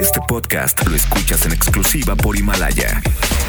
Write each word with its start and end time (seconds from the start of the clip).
Este 0.00 0.20
podcast 0.26 0.86
lo 0.86 0.96
escuchas 0.96 1.46
en 1.46 1.52
exclusiva 1.52 2.16
por 2.16 2.36
Himalaya. 2.36 3.00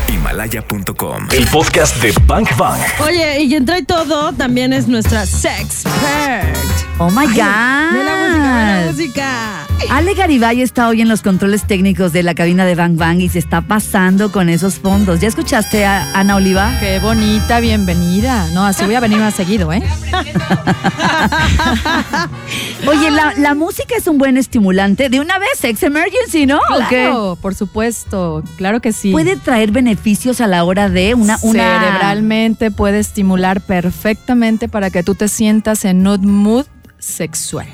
Himalaya.com. 0.08 1.27
El 1.31 1.48
podcast 1.48 2.02
de 2.02 2.14
Bank 2.26 2.56
Bang. 2.58 2.80
Oye, 3.04 3.42
y 3.42 3.50
quien 3.50 3.65
trae 3.65 3.84
todo 3.84 4.33
también 4.33 4.73
es 4.73 4.87
nuestra 4.87 5.25
sexpert. 5.25 6.55
Oh 6.99 7.09
my 7.09 7.25
God. 7.25 7.35
De 7.35 8.03
la 8.03 8.15
música, 8.15 8.57
de 8.57 8.85
la 8.85 8.91
música. 8.91 9.64
Ale 9.89 10.13
Garibay 10.13 10.61
está 10.61 10.88
hoy 10.88 11.01
en 11.01 11.09
los 11.09 11.21
controles 11.21 11.65
técnicos 11.65 12.11
de 12.11 12.23
la 12.23 12.33
cabina 12.33 12.65
de 12.65 12.75
Bang 12.75 12.97
Bang 12.97 13.21
y 13.21 13.29
se 13.29 13.39
está 13.39 13.61
pasando 13.61 14.32
con 14.32 14.50
esos 14.50 14.79
fondos. 14.79 15.20
¿Ya 15.20 15.27
escuchaste 15.27 15.86
a 15.86 16.11
Ana 16.13 16.36
Oliva? 16.36 16.71
Qué 16.79 17.00
bonita, 17.00 17.59
bienvenida. 17.59 18.47
No, 18.54 18.65
así 18.65 18.83
voy 18.86 18.96
a 18.96 19.00
venir 19.00 19.19
más 19.19 19.36
seguido, 19.36 19.71
¿eh? 19.71 19.83
Oye, 22.88 23.11
la, 23.11 23.33
la 23.38 23.54
música 23.54 23.96
es 23.96 24.07
un 24.07 24.18
buen 24.18 24.38
estimulante. 24.38 25.09
De 25.09 25.19
una 25.19 25.39
vez, 25.39 25.50
Sex 25.59 25.82
Emergency, 25.83 26.46
¿no? 26.46 26.60
Claro, 26.89 27.37
por 27.42 27.55
supuesto, 27.55 28.43
claro 28.57 28.82
que 28.82 28.92
sí. 28.92 29.11
Puede 29.11 29.37
traer 29.37 29.71
beneficios 29.71 30.42
a 30.42 30.47
la 30.47 30.64
hora 30.64 30.89
de 30.89 31.14
una... 31.14 31.37
una... 31.42 31.79
Cerebralmente 31.79 32.72
puede 32.72 33.00
estimular 33.00 33.62
perfectamente 33.62 34.68
para 34.68 34.90
que 34.90 35.04
tú 35.04 35.16
te 35.16 35.28
sientas 35.28 35.86
en 35.86 36.08
un 36.08 36.26
mood 36.26 36.66
sexual. 37.00 37.68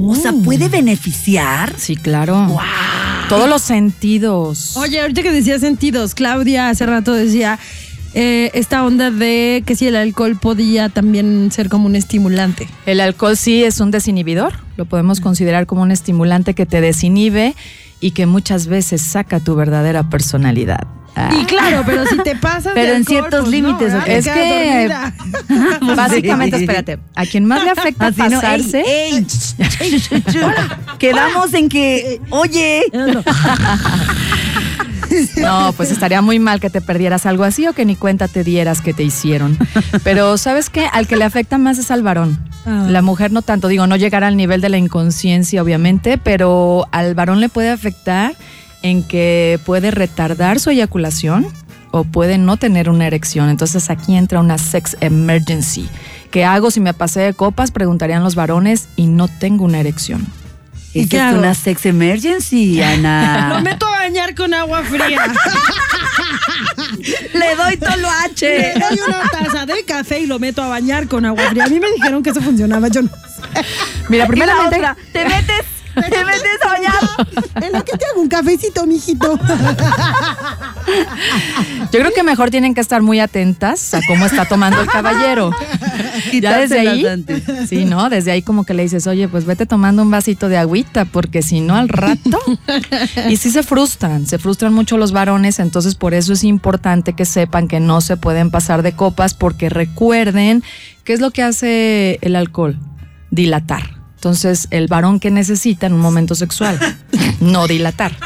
O 0.00 0.14
sea, 0.14 0.32
puede 0.32 0.68
beneficiar. 0.68 1.74
Sí, 1.76 1.96
claro. 1.96 2.56
Todos 3.28 3.48
los 3.48 3.62
sentidos. 3.62 4.76
Oye, 4.76 5.00
ahorita 5.00 5.22
que 5.22 5.32
decía 5.32 5.58
sentidos, 5.58 6.14
Claudia 6.14 6.68
hace 6.68 6.86
rato 6.86 7.12
decía 7.12 7.58
eh, 8.14 8.50
esta 8.54 8.84
onda 8.84 9.10
de 9.10 9.62
que 9.66 9.76
si 9.76 9.86
el 9.86 9.96
alcohol 9.96 10.38
podía 10.40 10.88
también 10.88 11.50
ser 11.52 11.68
como 11.68 11.86
un 11.86 11.96
estimulante. 11.96 12.68
El 12.86 13.00
alcohol 13.00 13.36
sí 13.36 13.64
es 13.64 13.80
un 13.80 13.90
desinhibidor, 13.90 14.54
lo 14.76 14.86
podemos 14.86 15.20
considerar 15.20 15.66
como 15.66 15.82
un 15.82 15.90
estimulante 15.90 16.54
que 16.54 16.64
te 16.64 16.80
desinhibe 16.80 17.54
y 18.00 18.12
que 18.12 18.26
muchas 18.26 18.66
veces 18.66 19.02
saca 19.02 19.40
tu 19.40 19.56
verdadera 19.56 20.08
personalidad. 20.08 20.97
Ah. 21.20 21.30
Y 21.40 21.44
claro, 21.46 21.82
pero 21.84 22.06
si 22.06 22.16
te 22.18 22.36
pasas 22.36 22.72
Pero 22.74 22.90
de 22.92 22.96
en 22.96 22.96
alcohol, 22.98 23.06
ciertos 23.06 23.40
pues 23.40 23.50
límites, 23.50 23.92
no, 23.92 23.98
¿ok? 23.98 24.06
¿verdad? 24.06 25.12
Es 25.18 25.48
que-. 25.48 25.84
Básicamente, 25.96 26.56
Sí. 26.58 26.62
espérate, 26.64 26.98
a 27.14 27.26
quien 27.26 27.44
más 27.44 27.64
le 27.64 27.70
afecta 27.70 28.06
Así, 28.06 28.20
¿no? 28.22 28.30
pasarse, 28.40 28.82
Ey, 28.86 29.26
ey, 29.80 30.02
ey, 30.10 30.20
Quedamos 30.98 31.52
en 31.54 31.68
que, 31.68 32.20
oye, 32.30 32.82
No, 35.40 35.72
pues 35.72 35.90
estaría 35.90 36.20
muy 36.20 36.38
mal 36.38 36.60
que 36.60 36.68
te 36.70 36.80
perdieras 36.80 37.24
algo 37.26 37.44
así 37.44 37.66
o 37.66 37.72
que 37.72 37.84
ni 37.84 37.96
cuenta 37.96 38.28
te 38.28 38.44
dieras 38.44 38.80
que 38.82 38.92
te 38.92 39.02
hicieron. 39.02 39.56
Pero 40.04 40.36
¿sabes 40.36 40.68
qué? 40.70 40.86
Al 40.92 41.06
que 41.06 41.16
le 41.16 41.24
afecta 41.24 41.56
más 41.58 41.78
es 41.78 41.90
al 41.90 42.02
varón. 42.02 42.38
Ah. 42.66 42.86
La 42.88 43.00
mujer 43.00 43.32
no 43.32 43.40
tanto, 43.42 43.68
digo, 43.68 43.86
no 43.86 43.96
llegar 43.96 44.22
al 44.22 44.36
nivel 44.36 44.60
de 44.60 44.68
la 44.68 44.76
inconsciencia, 44.76 45.62
obviamente, 45.62 46.18
pero 46.18 46.86
al 46.92 47.14
varón 47.14 47.40
le 47.40 47.48
puede 47.48 47.70
afectar 47.70 48.34
en 48.82 49.02
que 49.02 49.58
puede 49.64 49.90
retardar 49.90 50.60
su 50.60 50.70
eyaculación 50.70 51.46
o 51.90 52.04
puede 52.04 52.38
no 52.38 52.56
tener 52.56 52.88
una 52.90 53.06
erección. 53.06 53.48
Entonces 53.48 53.90
aquí 53.90 54.16
entra 54.16 54.40
una 54.40 54.58
sex 54.58 54.96
emergency. 55.00 55.88
¿Qué 56.30 56.44
hago 56.44 56.70
si 56.70 56.80
me 56.80 56.92
pasé 56.94 57.20
de 57.20 57.34
copas? 57.34 57.70
Preguntarían 57.70 58.22
los 58.22 58.34
varones 58.34 58.88
y 58.96 59.06
no 59.06 59.26
tengo 59.28 59.64
una 59.64 59.80
erección. 59.80 60.26
¿Y 60.94 61.06
qué 61.06 61.16
es 61.16 61.22
hago? 61.22 61.38
una 61.38 61.54
sex 61.54 61.86
emergency, 61.86 62.76
Lo 62.78 62.84
Ana. 62.86 63.60
meto 63.62 63.86
a 63.86 63.90
bañar 63.90 64.34
con 64.34 64.52
agua 64.54 64.82
fría. 64.82 65.20
Le 67.34 67.54
doy 67.56 67.70
Le 67.72 67.76
toloache. 67.76 68.72
doy 68.74 68.98
una 69.06 69.22
taza 69.30 69.66
de 69.66 69.84
café 69.84 70.20
y 70.20 70.26
lo 70.26 70.38
meto 70.38 70.62
a 70.62 70.68
bañar 70.68 71.06
con 71.08 71.24
agua 71.24 71.44
fría. 71.50 71.64
A 71.64 71.68
mí 71.68 71.78
me 71.80 71.90
dijeron 71.92 72.22
que 72.22 72.30
eso 72.30 72.40
funcionaba, 72.40 72.88
yo 72.88 73.02
no 73.02 73.08
sé. 73.08 73.64
Mira, 74.08 74.26
primeramente, 74.26 74.76
otra, 74.76 74.96
te 75.12 75.24
metes, 75.24 75.64
te 76.02 76.24
metes 76.24 76.62
a 76.64 76.68
bañar. 76.68 76.94
En 77.62 77.72
lo 77.72 77.84
que 77.84 77.96
te 77.96 78.04
hago 78.06 78.20
un 78.20 78.28
cafecito, 78.28 78.86
mijito. 78.86 79.38
Yo 81.92 82.00
creo 82.00 82.12
que 82.14 82.22
mejor 82.22 82.50
tienen 82.50 82.74
que 82.74 82.80
estar 82.80 83.02
muy 83.02 83.20
atentas 83.20 83.94
a 83.94 84.00
cómo 84.06 84.26
está 84.26 84.44
tomando 84.44 84.80
el 84.80 84.86
caballero. 84.86 85.50
ya 86.40 86.58
desde 86.58 86.80
ahí, 86.80 87.04
sí, 87.66 87.84
¿no? 87.84 88.08
Desde 88.10 88.30
ahí 88.30 88.42
como 88.42 88.64
que 88.64 88.74
le 88.74 88.82
dices, 88.82 89.06
oye, 89.06 89.28
pues 89.28 89.44
vete 89.44 89.66
tomando 89.66 90.02
un 90.02 90.10
vasito 90.10 90.48
de 90.48 90.56
agüita, 90.58 91.04
porque 91.04 91.42
si 91.42 91.60
no 91.60 91.76
al 91.76 91.88
rato. 91.88 92.38
y 93.28 93.36
sí 93.36 93.50
se 93.50 93.62
frustran, 93.62 94.26
se 94.26 94.38
frustran 94.38 94.72
mucho 94.72 94.96
los 94.96 95.12
varones, 95.12 95.58
entonces 95.58 95.94
por 95.94 96.14
eso 96.14 96.32
es 96.32 96.44
importante 96.44 97.12
que 97.12 97.24
sepan 97.24 97.68
que 97.68 97.80
no 97.80 98.00
se 98.00 98.16
pueden 98.16 98.50
pasar 98.50 98.82
de 98.82 98.92
copas, 98.92 99.34
porque 99.34 99.68
recuerden, 99.68 100.62
¿qué 101.04 101.12
es 101.12 101.20
lo 101.20 101.30
que 101.30 101.42
hace 101.42 102.18
el 102.22 102.36
alcohol? 102.36 102.78
Dilatar. 103.30 103.97
Entonces, 104.18 104.66
el 104.72 104.88
varón 104.88 105.20
que 105.20 105.30
necesita 105.30 105.86
en 105.86 105.92
un 105.92 106.00
momento 106.00 106.34
sexual, 106.34 106.76
no 107.40 107.68
dilatar. 107.68 108.16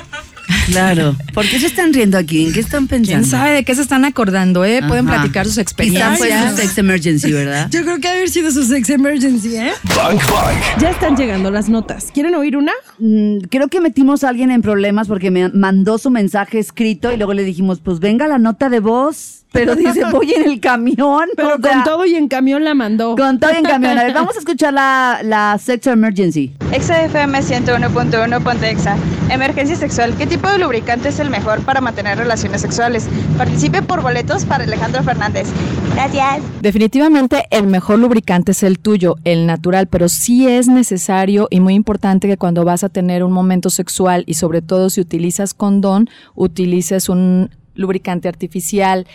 Claro. 0.67 1.17
¿Por 1.35 1.47
qué 1.49 1.59
se 1.59 1.67
están 1.67 1.93
riendo 1.93 2.19
aquí? 2.19 2.47
¿En 2.47 2.53
qué 2.53 2.61
están 2.61 2.87
pensando? 2.89 3.21
¿Quién 3.21 3.31
sabe 3.31 3.51
de 3.53 3.65
qué 3.65 3.75
se 3.75 3.83
están 3.83 4.05
acordando, 4.05 4.65
eh? 4.65 4.81
Pueden 4.87 5.09
Ajá. 5.09 5.17
platicar 5.19 5.47
sus 5.47 5.55
Quizá 5.55 5.63
experiencias. 5.63 6.19
fue 6.19 6.51
su 6.51 6.57
sex 6.57 6.79
emergency, 6.79 7.33
¿verdad? 7.33 7.69
Yo 7.71 7.83
creo 7.83 7.99
que 7.99 8.09
ha 8.09 8.13
de 8.13 8.17
haber 8.19 8.31
sido 8.31 8.51
su 8.51 8.63
sex 8.65 8.89
emergency, 8.91 9.57
¿eh? 9.57 9.73
Bank 9.97 10.21
Bang. 10.31 10.57
Ya 10.81 10.91
están 10.91 11.17
llegando 11.17 11.51
las 11.51 11.69
notas. 11.69 12.11
¿Quieren 12.13 12.35
oír 12.35 12.57
una? 12.57 12.73
Mm, 12.99 13.39
Creo 13.51 13.69
que 13.69 13.81
metimos 13.81 14.25
a 14.25 14.29
alguien 14.29 14.51
en 14.51 14.63
problemas 14.63 15.09
porque 15.09 15.31
me 15.31 15.49
mandó 15.51 15.99
su 15.99 16.11
mensaje 16.11 16.59
escrito 16.59 17.13
y 17.13 17.17
luego 17.17 17.34
le 17.34 17.43
dijimos, 17.45 17.81
pues 17.81 18.01
venga 18.01 18.27
la 18.29 18.39
nota 18.39 18.69
de 18.69 18.81
voz. 18.81 19.39
Pero 19.53 19.77
dice, 19.77 20.03
voy 20.11 20.33
en 20.33 20.45
el 20.51 20.61
camión. 20.61 21.29
Pero 21.37 21.57
o 21.57 21.59
sea, 21.61 21.73
con 21.73 21.84
todo 21.84 22.07
y 22.07 22.15
en 22.15 22.27
camión 22.29 22.65
la 22.65 22.73
mandó. 22.75 23.15
Con 23.17 23.39
todo 23.39 23.53
y 23.53 23.57
en 23.59 23.65
camión. 23.65 23.99
A 23.99 24.05
ver, 24.05 24.15
vamos 24.15 24.34
a 24.34 24.39
escuchar 24.39 24.73
la, 24.73 25.21
la 25.23 25.59
sex 25.63 25.87
emergency. 25.89 26.55
Exa 26.73 27.05
FM 27.05 27.39
101.1 27.41 28.43
Pontexa. 28.43 28.97
Emergencia 29.29 29.77
sexual. 29.77 30.15
¿Qué 30.17 30.27
tipo 30.27 30.41
de 30.50 30.58
lubricante 30.58 31.08
es 31.08 31.19
el 31.20 31.30
mejor 31.30 31.62
para 31.64 31.80
mantener 31.80 32.19
relaciones 32.19 32.60
sexuales? 32.60 33.08
Participe 33.36 33.82
por 33.82 34.03
boletos 34.03 34.44
para 34.44 34.64
Alejandro 34.64 35.03
Fernández. 35.03 35.48
Gracias. 35.94 36.42
Definitivamente 36.60 37.44
el 37.50 37.66
mejor 37.66 37.98
lubricante 37.98 38.53
es 38.53 38.62
el 38.62 38.78
tuyo, 38.78 39.16
el 39.25 39.47
natural, 39.47 39.86
pero 39.86 40.08
sí 40.08 40.48
es 40.48 40.69
necesario 40.69 41.48
y 41.50 41.60
muy 41.60 41.75
importante 41.75 42.28
que 42.28 42.36
cuando 42.36 42.64
vas 42.64 42.84
a 42.84 42.88
tener 42.88 43.25
un 43.25 43.32
momento 43.32 43.70
sexual 43.70 44.25
y 44.26 44.34
sobre 44.34 44.62
todo 44.62 44.91
si 44.91 45.00
utilizas 45.00 45.54
condón, 45.54 46.08
utilices 46.34 47.09
un 47.09 47.50
lubricante 47.74 48.28
artificial. 48.28 49.06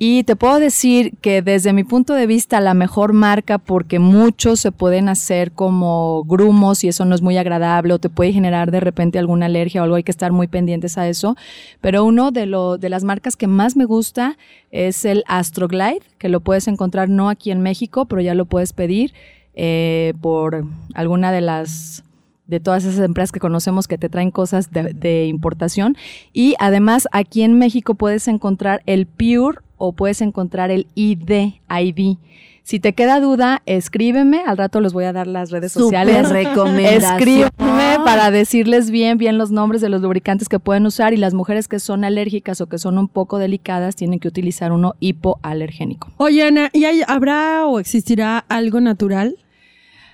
Y 0.00 0.22
te 0.22 0.36
puedo 0.36 0.60
decir 0.60 1.14
que 1.20 1.42
desde 1.42 1.72
mi 1.72 1.82
punto 1.82 2.14
de 2.14 2.28
vista 2.28 2.60
la 2.60 2.72
mejor 2.72 3.12
marca 3.14 3.58
porque 3.58 3.98
muchos 3.98 4.60
se 4.60 4.70
pueden 4.70 5.08
hacer 5.08 5.50
como 5.50 6.22
grumos 6.22 6.84
y 6.84 6.88
eso 6.88 7.04
no 7.04 7.16
es 7.16 7.20
muy 7.20 7.36
agradable 7.36 7.92
o 7.92 7.98
te 7.98 8.08
puede 8.08 8.32
generar 8.32 8.70
de 8.70 8.78
repente 8.78 9.18
alguna 9.18 9.46
alergia 9.46 9.80
o 9.80 9.84
algo, 9.84 9.96
hay 9.96 10.04
que 10.04 10.12
estar 10.12 10.30
muy 10.30 10.46
pendientes 10.46 10.98
a 10.98 11.08
eso. 11.08 11.36
Pero 11.80 12.04
uno 12.04 12.30
de, 12.30 12.46
lo, 12.46 12.78
de 12.78 12.90
las 12.90 13.02
marcas 13.02 13.34
que 13.34 13.48
más 13.48 13.74
me 13.74 13.86
gusta 13.86 14.38
es 14.70 15.04
el 15.04 15.24
Astroglide, 15.26 16.02
que 16.18 16.28
lo 16.28 16.38
puedes 16.38 16.68
encontrar 16.68 17.08
no 17.08 17.28
aquí 17.28 17.50
en 17.50 17.60
México, 17.60 18.04
pero 18.04 18.22
ya 18.22 18.34
lo 18.34 18.44
puedes 18.44 18.72
pedir 18.72 19.14
eh, 19.54 20.14
por 20.20 20.64
alguna 20.94 21.32
de 21.32 21.40
las 21.40 22.04
de 22.48 22.58
todas 22.60 22.84
esas 22.84 23.04
empresas 23.04 23.30
que 23.30 23.38
conocemos 23.40 23.86
que 23.86 23.96
te 23.98 24.08
traen 24.08 24.30
cosas 24.32 24.72
de, 24.72 24.92
de 24.94 25.26
importación. 25.26 25.96
Y 26.32 26.54
además 26.58 27.06
aquí 27.12 27.42
en 27.42 27.56
México 27.58 27.94
puedes 27.94 28.26
encontrar 28.26 28.82
el 28.86 29.06
Pure 29.06 29.58
o 29.76 29.92
puedes 29.92 30.20
encontrar 30.22 30.70
el 30.72 30.88
ID, 30.96 31.52
ID. 31.70 32.16
Si 32.64 32.80
te 32.80 32.92
queda 32.92 33.18
duda, 33.20 33.62
escríbeme, 33.64 34.42
al 34.46 34.58
rato 34.58 34.80
les 34.82 34.92
voy 34.92 35.04
a 35.04 35.12
dar 35.14 35.26
las 35.26 35.50
redes 35.50 35.72
Súper 35.72 35.84
sociales. 36.06 36.28
recomendación. 36.28 37.12
Escríbeme 37.14 37.96
para 38.04 38.30
decirles 38.30 38.90
bien, 38.90 39.16
bien 39.16 39.38
los 39.38 39.50
nombres 39.50 39.80
de 39.80 39.88
los 39.88 40.02
lubricantes 40.02 40.50
que 40.50 40.58
pueden 40.58 40.84
usar 40.84 41.14
y 41.14 41.16
las 41.16 41.32
mujeres 41.32 41.66
que 41.66 41.80
son 41.80 42.04
alérgicas 42.04 42.60
o 42.60 42.66
que 42.66 42.76
son 42.76 42.98
un 42.98 43.08
poco 43.08 43.38
delicadas 43.38 43.96
tienen 43.96 44.20
que 44.20 44.28
utilizar 44.28 44.72
uno 44.72 44.96
hipoalergénico. 45.00 46.08
Oye, 46.18 46.42
Ana, 46.42 46.68
¿y 46.74 46.84
hay- 46.84 47.02
habrá 47.06 47.66
o 47.66 47.78
existirá 47.80 48.38
algo 48.48 48.80
natural? 48.80 49.36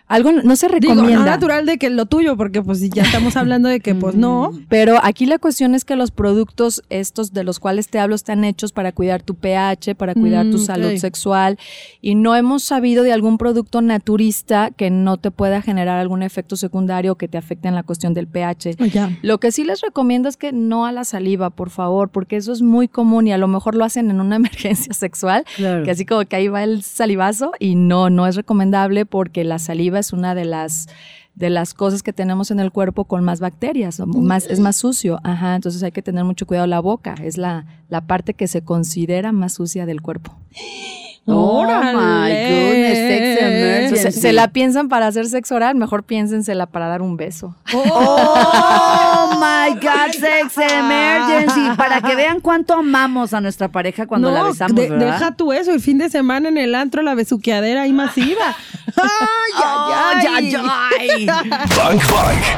Algo 0.06 0.32
no 0.32 0.54
se 0.54 0.66
Digo, 0.68 0.92
recomienda. 0.94 1.20
no 1.20 1.24
natural 1.24 1.64
de 1.64 1.78
que 1.78 1.88
lo 1.88 2.04
tuyo, 2.04 2.36
porque 2.36 2.60
pues 2.62 2.80
ya 2.90 3.04
estamos 3.04 3.36
hablando 3.36 3.70
de 3.70 3.80
que 3.80 3.94
pues 3.94 4.14
no. 4.14 4.52
Pero 4.68 4.98
aquí 5.02 5.24
la 5.24 5.38
cuestión 5.38 5.74
es 5.74 5.84
que 5.86 5.96
los 5.96 6.10
productos 6.10 6.82
estos 6.90 7.32
de 7.32 7.42
los 7.42 7.58
cuales 7.58 7.88
te 7.88 7.98
hablo 7.98 8.14
están 8.14 8.44
hechos 8.44 8.72
para 8.72 8.92
cuidar 8.92 9.22
tu 9.22 9.34
pH, 9.34 9.94
para 9.94 10.14
cuidar 10.14 10.50
tu 10.50 10.58
Mm, 10.58 10.64
salud 10.64 10.90
ok. 10.92 10.98
sexual 10.98 11.58
y 12.02 12.16
no 12.16 12.36
hemos 12.36 12.62
sabido 12.62 13.02
de 13.02 13.12
algún 13.14 13.38
producto 13.38 13.80
naturista 13.80 14.70
que 14.76 14.90
no 14.90 15.16
te 15.16 15.30
pueda 15.30 15.62
generar 15.62 15.98
algún 15.98 16.22
efecto 16.22 16.56
secundario 16.56 17.14
que 17.16 17.26
te 17.26 17.38
afecte 17.38 17.68
en 17.68 17.74
la 17.74 17.82
cuestión 17.82 18.12
del 18.12 18.26
pH. 18.26 18.76
Oh, 18.80 18.84
ya. 18.84 19.10
Lo 19.22 19.38
que 19.40 19.52
sí 19.52 19.64
les 19.64 19.80
recomiendo 19.80 20.28
es 20.28 20.36
que 20.36 20.52
no 20.52 20.84
a 20.84 20.92
la 20.92 21.04
saliva, 21.04 21.48
por 21.48 21.70
favor, 21.70 22.10
porque 22.10 22.36
eso 22.36 22.52
es 22.52 22.60
muy 22.60 22.88
común 22.88 23.26
y 23.26 23.32
a 23.32 23.38
lo 23.38 23.48
mejor 23.48 23.74
lo 23.74 23.84
hacen 23.84 24.10
en 24.10 24.20
una 24.20 24.36
emergencia 24.44 24.92
sexual, 24.92 25.44
Claro. 25.56 25.82
que 25.84 25.90
así 25.92 26.04
como 26.04 26.24
que 26.26 26.36
ahí 26.36 26.48
va 26.48 26.62
el 26.62 26.82
salivazo 26.82 27.52
y 27.58 27.74
no, 27.74 28.10
no 28.10 28.26
es 28.26 28.36
recomendable 28.36 29.06
porque 29.06 29.44
la 29.44 29.58
saliva 29.58 29.93
es 30.00 30.12
una 30.12 30.34
de 30.34 30.44
las 30.44 30.88
de 31.34 31.50
las 31.50 31.74
cosas 31.74 32.04
que 32.04 32.12
tenemos 32.12 32.52
en 32.52 32.60
el 32.60 32.70
cuerpo 32.70 33.06
con 33.06 33.24
más 33.24 33.40
bacterias, 33.40 33.98
más, 34.06 34.46
es 34.46 34.60
más 34.60 34.76
sucio, 34.76 35.18
ajá, 35.24 35.56
entonces 35.56 35.82
hay 35.82 35.90
que 35.90 36.00
tener 36.00 36.22
mucho 36.22 36.46
cuidado 36.46 36.68
la 36.68 36.78
boca, 36.78 37.16
es 37.20 37.38
la, 37.38 37.66
la 37.88 38.06
parte 38.06 38.34
que 38.34 38.46
se 38.46 38.62
considera 38.62 39.32
más 39.32 39.54
sucia 39.54 39.84
del 39.84 40.00
cuerpo. 40.00 40.36
Oh 41.26 41.64
my 41.64 42.30
goodness, 42.30 42.98
sex 42.98 43.40
emergency. 43.42 44.20
Se 44.20 44.32
la 44.34 44.48
piensan 44.48 44.88
para 44.88 45.06
hacer 45.06 45.26
sexo 45.26 45.54
oral, 45.54 45.74
mejor 45.74 46.02
piénsensela 46.02 46.66
para 46.66 46.88
dar 46.88 47.00
un 47.00 47.16
beso. 47.16 47.56
Oh 47.72 49.30
my 49.40 49.74
God, 49.80 50.12
Sex 50.12 50.58
Emergency, 50.58 51.70
para 51.76 52.02
que 52.02 52.14
vean 52.14 52.40
cuánto 52.40 52.74
amamos 52.74 53.32
a 53.32 53.40
nuestra 53.40 53.68
pareja 53.68 54.06
cuando 54.06 54.30
la 54.30 54.42
besamos, 54.42 54.76
de- 54.76 54.90
¿verdad? 54.90 55.12
deja 55.12 55.32
tú 55.34 55.52
eso, 55.54 55.72
el 55.72 55.80
fin 55.80 55.96
de 55.98 56.10
semana 56.10 56.48
en 56.50 56.58
el 56.58 56.74
antro, 56.74 57.00
la 57.02 57.14
besuqueadera 57.14 57.82
ahí 57.82 57.92
masiva. 57.92 58.54
¡Ay, 58.96 60.26
ay, 60.28 60.54
ay! 61.00 61.26
Bang. 61.26 62.00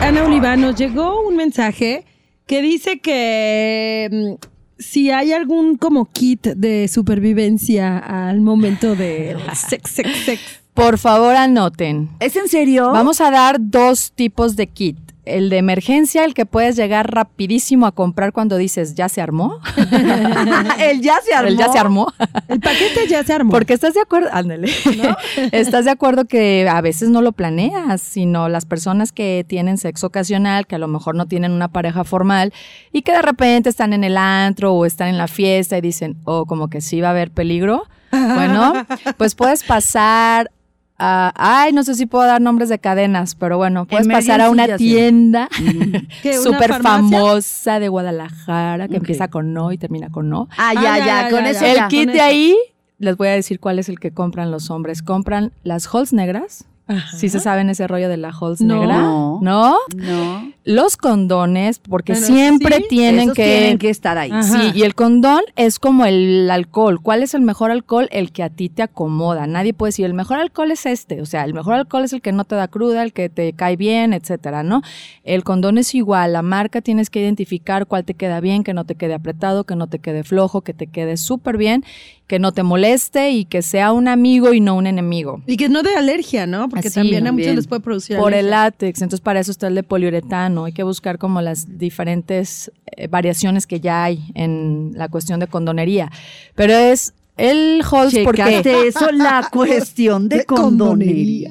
Ana 0.01 0.25
Oliva, 0.25 0.57
nos 0.57 0.75
llegó 0.75 1.21
un 1.27 1.37
mensaje 1.37 2.05
que 2.47 2.63
dice 2.63 2.99
que 3.01 4.09
mm, 4.41 4.47
si 4.79 5.11
hay 5.11 5.33
algún 5.33 5.77
como 5.77 6.11
kit 6.13 6.47
de 6.47 6.89
supervivencia 6.89 7.99
al 7.99 8.41
momento 8.41 8.95
de 8.95 9.37
sex, 9.55 9.91
sex, 9.91 10.11
sex. 10.25 10.41
Por 10.75 10.99
favor, 10.99 11.35
anoten. 11.37 12.11
¿Es 12.21 12.37
en 12.37 12.49
serio? 12.49 12.91
Vamos 12.91 13.23
a 13.23 13.31
dar 13.31 13.57
dos 13.59 14.13
tipos 14.15 14.57
de 14.57 14.67
kit. 14.67 14.99
El 15.27 15.51
de 15.51 15.59
emergencia, 15.59 16.25
el 16.25 16.35
que 16.35 16.47
puedes 16.47 16.77
llegar 16.77 17.13
rapidísimo 17.13 17.87
a 17.87 17.93
comprar 17.93 18.33
cuando 18.33 18.57
dices, 18.57 18.95
¿ya 18.95 19.09
se 19.09 19.21
armó? 19.21 19.59
el 20.81 21.03
ya 21.03 21.21
se 21.21 21.35
armó. 21.35 21.49
El 21.49 21.57
ya 21.59 21.69
se 21.71 21.79
armó. 21.79 22.13
El 22.49 22.61
paquete 22.61 23.07
ya 23.09 23.23
se 23.25 23.33
armó. 23.33 23.51
Porque 23.51 23.75
estás 23.75 23.95
de 23.95 24.01
acuerdo, 24.01 24.29
ándale. 24.33 24.69
estás 25.53 25.85
de 25.85 25.91
acuerdo 25.91 26.25
que 26.25 26.69
a 26.69 26.81
veces 26.81 27.11
no 27.11 27.23
lo 27.23 27.33
planeas, 27.33 28.01
sino 28.01 28.49
las 28.49 28.65
personas 28.65 29.13
que 29.13 29.45
tienen 29.47 29.79
sexo 29.79 30.07
ocasional, 30.07 30.67
que 30.67 30.77
a 30.77 30.79
lo 30.79 30.89
mejor 30.89 31.15
no 31.15 31.27
tienen 31.27 31.53
una 31.53 31.69
pareja 31.69 32.05
formal 32.05 32.53
y 32.93 33.03
que 33.03 33.13
de 33.13 33.23
repente 33.23 33.69
están 33.69 33.93
en 33.93 34.05
el 34.05 34.17
antro 34.17 34.73
o 34.73 34.87
están 34.87 35.09
en 35.09 35.19
la 35.19 35.29
fiesta 35.29 35.77
y 35.77 35.81
dicen, 35.81 36.17
oh, 36.25 36.47
como 36.47 36.69
que 36.69 36.81
sí 36.81 37.01
va 37.01 37.09
a 37.09 37.11
haber 37.11 37.31
peligro. 37.31 37.85
Bueno, 38.11 38.73
pues 39.19 39.35
puedes 39.35 39.63
pasar 39.63 40.51
a, 40.99 41.33
ay, 41.37 41.73
no 41.73 41.83
sé 41.85 41.95
si 41.95 42.07
puedo 42.07 42.25
dar 42.27 42.41
nombres 42.41 42.69
de 42.69 42.79
cadenas, 42.79 43.35
pero 43.35 43.59
bueno, 43.59 43.85
puedes 43.87 44.09
pasar 44.09 44.41
a 44.41 44.51
una 44.51 44.77
tienda 44.77 45.49
¿Qué, 46.23 46.39
una 46.39 46.43
súper 46.43 46.83
famosa 46.83 47.79
de 47.79 47.89
Guadalajara, 47.89 48.89
que 48.89 48.97
empieza 48.97 49.29
con 49.29 49.53
no 49.53 49.73
y 49.73 49.79
termina 49.79 50.11
con 50.11 50.29
no. 50.31 50.49
Ah, 50.57 50.73
ya, 50.75 50.81
Ah, 50.95 50.99
ya, 50.99 50.99
ya, 50.99 51.23
ya, 51.25 51.31
con 51.31 51.45
ya, 51.45 51.51
eso 51.51 51.61
ya. 51.61 51.71
El 51.71 51.77
ya. 51.77 51.89
kit 51.89 52.09
de 52.09 52.15
eso. 52.15 52.25
ahí, 52.25 52.57
les 52.99 53.17
voy 53.17 53.29
a 53.29 53.33
decir 53.33 53.61
cuál 53.61 53.79
es 53.79 53.89
el 53.89 53.99
que 53.99 54.11
compran 54.13 54.51
los 54.51 54.71
hombres. 54.71 55.03
Compran 55.03 55.53
las 55.63 55.87
Halls 55.95 56.13
negras. 56.13 56.65
Ajá. 56.89 57.17
Si 57.17 57.29
se 57.29 57.41
saben 57.41 57.69
ese 57.71 57.87
rollo 57.89 58.09
de 58.09 58.17
la 58.17 58.29
Halls 58.31 58.61
No. 58.61 58.81
negra. 58.81 58.99
No. 58.99 59.39
¿No? 59.43 59.77
No. 59.97 60.53
Los 60.65 60.97
condones, 60.97 61.79
porque 61.79 62.15
siempre 62.17 62.77
sí, 62.79 62.85
tienen 62.89 63.21
Esos 63.25 63.35
que... 63.37 63.45
tienen 63.45 63.79
que 63.79 63.89
estar 63.91 64.19
ahí. 64.19 64.31
Ajá. 64.33 64.43
Sí, 64.43 64.73
y 64.75 64.83
el 64.83 64.95
condón 64.97 65.43
es 65.55 65.79
como 65.79 66.05
el 66.07 66.51
alcohol. 66.51 67.01
¿Cuál 67.01 67.23
es 67.23 67.35
el 67.35 67.43
mejor 67.43 67.71
alcohol? 67.71 68.09
El 68.11 68.33
que 68.33 68.43
a 68.43 68.51
ti 68.51 68.69
te 68.69 68.83
acomoda. 68.83 69.47
Nadie 69.47 69.75
puede 69.75 69.89
decir, 69.89 70.07
el 70.07 70.15
mejor 70.15 70.39
alcohol 70.39 70.71
es 70.73 70.85
este. 70.87 71.21
O 71.21 71.27
sea, 71.27 71.45
el 71.45 71.55
mejor 71.55 71.75
alcohol 71.75 72.05
es 72.05 72.13
el 72.13 72.21
que 72.21 72.33
no 72.33 72.45
te 72.45 72.57
da 72.57 72.67
cruda, 72.69 73.03
el 73.05 73.13
que 73.13 73.29
te 73.29 73.53
cae 73.53 73.77
bien, 73.77 74.13
etcétera, 74.13 74.63
¿no? 74.65 74.83
El 75.23 75.45
condón 75.45 75.79
es 75.79 75.95
igual. 75.95 76.33
La 76.33 76.43
marca 76.43 76.81
tienes 76.81 77.11
que 77.11 77.21
identificar 77.21 77.87
cuál 77.87 78.05
te 78.05 78.15
queda 78.15 78.41
bien, 78.41 78.65
que 78.65 78.75
no 78.75 78.85
te 78.85 78.97
quede 78.97 79.15
apretado, 79.15 79.65
que 79.65 79.77
no 79.77 79.87
te 79.87 79.99
quede 80.01 80.25
flojo, 80.25 80.63
que 80.63 80.75
te 80.75 80.89
quede 80.89 81.17
súper 81.17 81.57
bien, 81.59 81.85
que 82.27 82.39
no 82.39 82.53
te 82.53 82.63
moleste 82.63 83.31
y 83.31 83.45
que 83.45 83.63
sea 83.63 83.93
un 83.93 84.09
amigo 84.09 84.53
y 84.53 84.61
no 84.61 84.75
un 84.75 84.87
enemigo. 84.87 85.43
Y 85.47 85.57
que 85.57 85.69
no 85.69 85.83
de 85.83 85.95
alergia, 85.95 86.47
¿no? 86.47 86.69
Porque 86.69 86.89
Así, 86.89 86.97
también 86.97 87.27
a 87.27 87.33
muchos 87.33 87.55
les 87.55 87.67
puede 87.67 87.81
producir 87.81 88.17
Por 88.17 88.35
el 88.35 88.51
látex, 88.51 89.01
entonces 89.01 89.21
para 89.21 89.41
eso 89.41 89.51
está 89.51 89.69
el 89.69 89.77
de 89.77 89.83
poliuretano. 89.83 90.65
Hay 90.65 90.73
que 90.73 90.83
buscar 90.83 91.19
como 91.19 91.41
las 91.41 91.79
diferentes 91.79 92.73
eh, 92.87 93.07
variaciones 93.07 93.67
que 93.67 93.81
ya 93.81 94.03
hay 94.03 94.25
en 94.35 94.93
la 94.97 95.09
cuestión 95.09 95.39
de 95.39 95.47
condonería. 95.47 96.11
Pero 96.55 96.73
es 96.73 97.15
el 97.37 97.83
Halls 97.91 98.17
porque 98.25 98.63
eso, 98.89 99.11
la 99.13 99.49
cuestión 99.53 100.29
de, 100.29 100.39
De 100.39 100.45
condonería. 100.45 101.51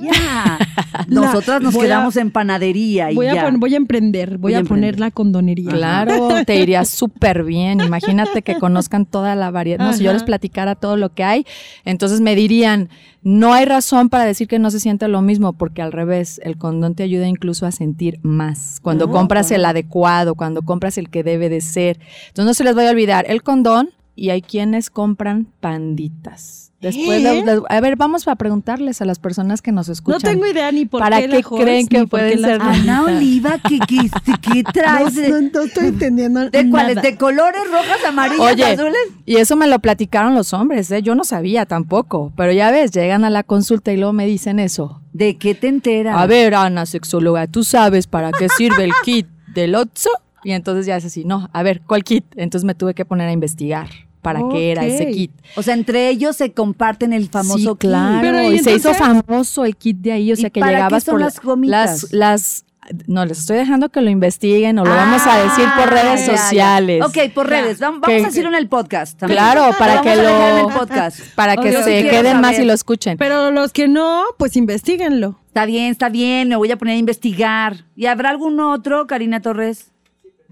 Nosotras 1.08 1.62
nos 1.62 1.74
voy 1.74 1.84
a- 1.86 1.88
quedamos 1.90 2.16
en 2.18 2.32
panadería 2.32 3.12
y 3.12 3.16
Voy 3.16 3.28
a, 3.28 3.36
ya. 3.36 3.44
pon- 3.44 3.60
voy 3.60 3.74
a 3.74 3.78
emprender, 3.78 4.32
voy, 4.38 4.52
Voy 4.52 4.54
a 4.56 4.60
a, 4.60 4.64
poner 4.64 5.00
la 5.00 5.12
condonería. 5.12 5.70
Claro, 5.72 6.30
te 6.46 6.56
iría 6.56 6.86
súper 6.86 7.44
bien. 7.44 7.82
Imagínate 7.82 8.42
que 8.42 8.56
conozcan 8.58 9.06
toda 9.06 9.36
la 9.36 9.52
variedad. 9.52 9.86
No, 9.86 9.94
si 9.94 10.04
yo 10.04 10.14
les 10.14 10.24
platicara 10.24 10.76
todo 10.76 10.98
lo 10.98 11.14
que 11.14 11.24
hay, 11.24 11.46
entonces 11.84 12.22
me 12.22 12.36
dirían, 12.36 12.90
no 13.24 13.54
hay 13.54 13.66
razón 13.66 14.10
para 14.10 14.26
decir 14.26 14.48
que 14.48 14.60
no 14.60 14.72
se 14.72 14.80
siente 14.80 15.08
lo 15.08 15.22
mismo, 15.22 15.54
porque 15.54 15.82
al 15.82 15.92
revés, 15.92 16.40
el 16.44 16.58
condón 16.58 16.96
te 16.96 17.04
ayuda 17.04 17.28
incluso 17.28 17.66
a 17.66 17.72
sentir 17.72 18.20
más. 18.24 18.80
Cuando 18.82 19.08
No, 19.08 19.12
compras 19.14 19.52
el 19.52 19.66
adecuado, 19.66 20.36
cuando 20.36 20.62
compras 20.62 20.98
el 20.98 21.10
que 21.10 21.24
debe 21.24 21.50
de 21.50 21.62
ser. 21.62 22.00
Entonces 22.28 22.46
no 22.46 22.54
se 22.54 22.64
les 22.64 22.76
vaya 22.76 22.90
a 22.90 22.92
olvidar 22.92 23.26
el 23.28 23.44
condón 23.44 23.90
y 24.16 24.30
hay 24.30 24.42
quienes 24.42 24.90
compran 24.90 25.48
panditas. 25.60 26.72
Después, 26.82 27.24
¿Eh? 27.24 27.44
a 27.70 27.82
ver, 27.82 27.96
vamos 27.96 28.28
a 28.28 28.36
preguntarles 28.36 29.02
a 29.02 29.06
las 29.06 29.18
personas 29.18 29.62
que 29.64 29.72
nos 29.72 29.88
No 29.88 29.94
escuchan. 29.94 30.22
tengo 30.22 30.46
idea 30.46 30.72
ni 30.72 30.86
por 30.86 31.00
¿Para 31.02 31.18
qué 31.18 31.24
qué 31.24 31.30
la 31.30 31.36
Halls, 31.38 31.62
creen 31.64 31.88
que 31.88 32.06
pueden 32.06 32.42
las 32.44 32.52
ser? 32.52 32.62
Ana 32.62 33.04
Oliva, 33.06 33.58
¿qué, 33.68 33.80
qué, 33.88 34.10
qué 34.42 34.62
No, 34.64 34.72
traes? 34.72 35.16
no, 35.30 35.42
no 35.42 35.62
estoy 35.64 35.88
entendiendo 35.88 36.48
de 36.50 36.70
cuáles? 36.70 37.02
¿De 37.02 37.18
colores 37.18 37.62
rojas, 37.72 38.06
amarillas, 38.08 38.40
Oye, 38.54 38.66
azules? 38.66 38.98
y 39.26 39.38
eso 39.38 39.56
me 39.56 39.66
lo 39.66 39.80
platicaron 39.80 40.36
los 40.36 40.54
hombres, 40.54 40.92
¿eh? 40.92 41.02
yo 41.02 41.16
no 41.16 41.24
sabía 41.24 41.66
tampoco, 41.66 42.32
pero 42.38 42.52
ya 42.52 42.70
ves, 42.70 42.92
llegan 42.92 43.24
a 43.26 43.32
la 43.32 43.42
consulta 43.44 43.92
y 43.92 43.98
luego 43.98 44.14
me 44.14 44.28
dicen 44.28 44.60
eso. 44.60 45.02
¿De 45.12 45.38
qué 45.38 45.56
te 45.56 45.68
enteras? 45.70 46.16
A 46.18 46.28
ver, 46.28 46.54
Ana, 46.54 46.86
sexóloga, 46.86 47.48
¿tú 47.48 47.64
sabes 47.64 48.06
para 48.06 48.32
qué 48.32 48.48
sirve 48.50 48.84
el 48.84 48.92
kit 49.04 49.28
del 49.56 49.74
Otso? 49.74 50.10
Y 50.46 50.52
entonces 50.54 50.86
ya 50.86 50.96
es 50.96 51.04
así, 51.06 51.26
no, 51.26 51.50
a 51.52 51.64
ver, 51.64 51.82
¿cuál 51.86 52.04
kit? 52.06 52.24
Entonces 52.38 52.64
me 52.66 52.76
tuve 52.76 52.94
que 52.94 53.04
poner 53.04 53.28
a 53.28 53.32
investigar 53.34 53.90
para 54.22 54.40
qué 54.52 54.72
era 54.72 54.86
ese 54.86 55.12
kit. 55.12 55.32
O 55.56 55.62
sea, 55.64 55.74
entre 55.74 56.08
ellos 56.10 56.36
se 56.38 56.52
comparten 56.54 57.12
el 57.14 57.28
famoso 57.30 57.58
sí, 57.58 57.66
kit. 57.66 57.80
claro, 57.80 58.20
Pero, 58.22 58.42
y, 58.44 58.56
¿y 58.56 58.60
se 58.60 58.74
hizo 58.76 58.94
famoso 58.94 59.66
el 59.66 59.76
kit 59.76 59.98
de 59.98 60.14
ahí, 60.14 60.32
o 60.32 60.34
¿Y 60.36 60.38
sea 60.38 60.50
que 60.50 60.60
para 60.62 60.72
qué 60.72 60.76
llegabas 60.78 61.04
son 61.04 61.14
por 61.14 61.22
las 61.22 61.40
gomitas? 61.42 62.04
las 62.12 62.14
las 62.14 62.66
no 63.08 63.26
les 63.26 63.40
estoy 63.40 63.58
dejando 63.58 63.90
que 63.90 64.00
lo 64.00 64.12
investiguen 64.12 64.78
o 64.78 64.86
lo 64.86 64.92
vamos 64.92 65.22
a 65.26 65.34
Ah, 65.40 65.44
decir 65.44 65.66
por 65.76 65.90
redes 65.92 66.28
ya, 66.28 66.34
ya. 66.34 66.38
sociales. 66.38 67.04
Ok, 67.04 67.18
por 67.34 67.50
redes. 67.50 67.80
Vamos, 67.80 68.00
vamos 68.02 68.16
Que- 68.18 68.24
a 68.24 68.28
decirlo 68.28 68.50
en 68.50 68.56
el 68.56 68.68
podcast. 68.70 69.18
también. 69.18 69.40
Claro, 69.42 69.76
para 69.80 69.96
Lo 69.96 70.02
que 70.04 70.16
lo 70.16 70.22
en 70.30 70.58
el 70.68 70.72
podcast. 70.72 71.20
para 71.34 71.58
que 71.58 71.72
se 71.82 72.04
queden 72.08 72.42
más 72.42 72.60
y 72.60 72.64
lo 72.64 72.74
escuchen. 72.74 73.18
Pero 73.18 73.50
los 73.50 73.72
que 73.74 73.88
no, 73.88 74.24
pues 74.38 74.56
investiguenlo. 74.56 75.40
Está 75.48 75.66
bien, 75.66 75.86
está 75.90 76.10
bien. 76.10 76.48
Me 76.48 76.56
voy 76.58 76.70
a 76.72 76.78
poner 76.78 76.94
a 76.96 76.98
investigar. 77.00 77.86
¿Y 77.96 78.06
habrá 78.06 78.30
algún 78.30 78.60
otro, 78.60 79.08
Karina 79.08 79.42
Torres? 79.42 79.92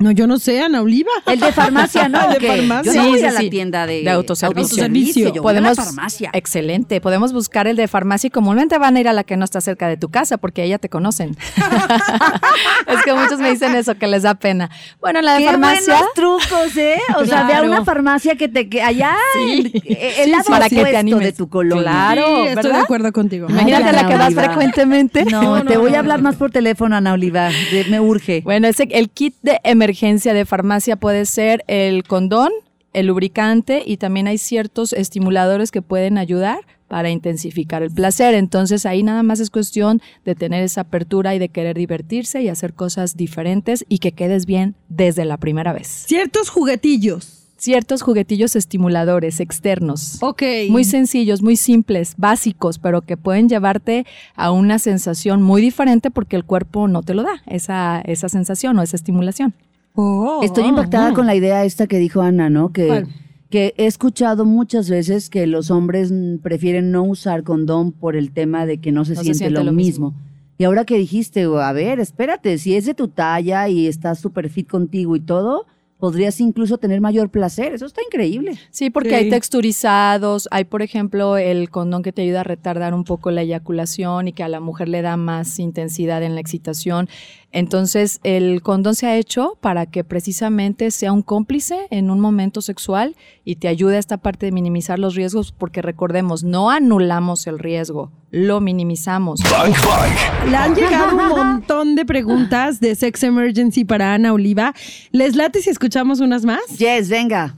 No, 0.04 0.12
yo 0.12 0.28
no 0.28 0.38
sé, 0.38 0.62
Ana 0.62 0.82
Oliva. 0.82 1.12
El 1.26 1.40
de 1.40 1.52
farmacia, 1.54 2.10
¿no? 2.10 2.20
El 2.34 2.42
de 2.42 2.48
farmacia. 2.48 2.92
Yo 2.94 2.98
no 3.00 3.04
Sí, 3.06 3.10
voy 3.12 3.20
sí, 3.20 3.26
a 3.26 3.32
la 3.32 3.40
sí. 3.40 3.50
tienda 3.50 3.88
de, 3.88 4.04
De 4.04 4.10
autoservicio. 4.10 4.62
Autoservicio. 4.64 5.26
Yo 5.34 5.42
voy 5.42 5.52
a 5.52 5.56
podemos 5.56 5.78
la 5.78 5.84
farmacia. 5.86 6.30
Excelente, 6.34 7.00
podemos 7.02 7.32
buscar 7.32 7.68
el 7.68 7.76
de 7.78 7.88
farmacia 7.88 8.28
y 8.28 8.32
comúnmente 8.32 8.78
van 8.78 8.98
a 8.98 9.00
ir 9.00 9.08
a 9.08 9.14
la 9.14 9.24
que 9.24 9.38
no 9.38 9.46
está 9.46 9.62
cerca 9.62 9.88
de 9.88 9.96
tu 9.98 10.10
casa 10.10 10.38
porque 10.38 10.62
ahí 10.64 10.70
ya 10.70 10.78
te 10.78 10.90
conocen. 10.90 11.38
es 12.88 13.04
que 13.04 13.14
muchos 13.14 13.40
me 13.40 13.52
dicen 13.52 13.76
eso 13.76 13.96
que 13.96 14.08
les 14.08 14.24
da 14.24 14.36
pena. 14.36 14.70
Bueno, 15.00 15.20
en 15.20 15.26
la 15.26 15.34
de 15.36 15.40
Qué 15.40 15.46
farmacia 15.46 15.94
buenos 15.94 16.14
trucos, 16.14 16.78
¿eh? 16.78 16.98
O 17.18 17.26
sea, 17.26 17.44
ve 17.44 17.54
a 17.54 17.62
una 17.64 17.86
farmacia 17.86 18.36
que 18.36 18.48
te 18.50 18.68
que 18.70 18.82
allá 18.82 19.16
Sí. 19.34 19.72
el 19.84 20.26
Sí, 20.26 20.32
lado 20.32 20.44
para 20.50 20.70
que 20.70 20.84
te 20.84 20.98
animes. 20.98 21.24
de 21.24 21.34
tu 21.34 21.48
colonia. 21.50 21.84
Claro, 21.84 22.26
sí, 22.26 22.48
estoy 22.48 22.56
¿verdad? 22.56 22.72
de 22.72 22.80
acuerdo 22.84 23.12
contigo. 23.14 23.48
imagínate 23.50 23.86
Ay, 23.90 23.96
la 23.96 24.08
que 24.08 24.16
vas 24.18 24.34
frecuentemente. 24.34 25.26
No, 25.26 25.42
No, 25.64 25.66
te 25.66 25.76
no, 25.76 25.82
voy 25.82 25.92
no, 25.92 25.98
a 25.98 26.00
hablar 26.00 26.20
no. 26.20 26.24
más 26.24 26.36
por 26.36 26.52
teléfono, 26.52 26.96
Ana 26.96 27.14
Oliva. 27.14 27.50
de- 27.50 27.86
me 27.90 28.00
urge. 28.00 28.42
Bueno, 28.44 28.68
ese, 28.68 28.88
el 28.92 29.10
kit 29.10 29.36
de 29.42 29.60
emergencia 29.64 29.93
de 30.34 30.46
farmacia 30.46 30.96
puede 30.96 31.26
ser 31.26 31.64
el 31.68 32.04
condón, 32.04 32.52
el 32.94 33.08
lubricante 33.08 33.84
y 33.86 33.98
también 33.98 34.28
hay 34.28 34.38
ciertos 34.38 34.94
estimuladores 34.94 35.72
que 35.72 35.82
pueden 35.82 36.18
ayudar 36.18 36.60
para 36.88 37.10
intensificar 37.10 37.82
el 37.82 37.92
placer. 37.92 38.36
Entonces 38.36 38.86
ahí 38.86 39.02
nada 39.04 39.24
más 39.24 39.40
es 39.40 39.50
cuestión 39.50 40.02
de 40.26 40.36
tener 40.36 40.64
esa 40.64 40.82
apertura 40.82 41.34
y 41.34 41.40
de 41.40 41.50
querer 41.50 41.76
divertirse 41.76 42.42
y 42.42 42.50
hacer 42.50 42.74
cosas 42.74 43.16
diferentes 43.16 43.86
y 43.90 44.00
que 44.00 44.12
quedes 44.12 44.46
bien 44.46 44.76
desde 44.90 45.26
la 45.26 45.38
primera 45.38 45.74
vez. 45.74 45.88
Ciertos 45.88 46.50
juguetillos. 46.50 47.40
Ciertos 47.58 48.02
juguetillos 48.02 48.56
estimuladores 48.56 49.40
externos. 49.40 50.18
Ok. 50.22 50.44
Muy 50.70 50.84
sencillos, 50.84 51.42
muy 51.42 51.56
simples, 51.56 52.14
básicos, 52.18 52.78
pero 52.78 53.02
que 53.02 53.16
pueden 53.16 53.48
llevarte 53.48 54.06
a 54.36 54.52
una 54.52 54.80
sensación 54.80 55.42
muy 55.42 55.62
diferente 55.62 56.12
porque 56.12 56.36
el 56.36 56.44
cuerpo 56.44 56.90
no 56.90 57.04
te 57.04 57.14
lo 57.14 57.24
da, 57.24 57.42
esa, 57.46 58.02
esa 58.02 58.28
sensación 58.28 58.78
o 58.78 58.84
esa 58.84 58.98
estimulación. 58.98 59.54
Oh, 59.96 60.42
Estoy 60.44 60.66
impactada 60.66 61.14
con 61.14 61.26
la 61.28 61.36
idea 61.36 61.64
esta 61.66 61.88
que 61.88 62.00
dijo 62.00 62.22
Ana, 62.22 62.50
¿no? 62.50 62.72
Que, 62.74 63.06
que 63.50 63.74
he 63.78 63.86
escuchado 63.86 64.46
muchas 64.46 64.90
veces 64.90 65.30
que 65.30 65.46
los 65.46 65.70
hombres 65.70 66.12
prefieren 66.42 66.92
no 66.92 67.04
usar 67.04 67.44
condón 67.44 67.92
por 67.92 68.16
el 68.16 68.32
tema 68.32 68.66
de 68.66 68.80
que 68.80 68.92
no 68.92 69.06
se, 69.06 69.12
No 69.14 69.18
se 69.20 69.24
siente, 69.26 69.38
siente 69.40 69.60
lo, 69.60 69.64
lo 69.66 69.72
mismo. 69.72 70.08
mismo. 70.12 70.22
Y 70.58 70.64
ahora 70.66 70.86
que 70.86 70.98
dijiste, 70.98 71.44
a 71.44 71.72
ver, 71.74 72.00
espérate, 72.00 72.58
si 72.58 72.76
es 72.76 72.86
de 72.86 72.94
tu 72.94 73.08
talla 73.08 73.68
y 73.70 73.88
estás 73.88 74.20
súper 74.20 74.50
fit 74.50 74.68
contigo 74.70 75.16
y 75.16 75.20
todo, 75.20 75.66
podrías 76.00 76.40
incluso 76.42 76.78
tener 76.78 77.00
mayor 77.02 77.30
placer. 77.30 77.74
Eso 77.74 77.86
está 77.86 78.02
increíble. 78.04 78.54
Sí, 78.72 78.90
porque 78.90 79.10
Sí. 79.10 79.16
hay 79.16 79.30
texturizados, 79.30 80.48
hay 80.52 80.66
por 80.66 80.82
ejemplo 80.82 81.38
el 81.38 81.70
condón 81.70 82.04
que 82.04 82.12
te 82.12 82.22
ayuda 82.24 82.42
a 82.42 82.44
retardar 82.44 82.94
un 82.94 83.04
poco 83.04 83.32
la 83.32 83.42
eyaculación 83.42 84.28
y 84.28 84.34
que 84.34 84.44
a 84.44 84.50
la 84.50 84.60
mujer 84.60 84.90
le 84.90 85.02
da 85.02 85.18
más 85.18 85.60
intensidad 85.60 86.22
en 86.24 86.36
la 86.36 86.42
excitación. 86.42 87.08
Entonces, 87.54 88.20
el 88.24 88.62
condón 88.64 88.96
se 88.96 89.06
ha 89.06 89.16
hecho 89.16 89.58
para 89.62 89.86
que 89.86 90.04
precisamente 90.04 90.90
sea 90.92 91.14
un 91.14 91.22
cómplice 91.22 91.88
en 91.92 92.10
un 92.10 92.20
momento 92.20 92.62
sexual 92.62 93.16
y 93.46 93.58
te 93.58 93.68
ayude 93.68 93.96
a 93.96 94.00
esta 94.00 94.18
parte 94.18 94.48
de 94.48 94.52
minimizar 94.52 94.98
los 94.98 95.14
riesgos, 95.14 95.52
porque 95.52 95.84
recordemos, 95.84 96.44
no 96.44 96.72
anulamos 96.72 97.46
el 97.46 97.60
riesgo, 97.60 98.12
lo 98.32 98.60
minimizamos. 98.60 99.40
Bank 99.44 99.76
Bank. 99.86 100.50
Le 100.50 100.58
han 100.58 100.76
llegado 100.76 101.16
un 101.16 101.30
montón 101.30 101.96
de 101.96 102.06
preguntas 102.06 102.80
de 102.80 102.96
Sex 102.96 103.22
Emergency 103.22 103.86
para 103.86 104.16
Ana 104.16 104.34
Oliva. 104.34 104.74
¿Les 105.12 105.36
late 105.36 105.62
si 105.62 105.70
escuchamos 105.70 106.20
unas 106.22 106.46
más? 106.46 106.80
Yes, 106.80 107.08
venga. 107.08 107.56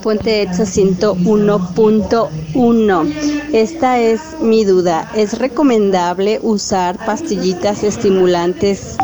Puente 0.00 0.42
Exa 0.42 0.64
101.1. 0.64 3.14
Esta 3.52 4.00
es 4.00 4.20
mi 4.40 4.64
duda. 4.64 5.10
¿Es 5.14 5.38
recomendable 5.38 6.40
usar 6.42 6.96
pastillitas 7.04 7.82
estimulantes 7.82 8.96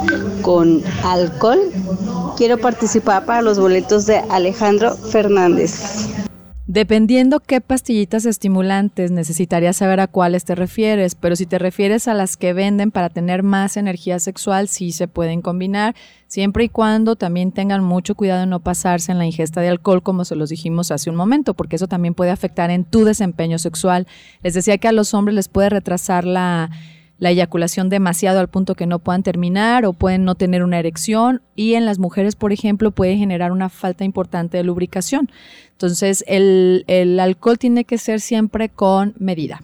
con 0.43 0.83
alcohol? 1.05 1.61
Quiero 2.37 2.59
participar 2.59 3.25
para 3.25 3.43
los 3.43 3.59
boletos 3.59 4.07
de 4.07 4.19
Alejandro 4.31 4.97
Fernández. 4.97 6.22
Dependiendo 6.69 7.41
qué 7.41 7.61
pastillitas 7.61 8.25
estimulantes, 8.25 9.11
necesitaría 9.11 9.73
saber 9.73 9.99
a 9.99 10.07
cuáles 10.07 10.45
te 10.45 10.55
refieres, 10.55 11.17
pero 11.17 11.35
si 11.35 11.45
te 11.45 11.59
refieres 11.59 12.07
a 12.07 12.15
las 12.15 12.37
que 12.37 12.53
venden 12.53 12.93
para 12.93 13.11
tener 13.11 13.43
más 13.43 13.77
energía 13.77 14.21
sexual, 14.21 14.69
sí 14.69 14.93
se 14.93 15.09
pueden 15.09 15.43
combinar, 15.43 15.97
siempre 16.29 16.65
y 16.65 16.69
cuando 16.69 17.17
también 17.17 17.51
tengan 17.51 17.83
mucho 17.83 18.15
cuidado 18.15 18.45
en 18.45 18.51
no 18.51 18.61
pasarse 18.61 19.11
en 19.11 19.19
la 19.19 19.27
ingesta 19.27 19.61
de 19.61 19.71
alcohol, 19.71 20.05
como 20.05 20.25
se 20.25 20.37
los 20.37 20.51
dijimos 20.51 20.93
hace 20.93 21.11
un 21.11 21.17
momento, 21.17 21.55
porque 21.55 21.75
eso 21.75 21.89
también 21.89 22.15
puede 22.15 22.31
afectar 22.31 22.71
en 22.71 22.85
tu 22.85 23.05
desempeño 23.05 23.59
sexual. 23.59 24.07
Les 24.45 24.55
decía 24.55 24.79
que 24.79 24.87
a 24.87 24.93
los 24.93 25.15
hombres 25.15 25.35
les 25.35 25.49
puede 25.49 25.69
retrasar 25.69 26.25
la 26.25 26.71
la 27.19 27.31
eyaculación 27.31 27.89
demasiado 27.89 28.41
al 28.41 28.49
punto 28.49 28.75
que 28.75 28.87
no 28.87 28.99
puedan 28.99 29.23
terminar 29.23 29.85
o 29.85 29.93
pueden 29.93 30.25
no 30.25 30.35
tener 30.35 30.63
una 30.63 30.79
erección 30.79 31.43
y 31.55 31.75
en 31.75 31.87
las 31.87 31.99
mujeres, 31.99 32.37
por 32.37 32.53
ejemplo, 32.53 32.91
puede 32.91 33.17
generar 33.17 33.53
una 33.53 33.69
falta 33.69 34.05
importante 34.05 34.57
de 34.57 34.65
lubricación. 34.65 35.31
Entonces, 35.71 36.25
el, 36.27 36.85
el 36.89 37.21
alcohol 37.21 37.59
tiene 37.59 37.85
que 37.85 37.99
ser 37.99 38.21
siempre 38.21 38.69
con 38.69 39.15
medida. 39.19 39.63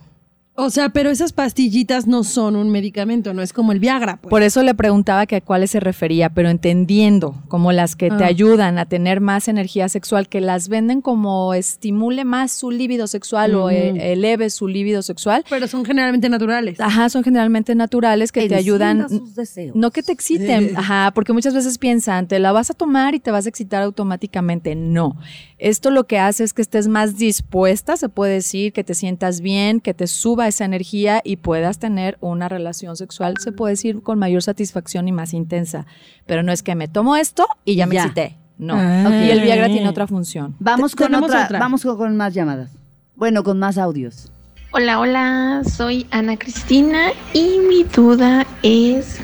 O 0.60 0.70
sea, 0.70 0.88
pero 0.88 1.08
esas 1.10 1.32
pastillitas 1.32 2.08
no 2.08 2.24
son 2.24 2.56
un 2.56 2.68
medicamento, 2.70 3.32
no 3.32 3.42
es 3.42 3.52
como 3.52 3.70
el 3.70 3.78
Viagra. 3.78 4.16
Pues. 4.20 4.28
Por 4.28 4.42
eso 4.42 4.64
le 4.64 4.74
preguntaba 4.74 5.24
que 5.26 5.36
a 5.36 5.40
cuáles 5.40 5.70
se 5.70 5.78
refería, 5.78 6.30
pero 6.30 6.48
entendiendo 6.50 7.36
como 7.46 7.70
las 7.70 7.94
que 7.94 8.08
te 8.10 8.24
Ah. 8.24 8.26
ayudan 8.26 8.76
a 8.78 8.84
tener 8.86 9.20
más 9.20 9.46
energía 9.46 9.88
sexual, 9.88 10.28
que 10.28 10.40
las 10.40 10.68
venden 10.68 11.00
como 11.00 11.54
estimule 11.54 12.24
más 12.24 12.50
su 12.50 12.72
líbido 12.72 13.06
sexual 13.06 13.54
o 13.54 13.70
eh, 13.70 14.12
eleve 14.12 14.50
su 14.50 14.66
líbido 14.66 15.02
sexual. 15.02 15.44
Pero 15.48 15.68
son 15.68 15.84
generalmente 15.84 16.28
naturales. 16.28 16.80
Ajá, 16.80 17.08
son 17.08 17.22
generalmente 17.22 17.76
naturales 17.76 18.32
que 18.32 18.48
te 18.48 18.56
ayudan. 18.56 19.08
sus 19.08 19.36
deseos. 19.36 19.76
No 19.76 19.92
que 19.92 20.02
te 20.02 20.10
exciten, 20.10 20.72
ajá, 20.76 21.12
porque 21.14 21.32
muchas 21.32 21.54
veces 21.54 21.78
piensan, 21.78 22.26
te 22.26 22.40
la 22.40 22.50
vas 22.50 22.68
a 22.70 22.74
tomar 22.74 23.14
y 23.14 23.20
te 23.20 23.30
vas 23.30 23.46
a 23.46 23.48
excitar 23.48 23.84
automáticamente. 23.84 24.74
No. 24.74 25.16
Esto 25.58 25.92
lo 25.92 26.08
que 26.08 26.18
hace 26.18 26.42
es 26.42 26.52
que 26.52 26.62
estés 26.62 26.88
más 26.88 27.16
dispuesta, 27.16 27.96
se 27.96 28.08
puede 28.08 28.34
decir, 28.34 28.72
que 28.72 28.82
te 28.82 28.94
sientas 28.94 29.40
bien, 29.40 29.78
que 29.80 29.94
te 29.94 30.08
suba 30.08 30.47
esa 30.48 30.64
energía 30.64 31.20
y 31.24 31.36
puedas 31.36 31.78
tener 31.78 32.18
una 32.20 32.48
relación 32.48 32.96
sexual, 32.96 33.34
se 33.38 33.52
puede 33.52 33.72
decir, 33.74 34.02
con 34.02 34.18
mayor 34.18 34.42
satisfacción 34.42 35.06
y 35.08 35.12
más 35.12 35.32
intensa. 35.34 35.86
Pero 36.26 36.42
no 36.42 36.52
es 36.52 36.62
que 36.62 36.74
me 36.74 36.88
tomo 36.88 37.16
esto 37.16 37.46
y 37.64 37.76
ya 37.76 37.86
me 37.86 37.94
Ya. 37.94 38.02
excité. 38.02 38.36
No. 38.58 38.74
Ah. 38.76 39.24
Y 39.24 39.30
el 39.30 39.40
Viagra 39.42 39.66
tiene 39.68 39.88
otra 39.88 40.06
función. 40.08 40.56
Vamos 40.58 40.96
con 40.96 41.14
otra, 41.14 41.44
otra. 41.44 41.58
vamos 41.60 41.82
con, 41.82 41.96
con 41.96 42.16
más 42.16 42.34
llamadas. 42.34 42.70
Bueno, 43.14 43.44
con 43.44 43.58
más 43.58 43.78
audios. 43.78 44.32
Hola, 44.72 44.98
hola, 45.00 45.62
soy 45.64 46.06
Ana 46.10 46.36
Cristina 46.36 47.08
y 47.32 47.58
mi 47.68 47.84
duda 47.84 48.46
es 48.62 49.18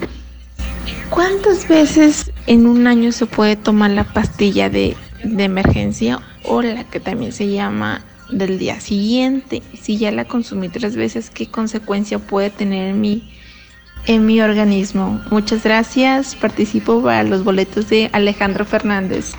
¿cuántas 1.11 1.69
veces 1.69 2.31
en 2.47 2.66
un 2.66 2.87
año 2.87 3.12
se 3.12 3.26
puede 3.26 3.57
tomar 3.57 3.90
la 3.90 4.04
pastilla 4.04 4.71
de, 4.71 4.97
de 5.23 5.45
emergencia 5.45 6.21
o 6.45 6.62
la 6.62 6.85
que 6.85 7.00
también 7.00 7.33
se 7.33 7.49
llama 7.50 8.02
del 8.31 8.59
día 8.59 8.81
siguiente? 8.81 9.62
Si 9.81 9.97
ya 9.99 10.11
la 10.12 10.25
consumí 10.25 10.69
tres 10.69 10.97
veces, 10.97 11.31
¿qué 11.31 11.47
consecuencia 11.47 12.19
puede 12.19 12.50
tener 12.50 12.88
en 12.88 13.00
mi, 13.00 13.23
en 14.07 14.26
mi 14.26 14.40
organismo? 14.40 15.21
Muchas 15.31 15.64
gracias, 15.64 16.35
participo 16.35 17.02
para 17.02 17.23
los 17.25 17.45
boletos 17.45 17.88
de 17.88 18.11
Alejandro 18.12 18.64
Fernández. 18.64 19.35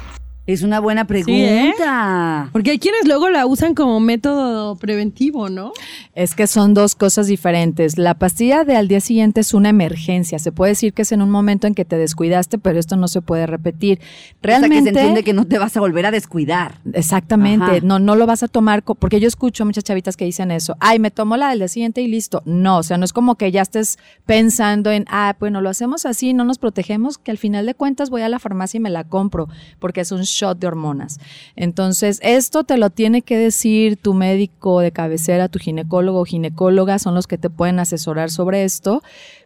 Es 0.48 0.62
una 0.62 0.80
buena 0.80 1.02
¿eh? 1.02 1.06
pregunta. 1.06 2.50
Porque 2.52 2.72
hay 2.72 2.80
quienes 2.80 3.08
luego 3.08 3.30
la 3.30 3.48
usan 3.48 3.74
como 3.74 4.00
método 4.00 4.76
preventivo, 4.76 5.50
¿no? 5.50 5.74
Es 6.14 6.36
que 6.36 6.46
son 6.46 6.76
dos 6.76 6.94
cosas 6.94 7.26
diferentes. 7.26 7.98
La 7.98 8.14
pastilla 8.14 8.64
de 8.64 8.76
al 8.76 8.88
día 8.88 9.02
siguiente 9.02 9.42
es 9.42 9.56
una 9.56 9.70
emergencia. 9.70 10.38
Se 10.38 10.52
puede 10.52 10.74
decir 10.74 10.94
que 10.94 11.02
es 11.02 11.12
en 11.12 11.24
un 11.24 11.32
momento 11.32 11.66
en 11.66 11.74
que 11.74 11.84
te 11.84 11.98
descuidaste, 11.98 12.60
pero 12.60 12.78
esto 12.78 12.96
no 12.96 13.08
se 13.08 13.22
puede 13.22 13.48
repetir. 13.48 14.00
Realmente. 14.44 14.76
O 14.76 14.84
sea, 14.84 14.92
que 14.92 14.94
se 14.94 15.00
entiende 15.00 15.24
que 15.24 15.34
no 15.34 15.46
te 15.48 15.58
vas 15.58 15.76
a 15.78 15.80
volver 15.80 16.06
a 16.06 16.12
descuidar. 16.12 16.80
Exactamente, 16.94 17.66
Ajá. 17.66 17.80
no, 17.82 17.98
no 17.98 18.16
lo 18.16 18.28
vas 18.28 18.44
a 18.44 18.48
tomar, 18.48 18.84
porque 18.84 19.20
yo 19.20 19.28
escucho 19.28 19.66
muchas 19.66 19.84
chavitas 19.84 20.16
que 20.16 20.26
dicen 20.26 20.52
eso, 20.52 20.78
ay, 20.80 21.00
me 21.00 21.10
tomo 21.10 21.38
la 21.38 21.50
del 21.50 21.60
día 21.60 21.68
siguiente 21.68 22.02
y 22.02 22.08
listo. 22.08 22.44
No, 22.46 22.78
o 22.78 22.84
sea, 22.84 23.00
no 23.00 23.06
es 23.06 23.14
como 23.14 23.36
que 23.36 23.52
ya 23.52 23.64
estés 23.64 23.98
pensando 24.28 24.92
en, 24.92 25.06
ah, 25.10 25.36
bueno, 25.40 25.62
lo 25.62 25.70
hacemos 25.70 26.06
así, 26.06 26.34
no 26.34 26.44
nos 26.44 26.60
protegemos, 26.60 27.18
que 27.18 27.32
al 27.32 27.40
final 27.40 27.66
de 27.66 27.74
cuentas 27.74 28.12
voy 28.12 28.22
a 28.22 28.30
la 28.30 28.38
farmacia 28.38 28.78
y 28.78 28.82
me 28.82 28.92
la 28.92 29.06
compro, 29.06 29.50
porque 29.80 30.02
es 30.02 30.12
un 30.12 30.24
shot 30.36 30.60
de 30.60 30.68
hormonas. 30.68 31.20
Entonces, 31.56 32.20
esto 32.22 32.64
te 32.64 32.78
lo 32.78 32.90
tiene 32.90 33.22
que 33.22 33.38
decir 33.38 33.98
tu 33.98 34.14
médico 34.14 34.80
de 34.80 34.92
cabecera, 34.92 35.50
tu 35.50 35.60
ginecólogo 35.60 36.20
o 36.20 36.26
ginecóloga, 36.26 37.00
son 37.00 37.16
los 37.16 37.28
que 37.28 37.38
te 37.38 37.50
pueden 37.50 37.80
asesorar 37.80 38.30
sobre 38.30 38.64
esto, 38.64 39.02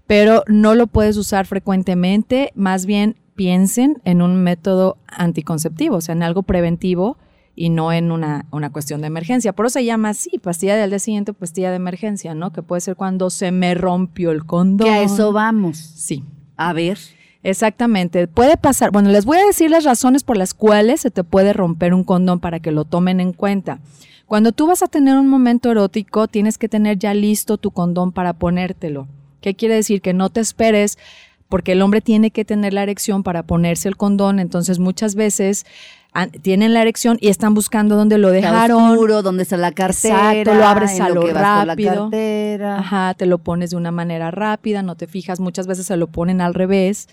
pero 0.07 0.43
no 0.47 0.75
lo 0.75 0.87
puedes 0.87 1.17
usar 1.17 1.45
frecuentemente, 1.45 2.51
más 2.55 2.85
bien 2.85 3.15
piensen 3.35 4.01
en 4.03 4.21
un 4.21 4.43
método 4.43 4.97
anticonceptivo, 5.07 5.97
o 5.97 6.01
sea, 6.01 6.13
en 6.13 6.23
algo 6.23 6.43
preventivo 6.43 7.17
y 7.55 7.69
no 7.69 7.91
en 7.91 8.11
una, 8.11 8.45
una 8.51 8.71
cuestión 8.71 9.01
de 9.01 9.07
emergencia. 9.07 9.53
Por 9.53 9.65
eso 9.65 9.73
se 9.73 9.85
llama 9.85 10.09
así, 10.09 10.39
pastilla 10.39 10.75
del 10.75 10.89
día 10.91 10.99
siguiente, 10.99 11.33
pastilla 11.33 11.69
de 11.69 11.75
emergencia, 11.75 12.33
¿no? 12.33 12.51
Que 12.51 12.63
puede 12.63 12.81
ser 12.81 12.95
cuando 12.95 13.29
se 13.29 13.51
me 13.51 13.75
rompió 13.75 14.31
el 14.31 14.45
condón. 14.45 14.87
Que 14.87 14.93
a 14.93 15.01
eso 15.01 15.33
vamos. 15.33 15.77
Sí. 15.77 16.23
A 16.55 16.73
ver. 16.73 16.97
Exactamente, 17.41 18.27
puede 18.27 18.57
pasar. 18.57 18.91
Bueno, 18.91 19.09
les 19.09 19.25
voy 19.25 19.37
a 19.37 19.45
decir 19.45 19.71
las 19.71 19.85
razones 19.85 20.23
por 20.23 20.37
las 20.37 20.53
cuales 20.53 21.01
se 21.01 21.11
te 21.11 21.23
puede 21.23 21.53
romper 21.53 21.93
un 21.93 22.03
condón 22.03 22.39
para 22.39 22.59
que 22.59 22.71
lo 22.71 22.83
tomen 22.83 23.19
en 23.19 23.31
cuenta. 23.31 23.79
Cuando 24.25 24.51
tú 24.51 24.67
vas 24.67 24.83
a 24.83 24.87
tener 24.87 25.17
un 25.17 25.27
momento 25.27 25.71
erótico, 25.71 26.27
tienes 26.27 26.57
que 26.57 26.69
tener 26.69 26.99
ya 26.99 27.13
listo 27.13 27.57
tu 27.57 27.71
condón 27.71 28.11
para 28.11 28.33
ponértelo. 28.33 29.07
¿Qué 29.41 29.55
quiere 29.55 29.75
decir? 29.75 30.01
Que 30.01 30.13
no 30.13 30.29
te 30.29 30.41
esperes 30.41 30.97
porque 31.47 31.71
el 31.71 31.81
hombre 31.81 32.01
tiene 32.01 32.29
que 32.29 32.45
tener 32.45 32.73
la 32.73 32.83
erección 32.83 33.23
para 33.23 33.43
ponerse 33.43 33.87
el 33.87 33.97
condón, 33.97 34.39
entonces 34.39 34.77
muchas 34.77 35.15
veces 35.15 35.65
tienen 36.41 36.73
la 36.73 36.81
erección 36.81 37.17
y 37.21 37.27
están 37.29 37.53
buscando 37.53 37.95
dónde 37.95 38.17
lo 38.17 38.33
Está 38.33 38.51
dejaron. 38.51 38.91
oscuro, 38.91 39.21
dónde 39.21 39.43
está 39.43 39.57
la 39.57 39.71
cartera. 39.71 40.33
Exacto, 40.33 40.55
lo 40.55 40.65
abres 40.65 40.99
a 40.99 41.09
lo 41.09 41.21
la. 41.31 42.77
Ajá, 42.79 43.13
te 43.13 43.25
lo 43.25 43.37
pones 43.37 43.69
de 43.69 43.77
una 43.77 43.91
manera 43.91 44.31
rápida, 44.31 44.81
no 44.81 44.95
te 44.95 45.07
fijas, 45.07 45.39
muchas 45.39 45.67
veces 45.67 45.85
se 45.85 45.97
lo 45.97 46.07
ponen 46.07 46.41
al 46.41 46.53
revés. 46.53 47.07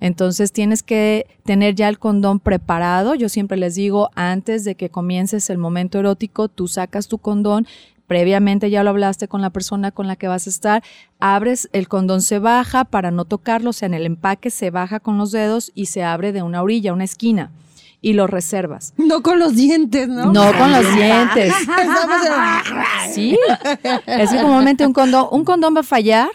Entonces 0.00 0.52
tienes 0.52 0.82
que 0.82 1.26
tener 1.44 1.74
ya 1.74 1.88
el 1.88 1.98
condón 1.98 2.40
preparado. 2.40 3.14
Yo 3.14 3.28
siempre 3.28 3.56
les 3.56 3.74
digo, 3.74 4.10
antes 4.14 4.64
de 4.64 4.76
que 4.76 4.90
comiences 4.90 5.50
el 5.50 5.58
momento 5.58 5.98
erótico, 5.98 6.48
tú 6.48 6.68
sacas 6.68 7.08
tu 7.08 7.18
condón. 7.18 7.66
Previamente 8.06 8.70
ya 8.70 8.82
lo 8.82 8.90
hablaste 8.90 9.28
con 9.28 9.42
la 9.42 9.50
persona 9.50 9.90
con 9.90 10.06
la 10.06 10.16
que 10.16 10.28
vas 10.28 10.46
a 10.46 10.50
estar, 10.50 10.82
abres, 11.20 11.68
el 11.74 11.88
condón 11.88 12.22
se 12.22 12.38
baja 12.38 12.86
para 12.86 13.10
no 13.10 13.26
tocarlo, 13.26 13.68
o 13.68 13.72
sea, 13.74 13.84
en 13.84 13.92
el 13.92 14.06
empaque 14.06 14.48
se 14.48 14.70
baja 14.70 14.98
con 14.98 15.18
los 15.18 15.30
dedos 15.30 15.72
y 15.74 15.86
se 15.86 16.02
abre 16.02 16.32
de 16.32 16.42
una 16.42 16.62
orilla, 16.62 16.94
una 16.94 17.04
esquina, 17.04 17.50
y 18.00 18.12
lo 18.12 18.26
reservas. 18.26 18.94
No 18.96 19.22
con 19.22 19.38
los 19.38 19.54
dientes, 19.56 20.08
¿no? 20.08 20.32
No 20.32 20.52
con 20.56 20.70
los 20.72 20.94
dientes. 20.94 21.52
Sí. 23.12 23.36
Es 24.06 24.30
que 24.30 24.40
comúnmente 24.40 24.86
un 24.86 24.92
condón, 24.92 25.26
un 25.30 25.44
condón 25.44 25.74
va 25.74 25.80
a 25.80 25.84
fallar 25.84 26.28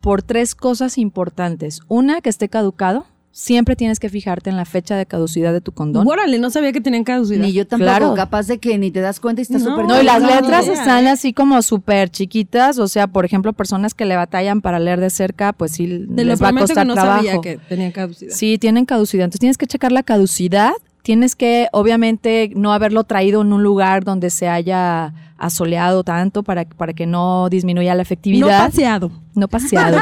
por 0.00 0.22
tres 0.22 0.54
cosas 0.54 0.98
importantes. 0.98 1.80
Una, 1.88 2.20
que 2.20 2.28
esté 2.28 2.48
caducado. 2.48 3.06
Siempre 3.32 3.76
tienes 3.76 4.00
que 4.00 4.08
fijarte 4.08 4.48
en 4.48 4.56
la 4.56 4.64
fecha 4.64 4.96
de 4.96 5.04
caducidad 5.04 5.52
de 5.52 5.60
tu 5.60 5.70
condón. 5.72 6.08
Órale, 6.08 6.38
no 6.38 6.48
sabía 6.48 6.72
que 6.72 6.80
tenían 6.80 7.04
caducidad. 7.04 7.42
Ni 7.42 7.52
yo 7.52 7.66
tampoco, 7.66 7.90
Claro. 7.90 8.14
capaz 8.14 8.46
de 8.46 8.56
que 8.58 8.78
ni 8.78 8.90
te 8.90 9.00
das 9.00 9.20
cuenta 9.20 9.42
y 9.42 9.42
está 9.42 9.58
No. 9.58 9.64
súper 9.64 9.84
No, 9.84 10.00
y 10.00 10.04
las 10.04 10.22
No, 10.22 10.28
letras 10.28 10.66
están 10.68 11.06
¿eh? 11.06 11.10
así 11.10 11.34
como 11.34 11.60
súper 11.60 12.08
chiquitas. 12.08 12.78
O 12.78 12.88
sea, 12.88 13.08
por 13.08 13.26
ejemplo, 13.26 13.52
personas 13.52 13.92
que 13.92 14.06
le 14.06 14.16
batallan 14.16 14.62
para 14.62 14.78
leer 14.78 15.00
de 15.00 15.10
cerca, 15.10 15.52
pues 15.52 15.72
sí 15.72 15.86
lo 15.86 16.24
les 16.24 16.42
va 16.42 16.48
a 16.48 16.52
costar 16.54 16.84
que 16.84 16.88
no 16.88 16.94
trabajo. 16.94 17.16
sabía 17.26 17.40
que 17.42 17.58
tenían 17.68 17.92
caducidad. 17.92 18.32
Sí, 18.34 18.56
tienen 18.56 18.86
caducidad. 18.86 19.24
Entonces 19.24 19.40
tienes 19.40 19.58
que 19.58 19.66
checar 19.66 19.92
la 19.92 20.02
caducidad. 20.02 20.72
Tienes 21.06 21.36
que, 21.36 21.68
obviamente, 21.70 22.50
no 22.56 22.72
haberlo 22.72 23.04
traído 23.04 23.40
en 23.42 23.52
un 23.52 23.62
lugar 23.62 24.02
donde 24.02 24.28
se 24.28 24.48
haya 24.48 25.14
asoleado 25.38 26.02
tanto 26.02 26.42
para, 26.42 26.64
para 26.64 26.94
que 26.94 27.06
no 27.06 27.48
disminuya 27.48 27.90
la 27.94 27.98
No 27.98 28.02
efectividad. 28.02 28.66
paseado. 28.66 29.12
No 29.32 29.46
paseado. 29.46 29.98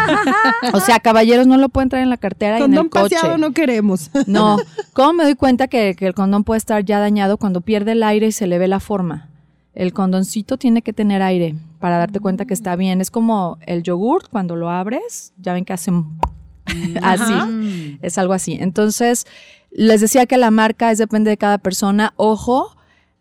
o 0.72 0.80
sea, 0.80 1.00
caballeros 1.00 1.46
no 1.46 1.58
lo 1.58 1.68
pueden 1.68 1.90
traer 1.90 2.04
en 2.04 2.08
la 2.08 2.16
cartera 2.16 2.58
y 2.58 2.62
en 2.62 2.68
Condón 2.68 2.84
el 2.86 2.90
coche. 2.90 3.16
paseado 3.16 3.36
no 3.36 3.52
queremos. 3.52 4.10
No. 4.26 4.56
¿Cómo 4.94 5.12
me 5.12 5.24
doy 5.24 5.34
cuenta 5.34 5.68
que, 5.68 5.94
que 5.94 6.06
el 6.06 6.14
condón 6.14 6.42
puede 6.42 6.56
estar 6.56 6.82
ya 6.82 6.98
dañado 7.00 7.36
cuando 7.36 7.60
pierde 7.60 7.92
el 7.92 8.02
aire 8.02 8.28
y 8.28 8.32
se 8.32 8.46
le 8.46 8.56
ve 8.58 8.66
la 8.66 8.80
forma? 8.80 9.28
El 9.74 9.92
condoncito 9.92 10.56
tiene 10.56 10.80
que 10.80 10.94
tener 10.94 11.20
aire 11.20 11.54
para 11.80 11.98
darte 11.98 12.18
cuenta 12.18 12.46
que 12.46 12.54
está 12.54 12.76
bien. 12.76 13.02
Es 13.02 13.10
como 13.10 13.58
el 13.66 13.82
yogurt, 13.82 14.28
cuando 14.30 14.56
lo 14.56 14.70
abres, 14.70 15.34
ya 15.36 15.52
ven 15.52 15.66
que 15.66 15.74
hacen 15.74 16.06
así, 17.02 17.98
es 18.00 18.16
algo 18.16 18.32
así. 18.32 18.56
Entonces, 18.58 19.26
les 19.74 20.00
decía 20.00 20.26
que 20.26 20.38
la 20.38 20.50
marca 20.52 20.90
es 20.92 20.98
depende 20.98 21.30
de 21.30 21.36
cada 21.36 21.58
persona. 21.58 22.14
Ojo, 22.16 22.76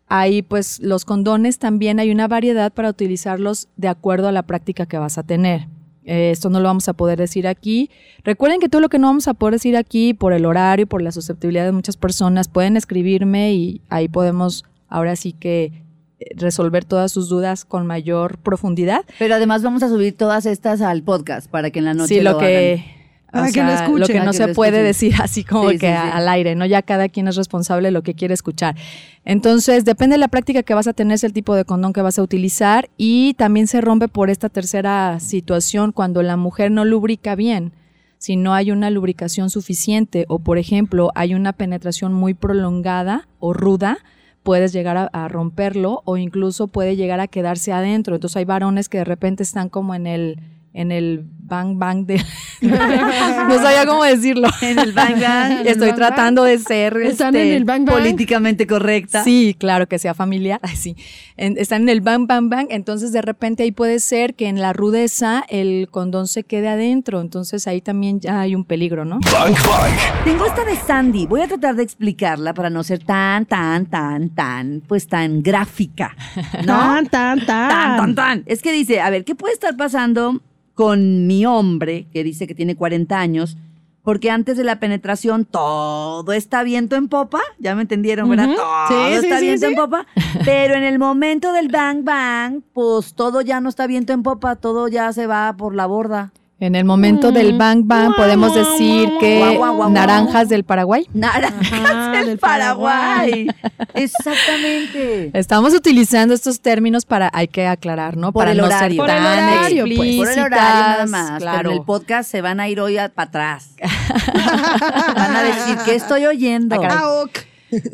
ahí 0.06 0.40
pues 0.42 0.78
los 0.80 1.04
condones 1.04 1.58
también 1.58 1.98
hay 1.98 2.12
una 2.12 2.28
variedad 2.28 2.72
para 2.72 2.88
utilizarlos 2.88 3.68
de 3.76 3.88
acuerdo 3.88 4.28
a 4.28 4.32
la 4.32 4.44
práctica 4.44 4.86
que 4.86 4.96
vas 4.96 5.18
a 5.18 5.24
tener. 5.24 5.66
Eh, 6.04 6.30
esto 6.30 6.50
no 6.50 6.60
lo 6.60 6.68
vamos 6.68 6.88
a 6.88 6.92
poder 6.92 7.18
decir 7.18 7.48
aquí. 7.48 7.90
Recuerden 8.22 8.60
que 8.60 8.68
todo 8.68 8.80
lo 8.80 8.88
que 8.88 9.00
no 9.00 9.08
vamos 9.08 9.26
a 9.26 9.34
poder 9.34 9.54
decir 9.54 9.76
aquí 9.76 10.14
por 10.14 10.32
el 10.32 10.44
horario, 10.46 10.86
por 10.86 11.02
la 11.02 11.10
susceptibilidad 11.10 11.64
de 11.64 11.72
muchas 11.72 11.96
personas, 11.96 12.46
pueden 12.46 12.76
escribirme 12.76 13.52
y 13.54 13.80
ahí 13.88 14.06
podemos 14.06 14.64
ahora 14.88 15.16
sí 15.16 15.32
que 15.32 15.72
eh, 16.20 16.34
resolver 16.36 16.84
todas 16.84 17.10
sus 17.10 17.28
dudas 17.28 17.64
con 17.64 17.84
mayor 17.86 18.38
profundidad. 18.38 19.04
Pero 19.18 19.34
además 19.34 19.64
vamos 19.64 19.82
a 19.82 19.88
subir 19.88 20.16
todas 20.16 20.46
estas 20.46 20.82
al 20.82 21.02
podcast 21.02 21.50
para 21.50 21.70
que 21.70 21.80
en 21.80 21.86
la 21.86 21.94
noche 21.94 22.16
Sí, 22.16 22.20
lo, 22.20 22.32
lo 22.32 22.38
que 22.38 22.74
hagan. 22.74 22.93
O 23.34 23.52
que 23.52 23.62
lo 23.62 23.98
lo 23.98 24.24
no 24.24 24.30
que 24.30 24.36
se 24.36 24.48
puede 24.48 24.82
decir 24.82 25.14
así 25.20 25.44
como 25.44 25.70
Sí, 25.70 25.78
que 25.78 25.86
sí, 25.88 25.92
a- 25.92 26.02
sí. 26.04 26.10
al 26.12 26.28
aire, 26.28 26.54
¿no? 26.54 26.66
Ya 26.66 26.82
cada 26.82 27.08
quien 27.08 27.28
es 27.28 27.36
responsable 27.36 27.88
de 27.88 27.92
lo 27.92 28.02
que 28.02 28.14
quiere 28.14 28.34
escuchar. 28.34 28.76
Entonces, 29.24 29.84
depende 29.84 30.14
de 30.14 30.18
la 30.18 30.28
práctica 30.28 30.62
que 30.62 30.74
vas 30.74 30.86
a 30.86 30.92
tener, 30.92 31.14
es 31.14 31.24
el 31.24 31.32
tipo 31.32 31.54
de 31.54 31.64
condón 31.64 31.92
que 31.92 32.02
vas 32.02 32.18
a 32.18 32.22
utilizar 32.22 32.90
y 32.96 33.34
también 33.34 33.66
se 33.66 33.80
rompe 33.80 34.08
por 34.08 34.30
esta 34.30 34.48
tercera 34.48 35.18
situación 35.20 35.92
cuando 35.92 36.22
la 36.22 36.36
mujer 36.36 36.70
no 36.70 36.84
lubrica 36.84 37.34
bien. 37.34 37.72
Si 38.18 38.36
no 38.36 38.54
hay 38.54 38.70
una 38.70 38.88
lubricación 38.90 39.50
suficiente 39.50 40.24
o, 40.28 40.38
por 40.38 40.56
ejemplo, 40.58 41.10
hay 41.14 41.34
una 41.34 41.52
penetración 41.52 42.12
muy 42.14 42.32
prolongada 42.34 43.28
o 43.38 43.52
ruda, 43.52 43.98
puedes 44.42 44.72
llegar 44.72 44.96
a, 44.96 45.04
a 45.12 45.28
romperlo 45.28 46.02
o 46.04 46.16
incluso 46.16 46.68
puede 46.68 46.96
llegar 46.96 47.20
a 47.20 47.28
quedarse 47.28 47.72
adentro. 47.72 48.14
Entonces 48.14 48.36
hay 48.36 48.44
varones 48.44 48.88
que 48.88 48.98
de 48.98 49.04
repente 49.04 49.42
están 49.42 49.68
como 49.68 49.94
en 49.94 50.06
el 50.06 50.38
en 50.76 50.90
el 50.90 51.24
bang 51.46 51.78
bang 51.78 52.06
de 52.06 52.24
no 52.62 53.54
sabía 53.56 53.84
cómo 53.86 54.04
decirlo. 54.04 54.48
En 54.62 54.78
el 54.78 54.92
bang 54.92 55.20
bang. 55.20 55.66
Estoy 55.66 55.92
tratando 55.92 56.44
de 56.44 56.58
ser 56.58 56.96
Están 56.96 57.34
este, 57.34 57.48
en 57.50 57.54
el 57.56 57.64
bang 57.64 57.84
bang. 57.84 57.94
políticamente 57.96 58.66
correcta. 58.66 59.22
Sí, 59.24 59.54
claro, 59.58 59.86
que 59.86 59.98
sea 59.98 60.14
familiar. 60.14 60.60
Sí. 60.74 60.96
En- 61.36 61.58
están 61.58 61.82
en 61.82 61.88
el 61.90 62.00
bang, 62.00 62.26
bang, 62.26 62.48
bang. 62.48 62.66
Entonces, 62.70 63.12
de 63.12 63.22
repente 63.22 63.62
ahí 63.64 63.72
puede 63.72 64.00
ser 64.00 64.34
que 64.34 64.48
en 64.48 64.60
la 64.60 64.72
rudeza 64.72 65.44
el 65.48 65.88
condón 65.90 66.26
se 66.26 66.42
quede 66.44 66.68
adentro. 66.68 67.20
Entonces, 67.20 67.66
ahí 67.66 67.80
también 67.80 68.20
ya 68.20 68.40
hay 68.40 68.54
un 68.54 68.64
peligro, 68.64 69.04
¿no? 69.04 69.20
Bang 69.32 69.54
Bang. 69.54 70.24
Tengo 70.24 70.46
esta 70.46 70.64
de 70.64 70.76
Sandy. 70.76 71.26
Voy 71.26 71.42
a 71.42 71.48
tratar 71.48 71.76
de 71.76 71.82
explicarla 71.82 72.54
para 72.54 72.70
no 72.70 72.82
ser 72.82 73.04
tan, 73.04 73.44
tan, 73.46 73.86
tan, 73.86 74.30
tan, 74.30 74.82
pues 74.86 75.06
tan 75.06 75.42
gráfica. 75.42 76.16
¿No? 76.64 76.74
Tan, 76.94 77.06
tan, 77.08 77.46
tan. 77.46 77.68
Tan, 77.68 77.96
tan, 77.98 78.14
tan. 78.14 78.42
Es 78.46 78.62
que 78.62 78.72
dice, 78.72 79.00
a 79.00 79.10
ver, 79.10 79.24
¿qué 79.24 79.34
puede 79.34 79.52
estar 79.54 79.76
pasando 79.76 80.40
con 80.74 81.26
mi 81.26 81.46
hombre, 81.46 82.06
que 82.12 82.24
dice 82.24 82.46
que 82.46 82.54
tiene 82.54 82.76
40 82.76 83.18
años? 83.18 83.56
Porque 84.02 84.30
antes 84.30 84.58
de 84.58 84.64
la 84.64 84.78
penetración 84.80 85.46
todo 85.46 86.30
está 86.34 86.62
viento 86.62 86.94
en 86.94 87.08
popa, 87.08 87.40
ya 87.58 87.74
me 87.74 87.82
entendieron, 87.82 88.28
¿verdad? 88.28 88.54
Todo 88.54 88.88
sí, 88.88 89.14
está 89.14 89.38
sí, 89.38 89.46
viento 89.46 89.66
sí. 89.66 89.72
en 89.72 89.78
popa, 89.78 90.06
pero 90.44 90.74
en 90.74 90.82
el 90.82 90.98
momento 90.98 91.54
del 91.54 91.68
bang 91.68 92.04
bang, 92.04 92.60
pues 92.74 93.14
todo 93.14 93.40
ya 93.40 93.62
no 93.62 93.70
está 93.70 93.86
viento 93.86 94.12
en 94.12 94.22
popa, 94.22 94.56
todo 94.56 94.88
ya 94.88 95.10
se 95.14 95.26
va 95.26 95.54
por 95.56 95.74
la 95.74 95.86
borda. 95.86 96.32
En 96.64 96.74
el 96.74 96.86
momento 96.86 97.30
del 97.30 97.58
bang, 97.58 97.82
bang, 97.84 98.14
podemos 98.16 98.54
decir 98.54 99.10
que 99.20 99.38
Guau, 99.38 99.56
guau, 99.58 99.76
guau, 99.76 99.90
naranjas 99.90 100.48
del 100.48 100.64
Paraguay. 100.64 101.06
Naranjas 101.12 101.72
Ajá, 101.72 102.12
del 102.12 102.26
del 102.26 102.38
Paraguay. 102.38 103.48
Exactamente. 103.92 105.30
Estamos 105.38 105.74
utilizando 105.74 106.32
estos 106.32 106.62
términos 106.62 107.04
para, 107.04 107.30
hay 107.34 107.48
que 107.48 107.66
aclarar, 107.66 108.16
¿no? 108.16 108.32
Por 108.32 108.40
para 108.40 108.52
el 108.52 108.56
no 108.56 108.64
horario. 108.64 108.88
ser 108.88 108.96
Por 108.96 109.10
el 109.10 109.22
tan 109.22 109.54
horario, 109.58 109.84
pues. 109.84 110.16
Por 110.16 110.28
el 110.28 110.38
horario 110.38 110.48
nada 110.48 111.06
más. 111.06 111.30
Pero 111.32 111.40
Claro. 111.40 111.70
en 111.70 111.76
el 111.76 111.82
podcast 111.82 112.30
se 112.30 112.40
van 112.40 112.60
a 112.60 112.68
ir 112.70 112.80
hoy 112.80 112.96
para 113.14 113.28
atrás. 113.28 113.74
van 115.14 115.36
a 115.36 115.42
decir, 115.42 115.76
¿qué 115.84 115.96
estoy 115.96 116.24
oyendo? 116.24 116.76
Ah, 116.76 116.80
caray. 116.80 117.44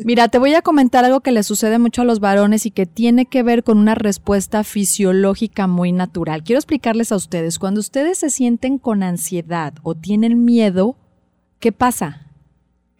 Mira, 0.05 0.27
te 0.27 0.37
voy 0.37 0.53
a 0.53 0.61
comentar 0.61 1.05
algo 1.05 1.21
que 1.21 1.31
le 1.31 1.43
sucede 1.43 1.79
mucho 1.79 2.01
a 2.01 2.05
los 2.05 2.19
varones 2.19 2.65
y 2.65 2.71
que 2.71 2.85
tiene 2.85 3.25
que 3.25 3.43
ver 3.43 3.63
con 3.63 3.77
una 3.77 3.95
respuesta 3.95 4.63
fisiológica 4.63 5.67
muy 5.67 5.91
natural. 5.91 6.43
Quiero 6.43 6.59
explicarles 6.59 7.11
a 7.11 7.15
ustedes, 7.15 7.59
cuando 7.59 7.79
ustedes 7.79 8.17
se 8.17 8.29
sienten 8.29 8.77
con 8.77 9.03
ansiedad 9.03 9.73
o 9.83 9.95
tienen 9.95 10.45
miedo, 10.45 10.95
¿qué 11.59 11.71
pasa? 11.71 12.30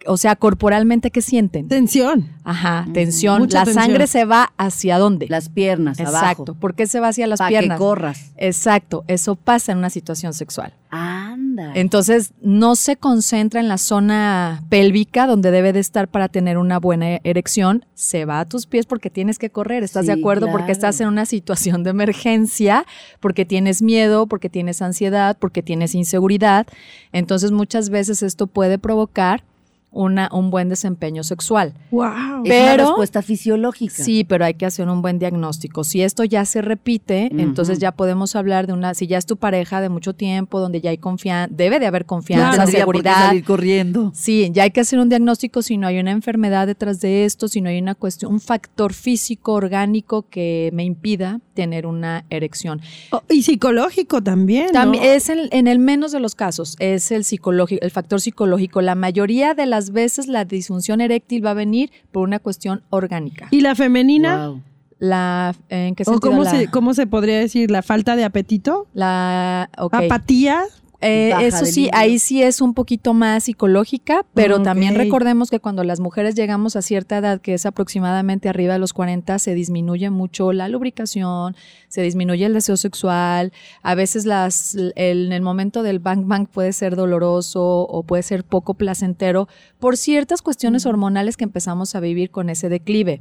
O 0.06 0.16
sea, 0.16 0.36
corporalmente, 0.36 1.10
¿qué 1.10 1.22
sienten? 1.22 1.68
Tensión. 1.68 2.28
Ajá, 2.44 2.86
tensión. 2.92 3.40
Mucha 3.42 3.58
La 3.60 3.64
tensión. 3.64 3.84
sangre 3.84 4.06
se 4.06 4.24
va 4.24 4.52
hacia 4.56 4.98
dónde? 4.98 5.26
Las 5.28 5.48
piernas 5.48 6.00
Exacto. 6.00 6.42
abajo. 6.42 6.60
¿Por 6.60 6.74
qué 6.74 6.86
se 6.86 7.00
va 7.00 7.08
hacia 7.08 7.26
las 7.26 7.38
Para 7.38 7.50
que 7.50 7.58
piernas? 7.58 7.78
corras. 7.78 8.32
Exacto, 8.36 9.04
eso 9.08 9.36
pasa 9.36 9.72
en 9.72 9.78
una 9.78 9.90
situación 9.90 10.32
sexual. 10.32 10.74
Anda. 10.90 11.72
Entonces, 11.74 12.32
no 12.42 12.74
se 12.76 12.96
concentra 12.96 13.60
en 13.60 13.68
la 13.68 13.78
zona 13.78 14.62
pélvica 14.68 15.26
donde 15.26 15.50
debe 15.50 15.72
de 15.72 15.80
estar 15.80 16.08
para 16.08 16.28
tener 16.28 16.58
una 16.58 16.78
buena 16.78 17.18
erección, 17.24 17.84
se 17.94 18.24
va 18.24 18.40
a 18.40 18.44
tus 18.44 18.66
pies 18.66 18.86
porque 18.86 19.08
tienes 19.08 19.38
que 19.38 19.50
correr, 19.50 19.82
¿estás 19.84 20.06
de 20.06 20.12
acuerdo? 20.12 20.50
Porque 20.50 20.72
estás 20.72 21.00
en 21.00 21.08
una 21.08 21.24
situación 21.24 21.82
de 21.84 21.90
emergencia, 21.90 22.84
porque 23.20 23.44
tienes 23.44 23.80
miedo, 23.82 24.26
porque 24.26 24.48
tienes 24.50 24.82
ansiedad, 24.82 25.36
porque 25.38 25.62
tienes 25.62 25.94
inseguridad. 25.94 26.66
Entonces, 27.12 27.52
muchas 27.52 27.88
veces 27.88 28.22
esto 28.22 28.46
puede 28.46 28.78
provocar 28.78 29.44
una, 29.92 30.28
un 30.32 30.50
buen 30.50 30.68
desempeño 30.68 31.22
sexual. 31.22 31.74
Wow. 31.90 32.42
es 32.44 32.48
pero- 32.50 32.74
una 32.74 32.76
respuesta 32.88 33.22
fisiológica. 33.22 34.02
Sí, 34.02 34.24
pero 34.24 34.44
hay 34.44 34.54
que 34.54 34.66
hacer 34.66 34.88
un 34.88 35.02
buen 35.02 35.18
diagnóstico. 35.18 35.84
Si 35.84 36.02
esto 36.02 36.24
ya 36.24 36.44
se 36.44 36.62
repite, 36.62 37.28
entonces 37.32 37.78
ya 37.78 37.92
podemos 37.92 38.34
hablar 38.34 38.66
de 38.66 38.72
una, 38.72 38.94
si 38.94 39.06
ya 39.06 39.18
es 39.18 39.26
tu 39.26 39.36
pareja 39.36 39.80
de 39.80 39.88
mucho 39.88 40.14
tiempo, 40.14 40.60
donde 40.60 40.80
ya 40.80 40.90
hay 40.90 40.98
confianza, 40.98 41.52
debe 41.54 41.78
de 41.78 41.86
haber 41.86 42.06
confianza, 42.06 42.62
por 42.64 42.70
qué 42.72 42.78
seguridad. 42.78 43.26
salir 43.28 43.44
corriendo. 43.44 44.10
Sí, 44.14 44.50
ya 44.52 44.64
hay 44.64 44.70
que 44.70 44.80
hacer 44.80 44.98
un 44.98 45.08
diagnóstico 45.08 45.62
si 45.62 45.76
no 45.76 45.86
hay 45.86 45.98
una 45.98 46.10
enfermedad 46.10 46.66
detrás 46.66 47.00
de 47.00 47.24
esto, 47.24 47.48
si 47.48 47.60
no 47.60 47.68
hay 47.68 47.78
una 47.78 47.94
cuestión, 47.94 48.32
un 48.32 48.40
factor 48.40 48.94
físico, 48.94 49.52
orgánico 49.52 50.22
que 50.28 50.70
me 50.72 50.84
impida 50.84 51.40
tener 51.54 51.86
una 51.86 52.24
erección. 52.30 52.80
Oh, 53.10 53.22
y 53.28 53.42
psicológico 53.42 54.22
también. 54.22 54.66
¿no? 54.66 54.72
También 54.72 55.04
es 55.04 55.28
en, 55.28 55.48
en 55.50 55.66
el 55.66 55.78
menos 55.78 56.12
de 56.12 56.20
los 56.20 56.34
casos, 56.34 56.76
es 56.78 57.10
el 57.12 57.24
psicológico, 57.24 57.84
el 57.84 57.90
factor 57.90 58.20
psicológico. 58.20 58.80
La 58.82 58.94
mayoría 58.94 59.54
de 59.54 59.66
las 59.66 59.92
veces 59.92 60.26
la 60.26 60.44
disfunción 60.44 61.00
eréctil 61.00 61.44
va 61.44 61.50
a 61.50 61.54
venir 61.54 61.90
por 62.10 62.22
una 62.26 62.38
cuestión 62.38 62.82
orgánica. 62.90 63.48
¿Y 63.50 63.60
la 63.60 63.74
femenina? 63.74 64.48
Wow. 64.48 64.62
La, 64.98 65.54
¿En 65.68 65.96
qué 65.96 66.04
¿O 66.06 66.20
cómo 66.20 66.44
la, 66.44 66.50
se, 66.50 66.68
cómo 66.68 66.94
se 66.94 67.08
podría 67.08 67.36
decir? 67.36 67.72
¿La 67.72 67.82
falta 67.82 68.14
de 68.14 68.22
apetito? 68.22 68.86
la-. 68.94 69.68
¿Apatía? 69.76 70.62
Eh, 71.02 71.30
eso 71.46 71.58
sí, 71.72 71.88
ahí 71.92 72.18
sí 72.18 72.42
es 72.42 72.60
un 72.60 72.74
poquito 72.74 73.12
más 73.14 73.44
psicológica, 73.44 74.24
pero 74.34 74.56
también 74.62 74.94
recordemos 75.04 75.50
que 75.50 75.60
cuando 75.60 75.84
las 75.84 76.00
mujeres 76.00 76.34
llegamos 76.34 76.76
a 76.76 76.82
cierta 76.82 77.18
edad, 77.18 77.40
que 77.40 77.54
es 77.54 77.66
aproximadamente 77.66 78.48
arriba 78.48 78.72
de 78.74 78.78
los 78.78 78.92
40, 78.92 79.38
se 79.38 79.54
disminuye 79.54 80.10
mucho 80.10 80.52
la 80.52 80.68
lubricación, 80.68 81.56
se 81.88 82.02
disminuye 82.02 82.44
el 82.46 82.54
deseo 82.54 82.76
sexual, 82.76 83.52
a 83.82 83.94
veces 83.94 84.24
las, 84.26 84.74
el- 84.74 84.92
en 84.96 85.32
el 85.32 85.42
momento 85.42 85.82
del 85.82 85.98
bang 85.98 86.26
bang 86.26 86.46
puede 86.46 86.72
ser 86.72 86.96
doloroso 86.96 87.62
o 87.62 88.02
puede 88.02 88.22
ser 88.22 88.44
poco 88.44 88.74
placentero 88.74 89.48
por 89.78 89.96
ciertas 89.96 90.42
cuestiones 90.42 90.86
hormonales 90.86 91.36
que 91.36 91.44
empezamos 91.44 91.94
a 91.94 92.00
vivir 92.00 92.30
con 92.30 92.48
ese 92.48 92.68
declive. 92.68 93.20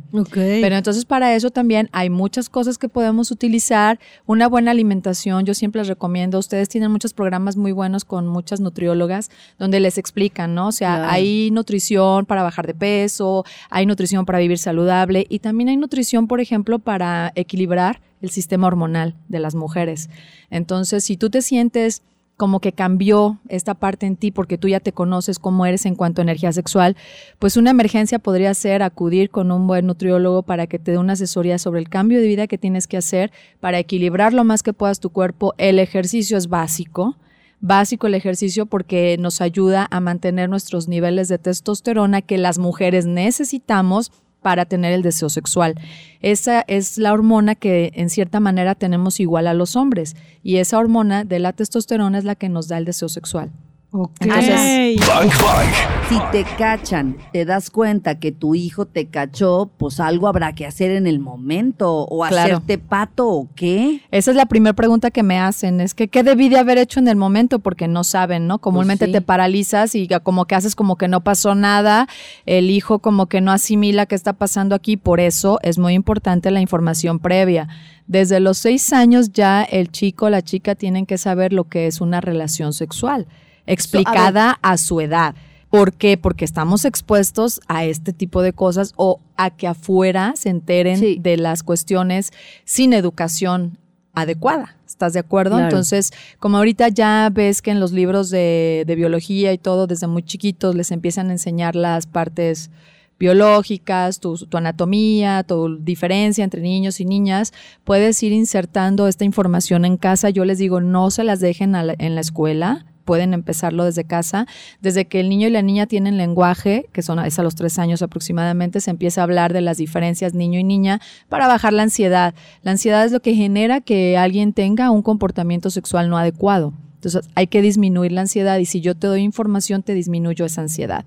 Pero 0.61 0.75
entonces 0.75 1.05
para 1.05 1.35
eso 1.35 1.49
también 1.49 1.89
hay 1.91 2.09
muchas 2.09 2.49
cosas 2.49 2.77
que 2.77 2.87
podemos 2.89 3.31
utilizar. 3.31 3.99
Una 4.25 4.47
buena 4.47 4.71
alimentación, 4.71 5.45
yo 5.45 5.53
siempre 5.53 5.81
les 5.81 5.87
recomiendo, 5.87 6.37
ustedes 6.39 6.69
tienen 6.69 6.91
muchos 6.91 7.13
programas 7.13 7.57
muy 7.57 7.70
buenos 7.71 8.05
con 8.05 8.27
muchas 8.27 8.59
nutriólogas 8.59 9.29
donde 9.59 9.79
les 9.79 9.97
explican, 9.97 10.53
¿no? 10.55 10.67
O 10.67 10.71
sea, 10.71 10.95
Claro. 10.97 11.11
hay 11.11 11.51
nutrición 11.51 12.25
para 12.25 12.43
bajar 12.43 12.67
de 12.67 12.73
peso, 12.73 13.45
hay 13.69 13.85
nutrición 13.85 14.25
para 14.25 14.39
vivir 14.39 14.57
saludable 14.57 15.25
y 15.29 15.39
también 15.39 15.69
hay 15.69 15.77
nutrición, 15.77 16.27
por 16.27 16.41
ejemplo, 16.41 16.79
para 16.79 17.31
equilibrar 17.35 18.01
el 18.21 18.29
sistema 18.29 18.67
hormonal 18.67 19.15
de 19.29 19.39
las 19.39 19.55
mujeres. 19.55 20.09
Entonces, 20.49 21.03
si 21.03 21.17
tú 21.17 21.29
te 21.29 21.41
sientes 21.41 22.03
como 22.37 22.59
que 22.59 22.71
cambió 22.71 23.37
esta 23.49 23.75
parte 23.75 24.07
en 24.07 24.15
ti 24.15 24.31
porque 24.31 24.57
tú 24.57 24.67
ya 24.67 24.79
te 24.79 24.93
conoces 24.93 25.37
cómo 25.37 25.67
eres 25.67 25.85
en 25.85 25.93
cuanto 25.93 26.21
a 26.21 26.23
energía 26.23 26.51
sexual, 26.51 26.95
pues 27.37 27.55
una 27.55 27.69
emergencia 27.69 28.17
podría 28.17 28.55
ser 28.55 28.81
acudir 28.81 29.29
con 29.29 29.51
un 29.51 29.67
buen 29.67 29.85
nutriólogo 29.85 30.41
para 30.41 30.65
que 30.65 30.79
te 30.79 30.89
dé 30.91 30.97
una 30.97 31.13
asesoría 31.13 31.59
sobre 31.59 31.81
el 31.81 31.87
cambio 31.89 32.19
de 32.19 32.25
vida 32.25 32.47
que 32.47 32.57
tienes 32.57 32.87
que 32.87 32.97
hacer 32.97 33.31
para 33.59 33.77
equilibrar 33.77 34.33
lo 34.33 34.43
más 34.43 34.63
que 34.63 34.73
puedas 34.73 34.99
tu 34.99 35.11
cuerpo. 35.11 35.53
El 35.59 35.77
ejercicio 35.77 36.35
es 36.35 36.47
básico, 36.47 37.15
básico 37.61 38.07
el 38.07 38.15
ejercicio 38.15 38.65
porque 38.65 39.15
nos 39.19 39.39
ayuda 39.39 39.87
a 39.89 39.99
mantener 39.99 40.49
nuestros 40.49 40.87
niveles 40.87 41.27
de 41.27 41.37
testosterona 41.37 42.21
que 42.21 42.37
las 42.37 42.57
mujeres 42.57 43.05
necesitamos 43.05 44.11
para 44.41 44.65
tener 44.65 44.91
el 44.91 45.03
deseo 45.03 45.29
sexual. 45.29 45.75
Esa 46.21 46.65
es 46.67 46.97
la 46.97 47.13
hormona 47.13 47.55
que 47.55 47.91
en 47.95 48.09
cierta 48.09 48.39
manera 48.39 48.75
tenemos 48.75 49.19
igual 49.19 49.47
a 49.47 49.53
los 49.53 49.75
hombres 49.75 50.15
y 50.43 50.57
esa 50.57 50.79
hormona 50.79 51.23
de 51.23 51.39
la 51.39 51.53
testosterona 51.53 52.17
es 52.17 52.25
la 52.25 52.35
que 52.35 52.49
nos 52.49 52.67
da 52.67 52.77
el 52.77 52.85
deseo 52.85 53.07
sexual. 53.07 53.51
Ok. 53.93 54.25
Bang 54.25 55.29
Bang. 55.41 55.69
Si 56.07 56.17
te 56.31 56.45
cachan, 56.57 57.17
te 57.33 57.43
das 57.43 57.69
cuenta 57.69 58.19
que 58.19 58.31
tu 58.31 58.55
hijo 58.55 58.85
te 58.85 59.07
cachó, 59.07 59.69
pues 59.77 59.99
algo 59.99 60.29
habrá 60.29 60.53
que 60.55 60.65
hacer 60.65 60.91
en 60.91 61.07
el 61.07 61.19
momento 61.19 62.05
o 62.05 62.25
Claro. 62.25 62.55
hacerte 62.55 62.77
pato 62.77 63.27
o 63.29 63.49
qué. 63.53 64.01
Esa 64.11 64.31
es 64.31 64.37
la 64.37 64.45
primera 64.45 64.73
pregunta 64.73 65.11
que 65.11 65.23
me 65.23 65.39
hacen, 65.39 65.81
es 65.81 65.93
que 65.93 66.07
¿qué 66.07 66.23
debí 66.23 66.47
de 66.47 66.57
haber 66.57 66.77
hecho 66.77 67.01
en 67.01 67.09
el 67.09 67.17
momento? 67.17 67.59
Porque 67.59 67.89
no 67.89 68.05
saben, 68.05 68.47
¿no? 68.47 68.59
Comúnmente 68.59 69.07
sí. 69.07 69.11
te 69.11 69.21
paralizas 69.21 69.93
y 69.93 70.07
como 70.23 70.45
que 70.45 70.55
haces 70.55 70.75
como 70.75 70.95
que 70.95 71.09
no 71.09 71.21
pasó 71.21 71.53
nada, 71.55 72.07
el 72.45 72.69
hijo 72.69 72.99
como 72.99 73.25
que 73.25 73.41
no 73.41 73.51
asimila 73.51 74.05
qué 74.05 74.15
está 74.15 74.31
pasando 74.33 74.73
aquí, 74.73 74.95
por 74.95 75.19
eso 75.19 75.59
es 75.63 75.77
muy 75.77 75.95
importante 75.95 76.49
la 76.51 76.61
información 76.61 77.19
previa. 77.19 77.67
Desde 78.07 78.39
los 78.39 78.57
seis 78.57 78.93
años 78.93 79.31
ya 79.33 79.63
el 79.63 79.91
chico 79.91 80.25
o 80.27 80.29
la 80.29 80.41
chica 80.41 80.75
tienen 80.75 81.05
que 81.05 81.17
saber 81.17 81.51
lo 81.51 81.65
que 81.65 81.87
es 81.87 81.99
una 82.01 82.21
relación 82.21 82.71
sexual, 82.73 83.27
explicada 83.73 84.57
a, 84.61 84.77
su 84.77 85.01
edad. 85.01 85.35
¿Por 85.69 85.93
qué? 85.93 86.17
Porque 86.17 86.43
estamos 86.45 86.83
expuestos 86.85 87.61
a 87.67 87.85
este 87.85 88.11
tipo 88.13 88.41
de 88.41 88.51
cosas 88.53 88.93
o 88.97 89.19
a 89.37 89.51
que 89.51 89.67
afuera 89.67 90.33
se 90.35 90.49
enteren 90.49 90.97
Sí. 90.99 91.17
de 91.21 91.37
las 91.37 91.63
cuestiones 91.63 92.31
sin 92.65 92.91
educación 92.93 93.77
adecuada. 94.13 94.75
¿Estás 94.85 95.13
de 95.13 95.19
acuerdo? 95.19 95.55
Claro. 95.55 95.69
Entonces, 95.69 96.11
como 96.39 96.57
ahorita 96.57 96.89
ya 96.89 97.29
ves 97.31 97.61
que 97.61 97.71
en 97.71 97.79
los 97.79 97.93
libros 97.93 98.29
de, 98.29 98.83
de 98.85 98.95
biología 98.95 99.53
y 99.53 99.57
todo, 99.57 99.87
desde 99.87 100.07
muy 100.07 100.23
chiquitos 100.23 100.75
les 100.75 100.91
empiezan 100.91 101.29
a 101.29 101.31
enseñar 101.31 101.77
las 101.77 102.05
partes 102.07 102.69
biológicas, 103.17 104.19
tu, 104.19 104.35
tu 104.35 104.57
anatomía, 104.57 105.43
tu 105.43 105.77
diferencia 105.77 106.43
entre 106.43 106.59
niños 106.61 106.99
y 106.99 107.05
niñas, 107.05 107.53
puedes 107.83 108.21
ir 108.23 108.31
insertando 108.33 109.07
esta 109.07 109.23
información 109.25 109.85
en 109.85 109.95
casa. 109.97 110.29
Yo 110.31 110.43
les 110.43 110.57
digo, 110.57 110.81
no 110.81 111.11
se 111.11 111.23
las 111.23 111.39
dejen 111.39 111.71
la- 111.71 111.95
en 111.97 112.15
la 112.15 112.21
escuela, 112.21 112.85
pueden 113.11 113.33
empezarlo 113.33 113.83
desde 113.83 114.05
casa. 114.05 114.47
Desde 114.79 115.03
que 115.03 115.19
el 115.19 115.27
niño 115.27 115.49
y 115.49 115.51
la 115.51 115.61
niña 115.61 115.85
tienen 115.85 116.15
lenguaje, 116.15 116.85
que 116.93 117.01
son 117.01 117.19
es 117.19 117.37
a 117.39 117.43
los 117.43 117.55
tres 117.55 117.77
años 117.77 118.01
aproximadamente, 118.01 118.79
se 118.79 118.89
empieza 118.89 119.19
a 119.19 119.25
hablar 119.25 119.51
de 119.51 119.59
las 119.59 119.75
diferencias 119.75 120.33
niño 120.33 120.61
y 120.61 120.63
niña 120.63 121.01
para 121.27 121.45
bajar 121.45 121.73
la 121.73 121.83
ansiedad. 121.83 122.33
La 122.63 122.71
ansiedad 122.71 123.03
es 123.03 123.11
lo 123.11 123.19
que 123.19 123.35
genera 123.35 123.81
que 123.81 124.17
alguien 124.17 124.53
tenga 124.53 124.91
un 124.91 125.01
comportamiento 125.01 125.69
sexual 125.69 126.09
no 126.09 126.17
adecuado. 126.17 126.71
Entonces 126.95 127.29
hay 127.35 127.47
que 127.47 127.61
disminuir 127.61 128.13
la 128.13 128.21
ansiedad 128.21 128.57
y 128.59 128.65
si 128.65 128.79
yo 128.79 128.95
te 128.95 129.07
doy 129.07 129.19
información 129.23 129.83
te 129.83 129.93
disminuyo 129.93 130.45
esa 130.45 130.61
ansiedad. 130.61 131.03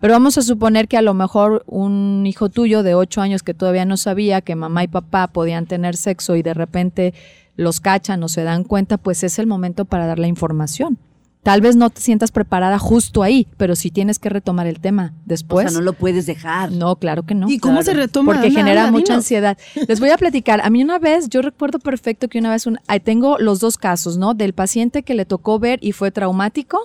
Pero 0.00 0.14
vamos 0.14 0.38
a 0.38 0.42
suponer 0.42 0.88
que 0.88 0.96
a 0.96 1.02
lo 1.02 1.12
mejor 1.12 1.64
un 1.66 2.24
hijo 2.26 2.48
tuyo 2.48 2.82
de 2.82 2.94
8 2.94 3.20
años 3.20 3.42
que 3.42 3.52
todavía 3.52 3.84
no 3.84 3.98
sabía 3.98 4.40
que 4.40 4.54
mamá 4.54 4.84
y 4.84 4.88
papá 4.88 5.26
podían 5.26 5.66
tener 5.66 5.96
sexo 5.96 6.34
y 6.34 6.42
de 6.42 6.54
repente 6.54 7.12
los 7.56 7.80
cachan 7.80 8.22
o 8.22 8.28
se 8.28 8.42
dan 8.42 8.64
cuenta, 8.64 8.96
pues 8.96 9.22
es 9.22 9.38
el 9.38 9.46
momento 9.46 9.84
para 9.84 10.06
dar 10.06 10.18
la 10.18 10.28
información. 10.28 10.96
Tal 11.42 11.60
vez 11.60 11.74
no 11.74 11.90
te 11.90 12.00
sientas 12.00 12.30
preparada 12.30 12.78
justo 12.78 13.22
ahí, 13.24 13.48
pero 13.56 13.74
sí 13.74 13.90
tienes 13.90 14.20
que 14.20 14.28
retomar 14.28 14.68
el 14.68 14.78
tema 14.78 15.12
después. 15.24 15.66
o 15.66 15.68
sea, 15.70 15.78
no 15.78 15.84
lo 15.84 15.92
puedes 15.92 16.24
dejar. 16.24 16.70
No, 16.70 16.94
claro 16.96 17.24
que 17.24 17.34
no. 17.34 17.50
¿Y 17.50 17.58
cómo 17.58 17.82
se 17.82 17.94
retoma? 17.94 18.32
Porque 18.32 18.52
genera 18.52 18.90
mucha 18.92 19.14
dinos. 19.14 19.16
ansiedad. 19.18 19.58
Les 19.88 19.98
voy 19.98 20.10
a 20.10 20.18
platicar. 20.18 20.60
A 20.62 20.70
mí 20.70 20.82
una 20.82 21.00
vez, 21.00 21.28
yo 21.28 21.42
recuerdo 21.42 21.80
perfecto 21.80 22.28
que 22.28 22.38
una 22.38 22.50
vez, 22.50 22.66
un, 22.66 22.78
tengo 23.02 23.38
los 23.38 23.58
dos 23.58 23.76
casos, 23.76 24.18
¿no? 24.18 24.34
Del 24.34 24.52
paciente 24.52 25.02
que 25.02 25.14
le 25.14 25.24
tocó 25.24 25.58
ver 25.58 25.80
y 25.82 25.92
fue 25.92 26.12
traumático 26.12 26.78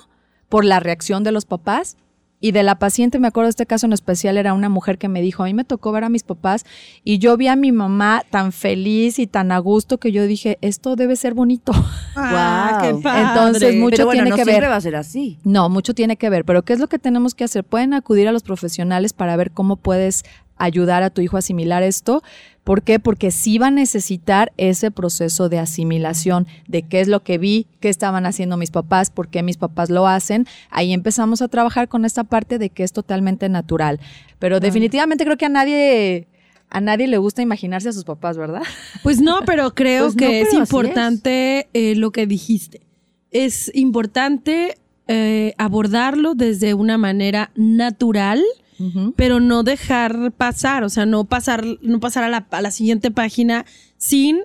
por 0.50 0.66
la 0.66 0.80
reacción 0.80 1.24
de 1.24 1.32
los 1.32 1.46
papás. 1.46 1.98
Y 2.40 2.52
de 2.52 2.62
la 2.62 2.78
paciente, 2.78 3.18
me 3.18 3.28
acuerdo 3.28 3.48
de 3.48 3.52
este 3.52 3.66
caso 3.66 3.88
en 3.88 3.94
especial, 3.94 4.38
era 4.38 4.54
una 4.54 4.70
mujer 4.70 5.00
que 5.00 5.08
me 5.10 5.22
dijo, 5.22 5.42
a 5.42 5.48
mí 5.48 5.56
me 5.56 5.64
tocó 5.64 5.92
ver 5.92 6.04
a 6.04 6.10
mis 6.10 6.22
papás 6.24 6.66
y 7.04 7.18
yo 7.18 7.36
vi 7.36 7.48
a 7.48 7.56
mi 7.56 7.72
mamá 7.72 8.24
tan 8.30 8.52
feliz 8.52 9.18
y 9.18 9.26
tan 9.26 9.52
a 9.52 9.58
gusto 9.58 9.98
que 9.98 10.12
yo 10.12 10.28
dije, 10.28 10.60
esto 10.62 10.96
debe 10.96 11.16
ser 11.16 11.34
bonito. 11.34 11.72
Ah, 12.16 12.78
Guau. 12.80 12.96
qué 12.98 13.02
padre. 13.02 13.22
Entonces, 13.28 13.76
mucho 13.76 13.90
Pero 13.96 14.06
bueno, 14.06 14.18
tiene 14.24 14.30
no 14.30 14.36
que 14.36 14.44
siempre 14.44 14.62
ver. 14.62 14.72
va 14.72 14.76
a 14.76 14.82
ser 14.82 14.96
así. 14.96 15.40
No, 15.44 15.70
mucho 15.70 15.94
tiene 15.96 16.16
que 16.18 16.30
ver, 16.30 16.46
pero 16.46 16.64
¿qué 16.64 16.74
es 16.74 16.80
lo 16.80 16.88
que 16.88 17.00
tenemos 17.00 17.34
que 17.34 17.44
hacer? 17.44 17.64
Pueden 17.64 17.94
acudir 17.94 18.28
a 18.28 18.32
los 18.32 18.44
profesionales 18.44 19.14
para 19.14 19.36
ver 19.36 19.52
cómo 19.52 19.76
puedes 19.76 20.24
ayudar 20.58 21.04
a 21.04 21.10
tu 21.10 21.22
hijo 21.22 21.36
a 21.36 21.40
asimilar 21.40 21.84
esto. 21.84 22.24
¿Por 22.64 22.82
qué? 22.82 23.00
Porque 23.00 23.32
sí 23.32 23.58
va 23.58 23.68
a 23.68 23.72
necesitar 23.72 24.52
ese 24.58 24.92
proceso 24.92 25.48
de 25.48 25.58
asimilación 25.58 26.48
de 26.68 26.84
qué 26.84 27.00
es 27.00 27.08
lo 27.08 27.24
que 27.24 27.38
vi, 27.38 27.68
qué 27.80 27.88
estaban 27.88 28.26
haciendo 28.26 28.58
mis 28.58 28.72
papás, 28.72 29.10
por 29.10 29.30
qué 29.30 29.42
mis 29.42 29.56
papás 29.56 29.90
lo 29.90 30.06
hacen. 30.06 30.46
Ahí 30.70 30.92
empezamos 30.92 31.42
a 31.42 31.48
trabajar 31.48 31.88
con 31.88 32.04
esta 32.04 32.26
parte 32.26 32.58
de 32.58 32.70
que 32.70 32.84
es 32.84 32.92
totalmente 32.92 33.48
natural. 33.48 34.02
Pero 34.38 34.60
definitivamente 34.60 35.24
creo 35.24 35.38
que 35.38 35.46
a 35.46 35.50
nadie, 35.50 36.28
a 36.70 36.82
nadie 36.82 37.08
le 37.08 37.18
gusta 37.18 37.42
imaginarse 37.42 37.88
a 37.88 37.94
sus 37.94 38.04
papás, 38.04 38.38
¿verdad? 38.38 38.64
Pues 39.02 39.22
no, 39.22 39.40
pero 39.46 39.74
creo 39.74 40.04
Pues 40.04 40.16
no, 40.16 40.20
que 40.20 40.28
pero 40.28 40.50
es 40.50 40.54
importante 40.54 41.70
eh, 41.74 41.96
lo 41.96 42.12
que 42.12 42.28
dijiste. 42.28 42.82
Es 43.32 43.72
importante 43.74 44.76
eh, 45.08 45.54
abordarlo 45.58 46.36
desde 46.36 46.74
una 46.74 46.98
manera 46.98 47.52
natural, 47.56 48.44
pero 49.16 49.40
no 49.40 49.64
dejar 49.64 50.32
pasar, 50.32 50.84
o 50.84 50.90
sea, 50.90 51.06
no 51.06 51.26
pasar, 51.26 51.64
no 51.82 52.00
pasar 52.00 52.24
a 52.24 52.62
la, 52.62 52.72
siguiente 52.72 53.12
página 53.12 53.66
sin 53.98 54.40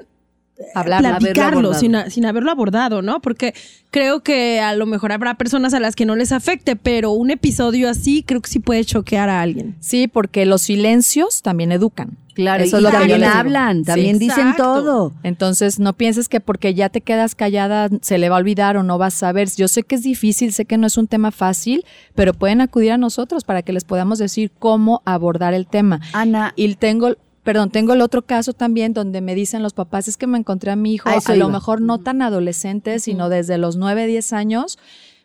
Hablar, 0.75 1.01
platicarlo, 1.19 1.75
sin, 1.75 1.97
a- 1.97 2.09
sin 2.11 2.25
haberlo 2.27 2.51
abordado, 2.51 3.03
¿no? 3.03 3.21
Porque 3.21 3.55
creo 3.91 4.23
que 4.23 4.61
a 4.61 4.75
lo 4.75 4.87
mejor 4.87 5.11
habrá 5.13 5.35
personas 5.37 5.75
a 5.75 5.81
las 5.81 5.97
que 5.97 6.07
no 6.07 6.15
les 6.15 6.31
afecte, 6.31 6.77
pero 6.77 7.11
un 7.13 7.31
episodio 7.31 7.89
así 7.89 8.23
creo 8.23 8.41
que 8.41 8.51
sí 8.51 8.59
puede 8.61 8.85
choquear 8.85 9.29
a 9.29 9.41
alguien. 9.43 9.77
Sí, 9.81 10.09
porque 10.09 10.47
los 10.47 10.63
silencios 10.63 11.43
también 11.43 11.73
educan. 11.73 12.17
Claro, 12.35 12.65
Eso 12.65 12.77
y 12.77 12.79
es 12.79 12.83
lo 12.85 12.91
que 12.91 12.97
también 12.97 13.25
hablan, 13.25 13.79
Sí. 13.79 13.85
también 13.85 14.19
dicen 14.19 14.49
Exacto. 14.49 14.63
todo. 14.63 15.13
Entonces, 15.23 15.79
no 15.79 15.93
pienses 15.95 16.31
que 16.31 16.41
porque 16.41 16.73
ya 16.73 16.89
te 16.89 17.03
quedas 17.03 17.35
callada 17.35 17.91
se 18.01 18.17
le 18.17 18.31
va 18.31 18.37
a 18.37 18.39
olvidar 18.39 18.79
o 18.79 18.83
no 18.83 18.97
vas 18.97 19.15
a 19.17 19.19
saber. 19.19 19.49
Yo 19.55 19.69
sé 19.69 19.83
que 19.83 19.97
es 19.97 20.03
difícil, 20.03 20.53
sé 20.55 20.65
que 20.65 20.79
no 20.79 20.87
es 20.87 20.97
un 20.97 21.09
tema 21.09 21.31
fácil, 21.31 21.85
pero 22.15 22.33
pueden 22.33 22.63
acudir 22.63 22.93
a 22.93 22.97
nosotros 22.99 23.45
para 23.45 23.61
que 23.63 23.75
les 23.75 23.85
podamos 23.85 24.19
decir 24.19 24.51
cómo 24.59 25.03
abordar 25.05 25.53
el 25.53 25.67
tema. 25.67 26.01
Ana, 26.15 26.55
Y 26.57 26.75
tengo, 26.77 27.17
perdón, 27.43 27.71
tengo 27.71 27.93
el 27.93 28.01
otro 28.01 28.23
caso 28.23 28.53
también 28.53 28.93
donde 28.93 29.21
me 29.21 29.35
dicen 29.35 29.63
los 29.63 29.73
papás, 29.73 30.09
es 30.09 30.17
que 30.17 30.27
me 30.27 30.39
encontré 30.39 30.71
a 30.71 30.77
mi 30.77 30.95
hijo, 30.95 31.09
A 31.09 31.19
a, 31.25 31.37
lo 31.37 31.49
mejor 31.49 31.81
no 31.81 31.99
tan 31.99 32.23
adolescente, 32.23 32.99
sino 32.99 33.29
desde 33.29 33.59
los 33.59 33.77
9, 33.77 34.07
10 34.07 34.33
años, 34.33 34.79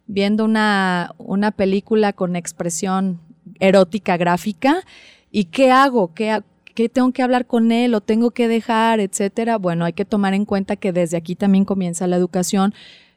viendo 0.08 0.46
una, 0.46 1.14
una 1.18 1.52
película 1.52 2.14
con 2.14 2.36
expresión 2.36 3.20
erótica 3.60 4.18
gráfica. 4.18 4.84
¿Y 5.32 5.46
qué 5.46 5.72
hago? 5.72 6.14
¿Qué, 6.14 6.42
qué 6.74 6.90
tengo 6.90 7.12
que 7.12 7.22
hablar 7.24 7.46
con 7.46 7.72
él 7.72 7.94
o 7.94 8.02
tengo 8.02 8.32
que 8.32 8.48
dejar, 8.48 9.00
etcétera? 9.00 9.58
Bueno, 9.58 9.86
hay 9.86 9.94
que 9.94 10.06
tomar 10.06 10.34
en 10.34 10.46
cuenta 10.46 10.76
que 10.76 10.92
desde 10.94 11.18
aquí 11.18 11.36
también 11.36 11.66
comienza 11.66 12.08
la 12.08 12.16
educación. 12.16 12.74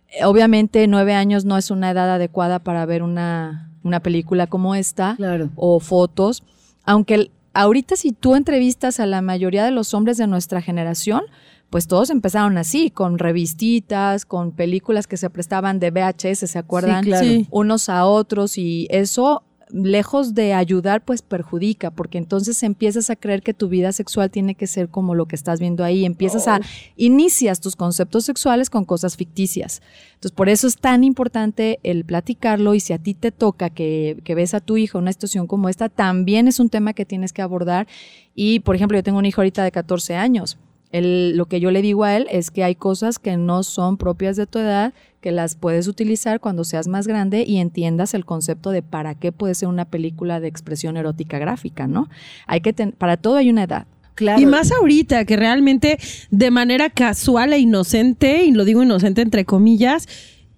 Eh, 0.08 0.24
Obviamente, 0.24 0.86
nueve 0.88 1.14
años 1.14 1.44
no 1.44 1.56
es 1.56 1.70
una 1.70 1.90
edad 1.90 2.10
adecuada 2.10 2.58
para 2.58 2.84
ver 2.86 3.02
una, 3.02 3.70
una 3.82 4.00
película 4.00 4.46
como 4.46 4.74
esta 4.74 5.14
claro. 5.16 5.50
o 5.56 5.78
fotos, 5.80 6.42
aunque 6.84 7.14
el- 7.14 7.30
ahorita 7.54 7.96
si 7.96 8.12
tú 8.12 8.34
entrevistas 8.34 9.00
a 9.00 9.06
la 9.06 9.22
mayoría 9.22 9.64
de 9.64 9.70
los 9.70 9.94
hombres 9.94 10.16
de 10.16 10.26
nuestra 10.26 10.60
generación, 10.62 11.22
pues 11.70 11.86
todos 11.86 12.10
empezaron 12.10 12.58
así, 12.58 12.90
con 12.90 13.18
revistitas, 13.18 14.26
con 14.26 14.50
películas 14.50 15.06
que 15.06 15.16
se 15.16 15.30
prestaban 15.30 15.78
de 15.78 15.90
VHS, 15.90 16.50
¿se 16.50 16.58
acuerdan? 16.58 17.04
claro. 17.04 17.24
Sí. 17.24 17.46
Unos 17.50 17.88
a 17.88 18.06
otros 18.06 18.58
y 18.58 18.88
eso 18.90 19.44
lejos 19.72 20.34
de 20.34 20.54
ayudar, 20.54 21.04
pues 21.04 21.22
perjudica, 21.22 21.90
porque 21.90 22.18
entonces 22.18 22.62
empiezas 22.62 23.10
a 23.10 23.16
creer 23.16 23.42
que 23.42 23.54
tu 23.54 23.68
vida 23.68 23.92
sexual 23.92 24.30
tiene 24.30 24.54
que 24.54 24.66
ser 24.66 24.88
como 24.88 25.14
lo 25.14 25.26
que 25.26 25.36
estás 25.36 25.60
viendo 25.60 25.84
ahí, 25.84 26.04
empiezas 26.04 26.48
a, 26.48 26.60
inicias 26.96 27.60
tus 27.60 27.76
conceptos 27.76 28.24
sexuales 28.24 28.70
con 28.70 28.84
cosas 28.84 29.16
ficticias. 29.16 29.82
Entonces, 30.14 30.32
por 30.32 30.48
eso 30.48 30.66
es 30.66 30.76
tan 30.76 31.04
importante 31.04 31.78
el 31.82 32.04
platicarlo 32.04 32.74
y 32.74 32.80
si 32.80 32.92
a 32.92 32.98
ti 32.98 33.14
te 33.14 33.32
toca 33.32 33.70
que, 33.70 34.20
que 34.24 34.34
ves 34.34 34.54
a 34.54 34.60
tu 34.60 34.76
hijo 34.76 34.98
en 34.98 35.02
una 35.02 35.12
situación 35.12 35.46
como 35.46 35.68
esta, 35.68 35.88
también 35.88 36.46
es 36.48 36.60
un 36.60 36.68
tema 36.68 36.92
que 36.92 37.04
tienes 37.06 37.32
que 37.32 37.42
abordar. 37.42 37.86
Y, 38.34 38.60
por 38.60 38.76
ejemplo, 38.76 38.98
yo 38.98 39.02
tengo 39.02 39.18
un 39.18 39.26
hijo 39.26 39.40
ahorita 39.40 39.64
de 39.64 39.72
14 39.72 40.16
años. 40.16 40.58
Él- 40.92 41.36
lo 41.36 41.46
que 41.46 41.60
yo 41.60 41.70
le 41.70 41.82
digo 41.82 42.04
a 42.04 42.16
él 42.16 42.26
es 42.30 42.50
que 42.50 42.64
hay 42.64 42.74
cosas 42.74 43.18
que 43.18 43.36
no 43.36 43.62
son 43.62 43.96
propias 43.96 44.36
de 44.36 44.46
tu 44.46 44.58
edad, 44.58 44.92
que 45.20 45.32
las 45.32 45.54
puedes 45.54 45.86
utilizar 45.86 46.40
cuando 46.40 46.64
seas 46.64 46.88
más 46.88 47.06
grande 47.06 47.44
y 47.46 47.58
entiendas 47.58 48.14
el 48.14 48.24
concepto 48.24 48.70
de 48.70 48.82
para 48.82 49.14
qué 49.14 49.32
puede 49.32 49.54
ser 49.54 49.68
una 49.68 49.84
película 49.84 50.40
de 50.40 50.48
expresión 50.48 50.96
erótica 50.96 51.38
gráfica, 51.38 51.86
¿no? 51.86 52.08
Hay 52.46 52.60
que 52.62 52.72
ten- 52.72 52.92
para 52.92 53.16
todo 53.16 53.36
hay 53.36 53.50
una 53.50 53.64
edad. 53.64 53.86
Claro. 54.14 54.40
Y 54.40 54.46
más 54.46 54.70
ahorita, 54.72 55.24
que 55.24 55.36
realmente 55.36 55.98
de 56.30 56.50
manera 56.50 56.90
casual 56.90 57.52
e 57.52 57.58
inocente, 57.58 58.44
y 58.44 58.50
lo 58.52 58.64
digo 58.64 58.82
inocente 58.82 59.22
entre 59.22 59.44
comillas, 59.44 60.08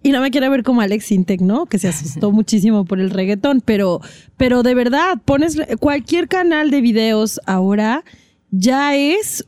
y 0.05 0.11
no 0.11 0.21
me 0.21 0.33
quiere 0.33 0.49
ver 0.49 0.65
como 0.65 0.81
Alex 0.81 1.13
Intec, 1.13 1.41
¿no? 1.41 1.67
Que 1.67 1.79
se 1.79 1.89
asustó 1.89 2.31
muchísimo 2.33 2.85
por 2.85 2.99
el 3.01 3.11
reggaetón, 3.11 3.61
pero, 3.65 4.01
pero 4.37 4.63
de 4.65 4.75
verdad, 4.75 5.19
pones 5.25 5.57
cualquier 5.79 6.27
canal 6.29 6.71
de 6.71 6.81
videos 6.81 7.41
ahora, 7.47 8.05
ya 8.51 8.97
es 8.97 9.45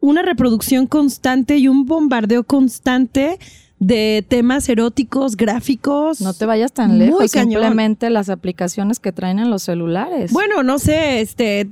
una 0.00 0.22
reproducción 0.22 0.86
constante 0.86 1.58
y 1.58 1.68
un 1.68 1.84
bombardeo 1.84 2.44
constante 2.44 3.38
de 3.80 4.24
temas 4.26 4.68
eróticos, 4.68 5.36
gráficos. 5.36 6.20
No 6.20 6.34
te 6.34 6.46
vayas 6.46 6.72
tan 6.72 6.90
Muy 6.90 6.98
lejos, 6.98 7.30
cañón. 7.30 7.62
simplemente 7.62 8.10
las 8.10 8.28
aplicaciones 8.28 8.98
que 8.98 9.12
traen 9.12 9.38
en 9.38 9.50
los 9.50 9.62
celulares. 9.62 10.32
Bueno, 10.32 10.62
no 10.62 10.78
sé, 10.78 11.20
este, 11.20 11.68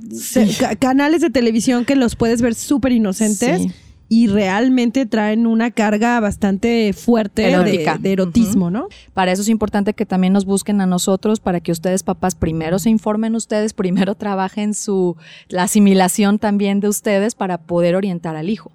canales 0.79 1.21
de 1.21 1.29
televisión 1.29 1.85
que 1.85 1.95
los 1.95 2.15
puedes 2.15 2.41
ver 2.41 2.55
súper 2.55 2.91
inocentes. 2.93 3.63
Sí. 3.63 3.71
y 4.09 4.27
realmente 4.27 5.05
traen 5.05 5.45
una 5.45 5.69
carga 5.69 6.17
bastante 6.21 6.93
fuerte 6.93 7.41
de, 7.41 8.11
erotismo, 8.13 8.71
¿no? 8.71 8.87
Para 9.13 9.33
eso 9.33 9.41
es 9.41 9.49
importante 9.49 9.93
que 9.93 10.05
también 10.05 10.31
nos 10.31 10.45
busquen 10.45 10.79
a 10.79 10.85
nosotros 10.85 11.41
para 11.41 11.59
que 11.59 11.73
ustedes, 11.73 12.03
papás, 12.03 12.33
primero 12.33 12.79
se 12.79 12.89
informen 12.89 13.35
ustedes, 13.35 13.73
primero 13.73 14.15
trabajen 14.15 14.73
su 14.73 15.17
la 15.49 15.63
asimilación 15.63 16.39
también 16.39 16.79
de 16.79 16.87
ustedes 16.87 17.35
para 17.35 17.57
poder 17.57 17.97
orientar 17.97 18.37
al 18.37 18.49
hijo. 18.49 18.71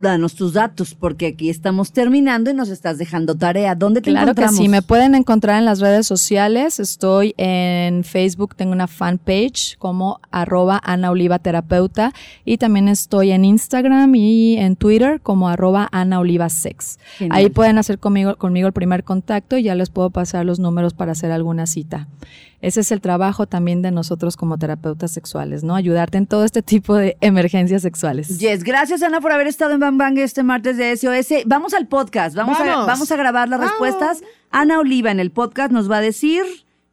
Danos 0.00 0.36
tus 0.36 0.52
datos, 0.52 0.94
porque 0.94 1.26
aquí 1.26 1.50
estamos 1.50 1.90
terminando 1.90 2.50
y 2.50 2.54
nos 2.54 2.68
estás 2.68 2.98
dejando 2.98 3.34
tarea. 3.34 3.74
¿Dónde 3.74 4.00
te 4.00 4.10
Claro 4.10 4.26
que 4.26 4.30
encontramos? 4.42 4.56
sí, 4.56 4.68
me 4.68 4.80
pueden 4.80 5.16
encontrar 5.16 5.58
en 5.58 5.64
las 5.64 5.80
redes 5.80 6.06
sociales. 6.06 6.78
Estoy 6.78 7.34
en 7.36 8.04
Facebook, 8.04 8.54
tengo 8.54 8.70
una 8.72 8.86
fanpage 8.86 9.76
como 9.78 10.20
arroba 10.30 10.80
Ana 10.84 11.10
Oliva 11.10 11.40
Terapeuta 11.40 12.12
y 12.44 12.58
también 12.58 12.86
estoy 12.86 13.32
en 13.32 13.44
Instagram 13.44 14.14
y 14.14 14.56
en 14.58 14.76
Twitter 14.76 15.20
como 15.20 15.48
arroba 15.48 15.88
Ana 15.90 16.20
Oliva 16.20 16.48
Sex. 16.48 17.00
Genial. 17.16 17.36
Ahí 17.36 17.50
pueden 17.50 17.78
hacer 17.78 17.98
conmigo, 17.98 18.36
conmigo 18.36 18.68
el 18.68 18.72
primer 18.72 19.02
contacto 19.02 19.56
y 19.56 19.64
ya 19.64 19.74
les 19.74 19.90
puedo 19.90 20.10
pasar 20.10 20.46
los 20.46 20.60
números 20.60 20.94
para 20.94 21.12
hacer 21.12 21.32
alguna 21.32 21.66
cita. 21.66 22.06
Ese 22.60 22.80
es 22.80 22.90
el 22.90 23.00
trabajo 23.00 23.46
también 23.46 23.82
de 23.82 23.92
nosotros 23.92 24.36
como 24.36 24.58
terapeutas 24.58 25.12
sexuales, 25.12 25.62
¿no? 25.62 25.76
Ayudarte 25.76 26.18
en 26.18 26.26
todo 26.26 26.44
este 26.44 26.60
tipo 26.60 26.96
de 26.96 27.16
emergencias 27.20 27.82
sexuales. 27.82 28.40
Yes, 28.40 28.64
gracias 28.64 29.02
Ana 29.02 29.20
por 29.20 29.30
haber 29.30 29.46
estado 29.46 29.74
en 29.74 29.80
Bang 29.88 29.96
Bang 29.96 30.18
este 30.18 30.42
martes 30.42 30.76
de 30.76 30.94
SOS. 30.94 31.44
Vamos 31.46 31.72
al 31.72 31.86
podcast, 31.86 32.36
vamos, 32.36 32.60
A, 32.60 32.64
Vamos. 32.64 32.86
vamos 32.86 33.10
a 33.10 33.16
grabar 33.16 33.48
las 33.48 33.58
respuestas. 33.58 34.22
Ana 34.50 34.80
Oliva 34.80 35.10
en 35.10 35.18
el 35.18 35.30
podcast 35.30 35.72
nos 35.72 35.90
va 35.90 35.96
a 35.96 36.00
decir 36.02 36.42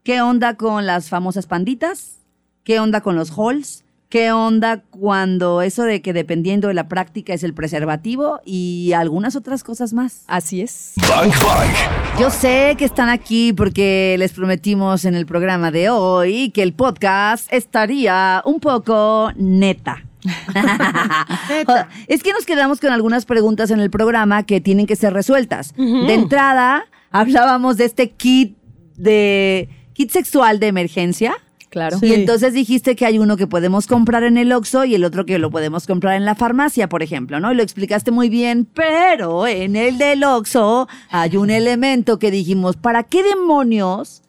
qué 0.03 0.21
onda 0.21 0.53
con 0.55 0.86
las 0.86 1.10
famosas 1.10 1.45
panditas, 1.45 2.19
qué 2.63 2.79
onda 2.79 3.01
con 3.01 3.17
los 3.17 3.38
halls, 3.38 3.84
qué 4.08 4.31
onda 4.31 4.81
cuando 4.91 5.62
eso 5.62 5.84
de 5.84 6.01
que 6.01 6.13
dependiendo 6.13 6.69
de 6.69 6.73
la 6.73 6.88
práctica 6.88 7.34
es 7.34 7.43
el 7.43 7.53
preservativo 7.53 8.39
y 8.45 8.93
algunas 8.93 9.36
otras 9.36 9.65
cosas 9.65 9.91
más. 9.91 10.23
Así 10.27 10.62
es. 10.62 10.93
Bang 11.10 11.34
Bang. 11.43 12.17
Yo 12.17 12.29
sé 12.29 12.75
que 12.77 12.86
están 12.86 13.10
aquí 13.10 13.51
porque 13.51 14.15
les 14.17 14.31
prometimos 14.31 15.03
en 15.03 15.15
el 15.15 15.25
programa 15.25 15.69
de 15.69 15.89
hoy 15.89 16.49
que 16.51 16.63
el 16.63 16.71
podcast 16.71 17.51
estaría 17.51 18.41
un 18.45 18.62
poco 18.62 19.34
neta. 19.36 20.05
es 22.08 22.24
que 22.24 22.34
nos 22.34 22.46
quedamos 22.46 22.80
con 22.80 22.92
algunas 22.92 23.26
preguntas 23.26 23.72
en 23.72 23.80
el 23.80 23.90
programa 23.90 24.44
que 24.44 24.62
tienen 24.62 24.88
que 24.88 24.96
ser 24.96 25.14
resueltas. 25.14 25.74
De 25.76 26.14
entrada, 26.14 26.86
hablábamos 27.12 27.78
de 27.78 27.86
este 27.86 28.12
kit 28.12 28.58
de 28.98 29.70
kit 29.94 30.12
sexual 30.12 30.60
de 30.60 30.68
emergencia. 30.68 31.36
Claro. 31.70 31.98
Y 32.02 32.14
entonces 32.14 32.54
dijiste 32.54 32.96
que 32.96 33.06
hay 33.06 33.20
uno 33.20 33.36
que 33.36 33.48
podemos 33.48 33.86
comprar 33.86 34.24
en 34.24 34.38
el 34.38 34.54
Oxxo 34.54 34.86
y 34.86 34.96
el 34.96 35.04
otro 35.04 35.26
que 35.26 35.40
lo 35.40 35.52
podemos 35.52 35.86
comprar 35.86 36.16
en 36.16 36.24
la 36.24 36.34
farmacia, 36.34 36.88
por 36.88 37.04
ejemplo, 37.04 37.42
¿no? 37.42 37.52
Y 37.52 37.56
lo 37.56 37.64
explicaste 37.64 38.12
muy 38.12 38.30
bien, 38.30 38.66
pero 38.66 39.46
en 39.46 39.76
el 39.76 39.98
del 39.98 40.24
Oxxo 40.24 40.88
hay 41.10 41.36
un 41.36 41.50
elemento 41.50 42.18
que 42.18 42.32
dijimos, 42.32 42.78
¿para 42.78 43.04
qué 43.04 43.24
demonios 43.24 44.22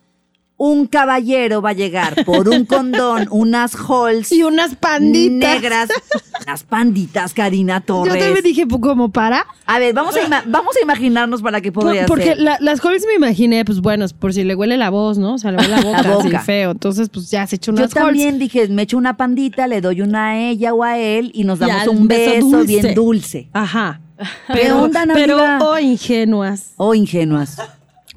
un 0.58 0.86
caballero 0.86 1.60
va 1.60 1.70
a 1.70 1.72
llegar 1.74 2.24
por 2.24 2.48
un 2.48 2.64
condón, 2.66 3.28
unas 3.30 3.74
halls 3.74 4.32
Y 4.32 4.42
unas 4.42 4.74
panditas. 4.74 5.54
negras, 5.54 5.88
unas 6.46 6.62
panditas, 6.62 7.34
Karina 7.34 7.80
Yo 7.80 7.84
Torres? 7.84 8.18
también 8.18 8.42
dije, 8.42 8.66
pues, 8.66 8.80
como 8.80 9.10
para. 9.10 9.44
A 9.66 9.78
ver, 9.78 9.92
vamos 9.94 10.14
a, 10.16 10.42
vamos 10.46 10.74
a 10.76 10.82
imaginarnos 10.82 11.42
para 11.42 11.60
qué 11.60 11.72
podría 11.72 12.06
porque 12.06 12.24
ser. 12.24 12.40
la- 12.40 12.56
las 12.60 12.82
Halls 12.84 13.04
me 13.06 13.14
imaginé, 13.14 13.64
pues 13.66 13.80
bueno, 13.80 14.06
por 14.18 14.32
si 14.32 14.44
le 14.44 14.54
huele 14.54 14.76
la 14.78 14.88
voz, 14.90 15.18
¿no? 15.18 15.34
O 15.34 15.38
sea, 15.38 15.50
le 15.52 15.58
huele 15.58 15.70
la 15.70 15.80
boca, 15.82 16.02
La 16.02 16.14
boca. 16.14 16.38
así 16.38 16.46
feo. 16.46 16.70
Entonces, 16.70 17.10
pues 17.10 17.30
ya 17.30 17.46
se 17.46 17.56
echó 17.56 17.72
Yo 17.72 17.76
unas 17.78 17.94
Halls. 17.94 18.06
también 18.06 18.38
dije, 18.38 18.66
me 18.68 18.82
echo 18.82 18.96
una 18.96 19.16
pandita, 19.18 19.66
le 19.66 19.80
doy 19.82 20.00
una 20.00 20.28
a 20.30 20.38
ella 20.38 20.72
o 20.72 20.82
a 20.82 20.96
él 20.98 21.30
y 21.34 21.44
nos 21.44 21.58
damos 21.58 21.86
un 21.88 22.08
beso 22.08 22.46
dulce. 22.46 22.66
bien 22.66 22.94
dulce. 22.94 23.48
Ajá. 23.52 24.00
¿Qué 24.54 24.72
onda, 24.72 25.04
Pero, 25.12 25.34
Oliva? 25.36 25.58
oh, 25.60 25.78
ingenuas. 25.78 26.72
O 26.78 26.94
ingenuas. 26.94 27.58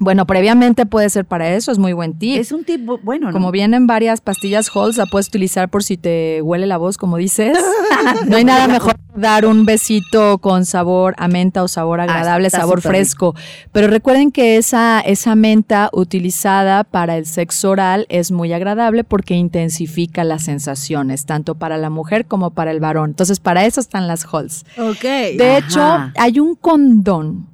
Bueno, 0.02 0.26
previamente 0.26 0.86
puede 0.86 1.10
ser 1.10 1.26
para 1.26 1.50
eso, 1.50 1.70
es 1.70 1.78
muy 1.78 1.92
buen 1.92 2.18
tip. 2.18 2.40
Es 2.40 2.52
un 2.52 2.64
tipo, 2.64 2.98
bueno, 3.02 3.26
¿no? 3.26 3.32
Como 3.34 3.50
vienen 3.50 3.86
varias 3.86 4.22
pastillas 4.22 4.74
Halls, 4.74 4.96
la 4.96 5.04
puedes 5.04 5.28
utilizar 5.28 5.68
por 5.68 5.84
si 5.84 5.98
te 5.98 6.40
huele 6.40 6.66
la 6.66 6.78
voz, 6.78 6.96
como 6.96 7.18
dices. 7.18 7.58
No 8.26 8.38
hay 8.38 8.44
nada 8.44 8.66
mejor 8.66 8.94
que 8.94 9.20
dar 9.20 9.44
un 9.44 9.66
besito 9.66 10.38
con 10.38 10.64
sabor 10.64 11.14
a 11.18 11.28
menta 11.28 11.62
o 11.62 11.68
sabor 11.68 12.00
agradable, 12.00 12.46
Ah, 12.46 12.48
está 12.48 12.60
sabor 12.60 12.80
fresco. 12.80 13.34
Pero 13.72 13.88
recuerden 13.88 14.32
que 14.32 14.56
esa, 14.56 15.00
esa 15.00 15.34
menta 15.34 15.90
utilizada 15.92 16.84
para 16.84 17.18
el 17.18 17.26
sexo 17.26 17.70
oral 17.70 18.06
es 18.08 18.30
muy 18.30 18.54
agradable 18.54 19.04
porque 19.04 19.34
intensifica 19.34 20.24
las 20.24 20.44
sensaciones, 20.44 21.26
tanto 21.26 21.56
para 21.56 21.76
la 21.76 21.90
mujer 21.90 22.24
como 22.24 22.52
para 22.52 22.70
el 22.70 22.80
varón. 22.80 23.10
Entonces, 23.10 23.38
para 23.38 23.66
eso 23.66 23.80
están 23.80 24.08
las 24.08 24.24
Halls. 24.24 24.64
Ok. 24.78 25.02
De 25.02 25.58
hecho, 25.58 25.82
hay 26.16 26.40
un 26.40 26.54
condón 26.54 27.49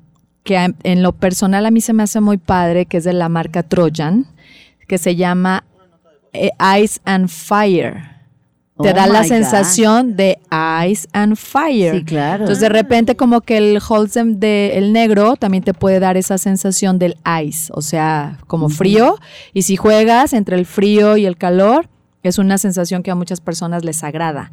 que 0.46 0.56
a- 0.56 0.72
en 0.84 1.02
lo 1.02 1.12
personal 1.12 1.66
a 1.66 1.70
mí 1.70 1.80
se 1.82 1.92
me 1.92 2.02
hace 2.02 2.20
muy 2.20 2.38
padre, 2.38 2.86
que 2.86 2.96
es 2.96 3.04
de 3.04 3.12
la 3.12 3.28
marca 3.28 3.62
Trojan, 3.62 4.26
que 4.88 4.96
se 4.98 5.14
llama 5.16 5.64
eh, 6.32 6.50
Ice 6.82 7.00
and 7.04 7.28
Fire. 7.28 8.14
Te 8.82 8.90
Oh 8.90 8.92
da 8.92 9.06
la 9.06 9.22
my 9.22 9.28
sensación 9.28 10.16
de 10.16 10.38
Ice 10.86 11.08
and 11.14 11.36
Fire. 11.36 11.94
Sí, 11.94 12.04
claro. 12.04 12.42
Entonces 12.44 12.60
de 12.60 12.68
repente 12.68 13.16
como 13.16 13.40
que 13.40 13.56
el 13.56 13.78
Holzem 13.86 14.38
de 14.38 14.76
el 14.76 14.92
negro 14.92 15.36
también 15.36 15.64
te 15.64 15.72
puede 15.72 15.98
dar 15.98 16.18
esa 16.18 16.36
sensación 16.36 16.98
del 16.98 17.16
ice, 17.42 17.72
o 17.74 17.80
sea, 17.80 18.36
como 18.46 18.68
frío. 18.68 19.16
Y 19.54 19.62
si 19.62 19.76
juegas 19.76 20.34
entre 20.34 20.56
el 20.56 20.66
frío 20.66 21.16
y 21.16 21.24
el 21.24 21.38
calor, 21.38 21.88
es 22.22 22.36
una 22.38 22.58
sensación 22.58 23.02
que 23.02 23.10
a 23.10 23.14
muchas 23.14 23.40
personas 23.40 23.82
les 23.82 24.04
agrada. 24.04 24.50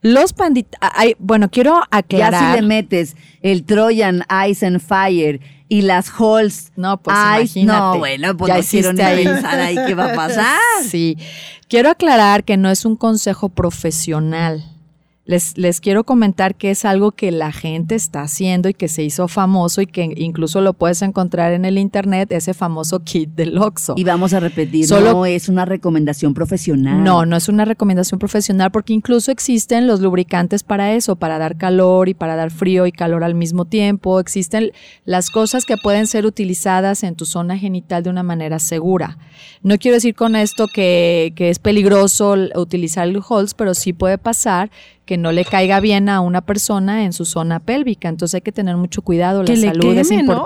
Los 0.00 0.32
panditas, 0.32 0.80
bueno, 1.18 1.50
quiero 1.50 1.74
ya 1.80 1.86
aclarar. 1.98 2.56
si 2.56 2.60
le 2.62 2.66
metes 2.66 3.16
el 3.42 3.64
Trojan 3.64 4.24
Ice 4.48 4.64
and 4.66 4.80
Fire 4.80 5.40
y 5.68 5.82
las 5.82 6.08
Halls 6.18 6.72
No, 6.76 6.96
pues 7.02 7.16
Ice, 7.42 7.60
imagínate. 7.60 7.78
no, 7.80 7.98
bueno, 7.98 8.36
pues 8.36 8.48
Ya 8.48 8.56
no 8.58 8.62
quiero 8.70 8.92
ni 8.92 9.00
ahí. 9.02 9.24
pensar 9.24 9.58
ahí 9.60 9.76
qué 9.86 9.94
va 9.94 10.12
a 10.12 10.14
pasar. 10.14 10.56
Sí. 10.88 11.18
Quiero 11.68 11.90
aclarar 11.90 12.44
que 12.44 12.56
no 12.56 12.70
es 12.70 12.84
un 12.84 12.96
consejo 12.96 13.48
profesional. 13.50 14.64
Les, 15.28 15.58
les 15.58 15.82
quiero 15.82 16.04
comentar 16.04 16.54
que 16.54 16.70
es 16.70 16.86
algo 16.86 17.12
que 17.12 17.30
la 17.30 17.52
gente 17.52 17.94
está 17.94 18.22
haciendo 18.22 18.70
y 18.70 18.72
que 18.72 18.88
se 18.88 19.02
hizo 19.02 19.28
famoso 19.28 19.82
y 19.82 19.86
que 19.86 20.10
incluso 20.16 20.62
lo 20.62 20.72
puedes 20.72 21.02
encontrar 21.02 21.52
en 21.52 21.66
el 21.66 21.76
internet, 21.76 22.32
ese 22.32 22.54
famoso 22.54 23.00
kit 23.00 23.28
del 23.34 23.58
Oxxo. 23.58 23.92
Y 23.98 24.04
vamos 24.04 24.32
a 24.32 24.40
repetir, 24.40 24.86
Solo- 24.86 25.12
no 25.12 25.26
es 25.26 25.50
una 25.50 25.66
recomendación 25.66 26.32
profesional. 26.32 27.04
No, 27.04 27.26
no 27.26 27.36
es 27.36 27.50
una 27.50 27.66
recomendación 27.66 28.18
profesional 28.18 28.70
porque 28.70 28.94
incluso 28.94 29.30
existen 29.30 29.86
los 29.86 30.00
lubricantes 30.00 30.62
para 30.62 30.94
eso, 30.94 31.16
para 31.16 31.38
dar 31.38 31.58
calor 31.58 32.08
y 32.08 32.14
para 32.14 32.34
dar 32.34 32.50
frío 32.50 32.86
y 32.86 32.92
calor 32.92 33.22
al 33.22 33.34
mismo 33.34 33.66
tiempo. 33.66 34.20
Existen 34.20 34.72
las 35.04 35.28
cosas 35.28 35.66
que 35.66 35.76
pueden 35.76 36.06
ser 36.06 36.24
utilizadas 36.24 37.02
en 37.02 37.16
tu 37.16 37.26
zona 37.26 37.58
genital 37.58 38.02
de 38.02 38.08
una 38.08 38.22
manera 38.22 38.58
segura. 38.58 39.18
No 39.62 39.76
quiero 39.76 39.96
decir 39.96 40.14
con 40.14 40.36
esto 40.36 40.68
que, 40.72 41.34
que 41.36 41.50
es 41.50 41.58
peligroso 41.58 42.34
utilizar 42.54 43.06
el 43.06 43.20
Halls, 43.28 43.52
pero 43.52 43.74
sí 43.74 43.92
puede 43.92 44.16
pasar 44.16 44.70
que 45.08 45.16
no 45.16 45.32
le 45.32 45.46
caiga 45.46 45.80
bien 45.80 46.10
a 46.10 46.20
una 46.20 46.42
persona 46.42 47.04
en 47.04 47.14
su 47.14 47.24
zona 47.24 47.60
pélvica. 47.60 48.10
Entonces 48.10 48.34
hay 48.34 48.40
que 48.42 48.52
tener 48.52 48.76
mucho 48.76 49.00
cuidado. 49.00 49.42
La 49.42 49.56
salud 49.56 49.96
es 49.96 50.10
¿no? 50.10 50.44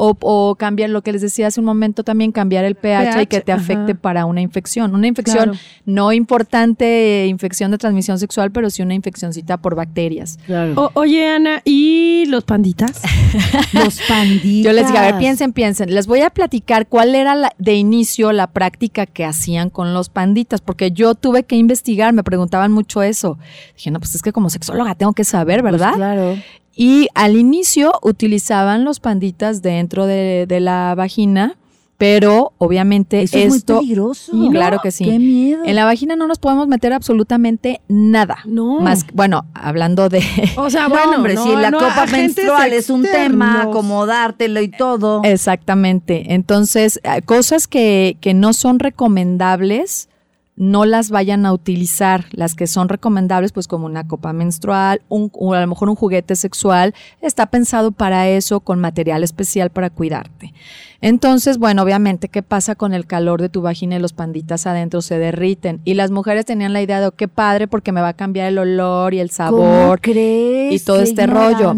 O, 0.00 0.16
o 0.20 0.54
cambiar 0.54 0.90
lo 0.90 1.02
que 1.02 1.10
les 1.12 1.22
decía 1.22 1.48
hace 1.48 1.58
un 1.58 1.66
momento 1.66 2.04
también, 2.04 2.30
cambiar 2.30 2.64
el 2.64 2.76
pH, 2.76 3.22
y 3.22 3.26
que 3.26 3.40
te 3.40 3.50
afecte 3.50 3.92
ajá. 3.92 4.00
para 4.00 4.26
una 4.26 4.40
infección. 4.40 4.94
Una 4.94 5.08
infección 5.08 5.44
Claro. 5.50 5.58
no 5.86 6.12
importante, 6.12 7.24
eh, 7.24 7.26
infección 7.26 7.72
de 7.72 7.78
transmisión 7.78 8.18
sexual, 8.18 8.52
pero 8.52 8.70
sí 8.70 8.82
una 8.82 8.94
infeccioncita 8.94 9.56
por 9.56 9.74
bacterias. 9.74 10.38
Claro. 10.46 10.74
O- 10.76 10.90
oye, 10.94 11.26
Ana, 11.26 11.62
¿y 11.64 12.26
los 12.28 12.44
panditas? 12.44 13.02
Los 13.72 14.00
panditas. 14.08 14.64
Yo 14.64 14.72
les 14.72 14.86
digo, 14.86 14.98
a 14.98 15.02
ver, 15.02 15.18
piensen, 15.18 15.52
piensen. 15.52 15.92
Les 15.94 16.06
voy 16.06 16.20
a 16.20 16.30
platicar 16.30 16.86
cuál 16.86 17.14
era 17.14 17.34
la- 17.34 17.52
de 17.58 17.74
inicio 17.74 18.30
la 18.32 18.46
práctica 18.46 19.04
que 19.06 19.24
hacían 19.24 19.68
con 19.68 19.94
los 19.94 20.08
panditas, 20.08 20.60
porque 20.60 20.92
yo 20.92 21.14
tuve 21.16 21.42
que 21.42 21.56
investigar, 21.56 22.12
me 22.12 22.22
preguntaban 22.22 22.70
mucho 22.72 23.02
eso. 23.02 23.38
Dije, 23.76 23.90
no, 23.90 23.98
pues 23.98 24.14
es 24.14 24.22
que 24.22 24.32
como 24.32 24.48
sexóloga 24.48 24.94
tengo 24.94 25.12
que 25.12 25.24
saber, 25.24 25.60
Pues 25.60 25.72
¿verdad? 25.72 25.94
claro. 25.94 26.36
Y 26.80 27.08
al 27.14 27.36
inicio 27.36 27.92
utilizaban 28.02 28.84
los 28.84 29.00
panditas 29.00 29.62
dentro 29.62 30.06
de, 30.06 30.46
de 30.46 30.60
la 30.60 30.94
vagina, 30.94 31.56
pero 31.96 32.52
obviamente 32.58 33.20
Eso 33.20 33.36
es 33.36 33.48
muy 33.48 33.58
esto... 33.58 33.80
peligroso. 33.80 34.30
Sí, 34.30 34.48
claro 34.52 34.78
que 34.80 34.92
sí. 34.92 35.04
Qué 35.04 35.18
miedo. 35.18 35.64
En 35.64 35.74
la 35.74 35.84
vagina 35.84 36.14
no 36.14 36.28
nos 36.28 36.38
podemos 36.38 36.68
meter 36.68 36.92
absolutamente 36.92 37.80
nada. 37.88 38.38
No. 38.44 38.80
Más, 38.80 39.04
bueno, 39.12 39.44
hablando 39.54 40.08
de... 40.08 40.22
O 40.56 40.70
sea, 40.70 40.82
No, 40.88 40.90
bueno, 40.90 41.16
hombre, 41.16 41.34
no, 41.34 41.42
si 41.42 41.56
la 41.56 41.72
copa 41.72 42.06
menstrual 42.06 42.72
es 42.72 42.90
un 42.90 43.02
tema, 43.02 43.62
acomodártelo 43.62 44.60
y 44.60 44.68
todo. 44.68 45.22
Exactamente. 45.24 46.32
Entonces, 46.32 47.00
eh, 47.02 47.22
cosas 47.22 47.66
que, 47.66 48.18
que 48.20 48.34
no 48.34 48.52
son 48.52 48.78
recomendables, 48.78 50.08
no 50.58 50.84
las 50.84 51.10
vayan 51.10 51.46
a 51.46 51.52
utilizar, 51.52 52.26
las 52.32 52.54
que 52.54 52.66
son 52.66 52.88
recomendables, 52.88 53.52
pues 53.52 53.68
como 53.68 53.86
una 53.86 54.06
copa 54.08 54.32
menstrual, 54.32 55.00
un, 55.08 55.30
o 55.32 55.54
a 55.54 55.60
lo 55.60 55.66
mejor 55.68 55.88
un 55.88 55.94
juguete 55.94 56.34
sexual, 56.34 56.94
está 57.22 57.46
pensado 57.46 57.92
para 57.92 58.28
eso, 58.28 58.60
con 58.60 58.80
material 58.80 59.22
especial 59.22 59.70
para 59.70 59.88
cuidarte. 59.88 60.52
Entonces, 61.00 61.58
bueno, 61.58 61.82
obviamente, 61.82 62.28
¿qué 62.28 62.42
pasa 62.42 62.74
con 62.74 62.92
el 62.92 63.06
calor 63.06 63.40
de 63.40 63.48
tu 63.48 63.62
vagina 63.62 63.96
y 63.96 63.98
los 64.00 64.12
panditas 64.12 64.66
adentro 64.66 65.00
se 65.00 65.16
derriten? 65.18 65.80
Y 65.84 65.94
las 65.94 66.10
mujeres 66.10 66.44
tenían 66.44 66.72
la 66.72 66.82
idea 66.82 67.00
de, 67.00 67.06
oh, 67.06 67.12
qué 67.12 67.28
padre, 67.28 67.68
porque 67.68 67.92
me 67.92 68.00
va 68.00 68.08
a 68.08 68.14
cambiar 68.14 68.48
el 68.48 68.58
olor 68.58 69.14
y 69.14 69.20
el 69.20 69.30
sabor. 69.30 70.00
crees? 70.00 70.74
Y 70.74 70.84
todo 70.84 70.96
Qué 70.96 71.04
este 71.04 71.28
rollo. 71.28 71.76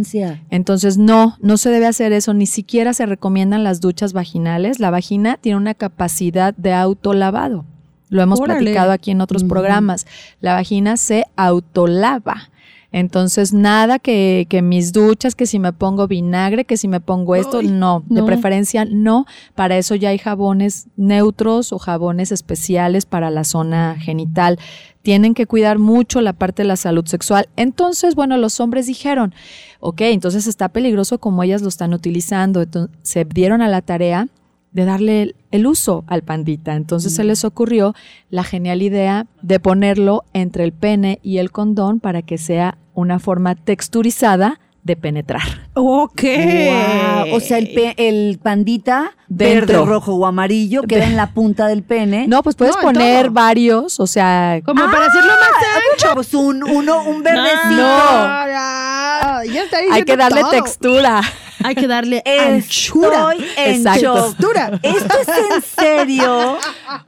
Entonces, 0.48 0.96
no, 0.96 1.36
no 1.40 1.58
se 1.58 1.68
debe 1.68 1.86
hacer 1.86 2.14
eso, 2.14 2.32
ni 2.32 2.46
siquiera 2.46 2.94
se 2.94 3.04
recomiendan 3.04 3.62
las 3.62 3.82
duchas 3.82 4.14
vaginales. 4.14 4.80
La 4.80 4.90
vagina 4.90 5.38
tiene 5.38 5.58
una 5.58 5.74
capacidad 5.74 6.54
de 6.54 6.72
autolavado. 6.72 7.66
Lo 8.10 8.20
hemos 8.20 8.40
Órale. 8.40 8.60
platicado 8.60 8.92
aquí 8.92 9.12
en 9.12 9.20
otros 9.22 9.44
programas. 9.44 10.06
La 10.40 10.54
vagina 10.54 10.96
se 10.96 11.24
autolava. 11.36 12.50
Entonces, 12.92 13.52
nada 13.52 14.00
que, 14.00 14.46
que 14.48 14.62
mis 14.62 14.92
duchas, 14.92 15.36
que 15.36 15.46
si 15.46 15.60
me 15.60 15.72
pongo 15.72 16.08
vinagre, 16.08 16.64
que 16.64 16.76
si 16.76 16.88
me 16.88 16.98
pongo 17.00 17.36
esto, 17.36 17.62
no, 17.62 18.02
de 18.08 18.20
no. 18.20 18.26
preferencia 18.26 18.84
no. 18.84 19.26
Para 19.54 19.78
eso 19.78 19.94
ya 19.94 20.08
hay 20.08 20.18
jabones 20.18 20.88
neutros 20.96 21.72
o 21.72 21.78
jabones 21.78 22.32
especiales 22.32 23.06
para 23.06 23.30
la 23.30 23.44
zona 23.44 23.96
genital. 24.00 24.58
Tienen 25.02 25.34
que 25.34 25.46
cuidar 25.46 25.78
mucho 25.78 26.20
la 26.20 26.32
parte 26.32 26.62
de 26.62 26.68
la 26.68 26.76
salud 26.76 27.06
sexual. 27.06 27.48
Entonces, 27.56 28.16
bueno, 28.16 28.36
los 28.38 28.58
hombres 28.58 28.86
dijeron, 28.86 29.34
ok, 29.78 30.00
entonces 30.02 30.48
está 30.48 30.68
peligroso 30.68 31.18
como 31.18 31.44
ellas 31.44 31.62
lo 31.62 31.68
están 31.68 31.94
utilizando. 31.94 32.60
Entonces, 32.60 32.94
se 33.02 33.24
dieron 33.24 33.62
a 33.62 33.68
la 33.68 33.82
tarea 33.82 34.26
de 34.72 34.84
darle 34.84 35.34
el, 35.50 35.66
uso 35.66 36.04
al 36.06 36.22
pandita. 36.22 36.74
Entonces 36.74 37.14
se 37.14 37.24
les 37.24 37.44
ocurrió 37.44 37.94
la 38.30 38.44
genial 38.44 38.82
idea 38.82 39.26
de 39.42 39.58
ponerlo 39.60 40.24
entre 40.32 40.64
el 40.64 40.72
pene 40.72 41.18
y 41.22 41.38
el 41.38 41.50
condón 41.50 41.98
para 42.00 42.22
que 42.22 42.38
sea 42.38 42.78
una 42.94 43.18
forma 43.18 43.54
texturizada 43.56 44.60
de 44.82 44.96
penetrar. 44.96 45.42
Ok. 45.74 46.22
Guau, 46.22 47.34
O 47.36 47.40
sea, 47.40 47.58
el, 47.58 47.68
pe- 47.74 47.94
el 47.98 48.38
pandita 48.42 49.12
verde, 49.28 49.56
Dentro. 49.66 49.84
rojo 49.84 50.14
o 50.14 50.24
amarillo 50.24 50.82
queda 50.82 51.04
en 51.04 51.16
la 51.16 51.32
punta 51.34 51.66
del 51.66 51.82
pene. 51.82 52.26
No, 52.28 52.42
pues 52.42 52.56
puedes 52.56 52.76
No, 52.76 52.82
poner 52.82 53.24
todo. 53.26 53.34
varios, 53.34 54.00
o 54.00 54.06
sea, 54.06 54.60
Como 54.64 54.82
para 54.86 55.06
hacerlo 55.06 55.32
más 55.32 56.02
ancho. 56.06 56.14
Pues 56.14 56.32
un, 56.32 56.62
uno, 56.62 57.02
un 57.04 57.22
verdecito. 57.22 57.76
No. 57.76 58.46
ya, 58.46 59.42
ya 59.52 59.62
está 59.64 59.78
hay 59.92 60.02
que 60.04 60.16
darle 60.16 60.40
todo. 60.40 60.50
textura. 60.50 61.20
Hay 61.64 61.74
que 61.74 61.86
darle 61.86 62.22
anchura. 62.26 63.32
Estoy 63.32 63.46
en 63.56 63.74
Exacto. 63.76 64.00
shock. 64.00 64.26
Textura. 64.36 64.80
¿Esto 64.82 65.14
es 65.20 65.28
en 65.28 65.62
serio? 65.62 66.58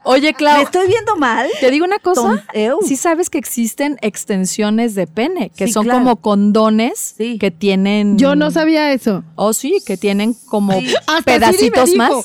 Oye, 0.05 0.29
¿Me 0.29 0.35
Clau, 0.35 0.63
estoy 0.63 0.87
viendo 0.89 1.17
mal? 1.17 1.49
te 1.61 1.71
digo 1.71 1.85
una 1.85 1.99
cosa. 1.99 2.45
Ew. 2.55 2.79
Sí 2.87 2.97
sabes 2.97 3.31
que 3.31 3.39
existen 3.39 3.99
extensiones 4.03 4.95
de 4.95 5.07
pene, 5.07 5.51
que 5.51 5.67
Sí, 5.67 5.73
son 5.73 5.85
claro. 5.85 6.01
como 6.01 6.17
condones 6.17 7.15
Sí. 7.17 7.39
que 7.39 7.51
tienen... 7.51 8.19
Yo 8.19 8.35
no 8.35 8.51
sabía 8.51 8.93
eso. 8.93 9.25
Oh, 9.37 9.53
sí, 9.53 9.79
que 9.87 9.97
tienen 9.97 10.35
como 10.49 10.79
pedacitos 11.25 11.91
Siri 11.91 11.99
me 11.99 12.09
más. 12.09 12.25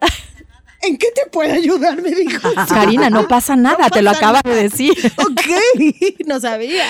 ¿En 0.82 0.96
qué 0.98 1.06
te 1.14 1.30
puede 1.30 1.52
ayudar? 1.52 2.02
Me 2.02 2.10
dijo. 2.10 2.48
Karina, 2.68 3.08
no 3.10 3.28
pasa 3.28 3.54
nada, 3.56 3.88
te 3.90 4.02
lo 4.02 4.10
pasa 4.12 4.18
acaba 4.30 4.40
de 4.44 4.62
decir. 4.62 4.92
ok, 5.16 5.40
no 6.26 6.40
sabía. 6.40 6.84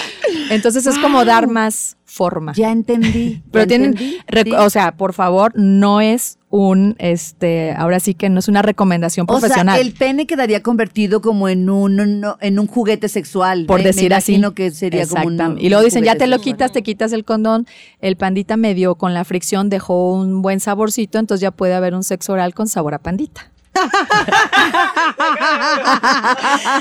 Entonces 0.51 0.87
es 0.87 0.99
como 0.99 1.25
dar 1.25 1.47
más 1.49 1.97
forma. 2.05 2.53
Ya 2.55 2.71
entendí. 2.73 3.43
Pero 3.53 3.65
ya 3.65 3.69
tienen, 3.69 3.91
entendí, 3.91 4.19
rec- 4.29 4.45
sí. 4.45 4.53
o 4.53 4.71
sea, 4.71 4.97
por 4.97 5.13
favor, 5.15 5.53
no 5.57 6.01
es 6.01 6.39
un, 6.51 6.95
este, 6.99 7.73
ahora 7.73 7.99
sí 8.01 8.13
que 8.13 8.29
no 8.29 8.39
es 8.39 8.49
una 8.49 8.61
recomendación 8.61 9.25
O 9.29 9.33
sea, 9.33 9.41
profesional. 9.41 9.81
el 9.81 9.93
pene 9.95 10.27
quedaría 10.27 10.63
convertido 10.63 11.23
como 11.23 11.49
en 11.49 11.71
un, 11.71 12.21
no- 12.21 12.37
en 12.41 12.59
un 12.59 12.67
juguete 12.67 13.09
sexual. 13.09 13.65
por 13.67 13.79
Me- 13.81 13.85
me 13.85 13.89
decir 13.93 14.13
así. 14.13 14.41
que 14.55 14.71
sería 14.71 15.07
como 15.07 15.27
un. 15.27 15.59
Y 15.59 15.69
luego 15.71 15.83
dicen, 15.85 16.05
ya 16.05 16.17
te 16.17 16.27
lo 16.27 16.37
sexual. 16.37 16.55
quitas, 16.55 16.73
te 16.73 16.83
quitas 16.83 17.13
el 17.13 17.25
condón. 17.25 17.67
El 18.01 18.17
pandita 18.17 18.57
medio 18.59 18.95
con 18.97 19.15
la 19.15 19.25
fricción 19.25 19.69
dejó 19.71 20.13
un 20.15 20.43
buen 20.43 20.61
saborcito, 20.61 21.19
entonces 21.19 21.41
ya 21.43 21.51
puede 21.51 21.75
haber 21.75 21.95
un 21.95 22.05
sexo 22.05 22.33
oral 22.35 22.55
con 22.55 22.69
sabor 22.69 22.95
a 22.95 22.99
pandita. 22.99 23.52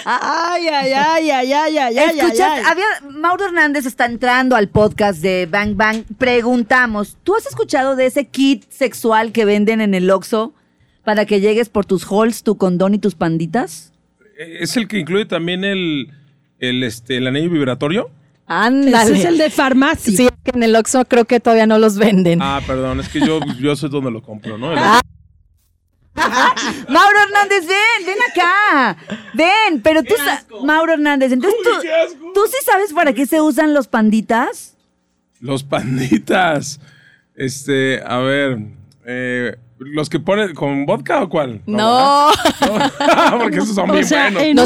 Ay, 0.05 0.67
ay, 0.67 0.91
ay, 0.93 1.29
ay, 1.31 1.53
ay, 1.53 1.77
ay, 1.77 1.97
ay, 1.97 2.19
ay, 2.19 2.63
había, 2.65 2.85
Mauro 3.09 3.45
Hernández 3.45 3.85
está 3.85 4.05
entrando 4.05 4.55
al 4.55 4.67
podcast 4.69 5.21
de 5.21 5.47
Bang 5.49 5.75
Bang. 5.75 6.03
Preguntamos, 6.17 7.17
¿tú 7.23 7.35
has 7.35 7.45
escuchado 7.45 7.95
de 7.95 8.05
ese 8.07 8.25
kit 8.27 8.63
sexual 8.69 9.31
que 9.31 9.45
venden 9.45 9.81
en 9.81 9.93
el 9.93 10.09
Oxxo 10.09 10.53
para 11.03 11.25
que 11.25 11.39
llegues 11.39 11.69
por 11.69 11.85
tus 11.85 12.05
halls, 12.11 12.43
tu 12.43 12.57
condón 12.57 12.93
y 12.93 12.99
tus 12.99 13.15
panditas? 13.15 13.93
¿Es 14.37 14.75
el 14.77 14.87
que 14.87 14.99
incluye 14.99 15.25
también 15.25 15.63
el, 15.63 16.11
el, 16.59 16.83
este, 16.83 17.17
el 17.17 17.27
anillo 17.27 17.49
vibratorio? 17.49 18.09
Ándale. 18.47 19.11
Ese 19.11 19.19
es 19.19 19.25
el 19.25 19.37
de 19.37 19.49
farmacia. 19.49 20.15
Sí, 20.15 20.25
es 20.25 20.31
que 20.43 20.51
en 20.57 20.63
el 20.63 20.75
Oxxo 20.75 21.05
creo 21.05 21.25
que 21.25 21.39
todavía 21.39 21.67
no 21.67 21.77
los 21.77 21.97
venden. 21.97 22.39
Ah, 22.41 22.59
perdón, 22.65 22.99
es 22.99 23.07
que 23.09 23.19
yo, 23.21 23.39
yo 23.59 23.75
sé 23.75 23.87
dónde 23.87 24.11
lo 24.11 24.21
compro, 24.21 24.57
¿no? 24.57 24.73
El- 24.73 24.79
Mauro 26.89 27.17
Hernández, 27.25 27.67
ven, 27.67 28.05
ven 28.05 28.17
acá. 28.31 28.97
Ven, 29.33 29.81
pero 29.81 30.03
tú 30.03 30.13
sa- 30.17 30.43
Mauro 30.63 30.93
Hernández, 30.93 31.31
entonces 31.31 31.59
tú, 31.63 31.69
Uy, 31.69 31.81
qué 31.81 31.93
asco. 31.93 32.31
¿tú 32.33 32.41
sí 32.47 32.57
sabes 32.65 32.93
para 32.93 33.13
qué 33.13 33.25
se 33.25 33.41
usan 33.41 33.73
los 33.73 33.87
panditas? 33.87 34.75
Los 35.39 35.63
panditas. 35.63 36.79
Este, 37.35 38.01
a 38.05 38.17
ver. 38.19 38.59
eh, 39.05 39.55
¿Los 39.79 40.09
que 40.09 40.19
ponen 40.19 40.53
con 40.53 40.85
vodka 40.85 41.23
o 41.23 41.29
cuál? 41.29 41.61
No. 41.65 42.29
Porque 43.41 43.57
esos 43.57 43.73
son 43.73 43.89
O 43.89 43.93
bien 43.93 44.05
sea, 44.05 44.29
buenos. 44.29 44.43
en 44.43 44.55
No 44.55 44.63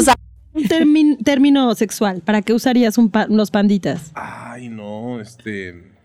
un, 0.52 1.18
término 1.24 1.74
sexual, 1.74 2.20
¿para 2.22 2.42
qué 2.42 2.52
usarías 2.52 2.98
un 2.98 3.10
pa- 3.10 3.26
unos 3.28 3.50
panditas? 3.50 4.10
Ay, 4.14 4.68
no, 4.68 5.18
este. 5.20 5.95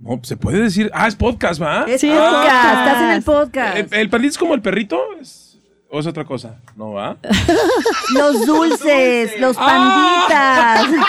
No, 0.00 0.18
se 0.22 0.36
puede 0.36 0.60
decir. 0.62 0.90
Ah, 0.94 1.06
es 1.06 1.14
podcast, 1.14 1.60
¿va? 1.60 1.84
Es 1.86 2.00
Sí, 2.00 2.08
es 2.10 2.16
podcast, 2.16 2.42
podcast. 2.42 2.86
estás 2.86 3.02
en 3.02 3.10
el 3.10 3.22
podcast. 3.22 3.76
¿El, 3.76 4.00
el 4.00 4.10
pandita 4.10 4.30
es 4.32 4.38
como 4.38 4.54
el 4.54 4.62
perrito? 4.62 4.98
¿Es, 5.20 5.49
¿O 5.92 5.98
es 5.98 6.06
otra 6.06 6.24
cosa? 6.24 6.60
¿No 6.76 6.92
va? 6.92 7.16
Los 8.14 8.46
dulces, 8.46 9.32
los 9.40 9.56
Ah. 9.58 10.76
panditas. 10.86 11.06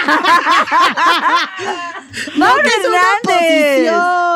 Mauro 2.38 2.62
Hernández. 2.62 3.92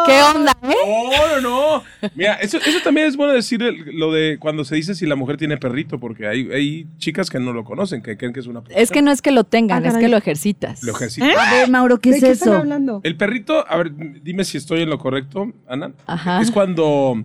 ¿Qué 0.06 0.22
onda, 0.22 0.56
eh? 0.62 0.76
No, 0.86 1.42
no, 1.42 1.42
no. 1.42 1.84
Mira, 2.14 2.36
eso, 2.36 2.58
eso 2.58 2.80
también 2.84 3.08
es 3.08 3.18
bueno 3.18 3.34
decir 3.34 3.62
el- 3.64 3.98
lo 3.98 4.12
de 4.14 4.38
cuando 4.40 4.64
se 4.66 4.76
dice 4.76 4.94
si 4.96 5.06
la 5.08 5.16
mujer 5.16 5.38
tiene 5.38 5.58
perrito, 5.58 6.00
porque 6.00 6.28
hay, 6.28 6.48
hay 6.52 6.88
chicas 7.00 7.30
que 7.30 7.40
no 7.40 7.52
lo 7.52 7.64
conocen, 7.64 8.02
que 8.04 8.16
creen 8.18 8.32
que 8.34 8.40
es 8.40 8.48
una 8.48 8.62
Es 8.70 8.92
que 8.92 9.02
no 9.02 9.12
es 9.12 9.22
que 9.24 9.32
lo 9.32 9.44
tengan, 9.46 9.84
Ah, 9.84 9.88
es 9.88 9.94
caray. 9.94 10.06
que 10.06 10.10
lo 10.12 10.18
ejercitas. 10.18 10.84
Lo 10.84 10.92
ejercita. 10.94 11.28
¿Eh? 11.28 11.36
A 11.38 11.52
ver, 11.54 11.70
Mauro, 11.70 12.00
¿qué 12.00 12.12
¿De 12.12 12.18
es 12.18 12.24
qué 12.24 12.32
están 12.32 12.50
eso? 12.50 12.58
hablando? 12.60 13.02
El 13.04 13.18
perrito, 13.18 13.66
a 13.68 13.78
ver, 13.78 13.92
dime 14.22 14.44
si 14.46 14.58
estoy 14.58 14.82
en 14.84 14.90
lo 14.90 15.00
correcto, 15.00 15.52
Ana. 15.68 15.92
Ajá. 16.06 16.40
Es 16.42 16.52
cuando, 16.52 17.24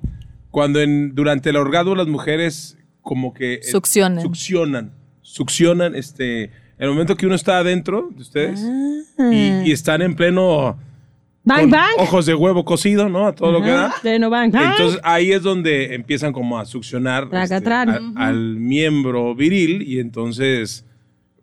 cuando 0.51 0.81
en, 0.81 1.15
durante 1.15 1.51
el 1.51 1.57
orgasmo 1.57 1.95
las 1.95 2.07
mujeres 2.09 2.77
como 3.03 3.33
que... 3.35 3.55
eh, 3.55 3.63
Succionan. 3.63 4.23
Succionan. 4.23 4.93
Succionan, 5.23 5.95
este... 5.95 6.45
En 6.45 6.87
el 6.87 6.91
momento 6.91 7.15
que 7.15 7.27
uno 7.27 7.35
está 7.35 7.59
adentro 7.59 8.09
de 8.11 8.23
ustedes 8.23 8.61
y, 9.31 9.69
y 9.69 9.73
están 9.73 10.01
en 10.03 10.15
pleno... 10.17 10.79
Bang, 11.43 11.61
con 11.63 11.71
bang. 11.71 11.91
Ojos 11.99 12.27
de 12.27 12.35
huevo 12.35 12.65
cocido, 12.67 13.09
¿no? 13.09 13.27
A 13.27 13.35
todo 13.35 13.51
lo 13.51 13.63
que 13.63 13.71
da. 13.71 13.95
De 14.03 14.19
no 14.19 14.29
bang, 14.29 14.53
bang. 14.53 14.73
Entonces 14.73 15.01
ahí 15.03 15.33
es 15.33 15.43
donde 15.43 15.95
empiezan 15.95 16.33
como 16.35 16.59
a 16.59 16.67
succionar 16.67 17.29
este, 17.33 17.65
al 18.17 18.57
miembro 18.57 19.35
viril 19.35 19.83
y 19.83 20.01
entonces 20.01 20.85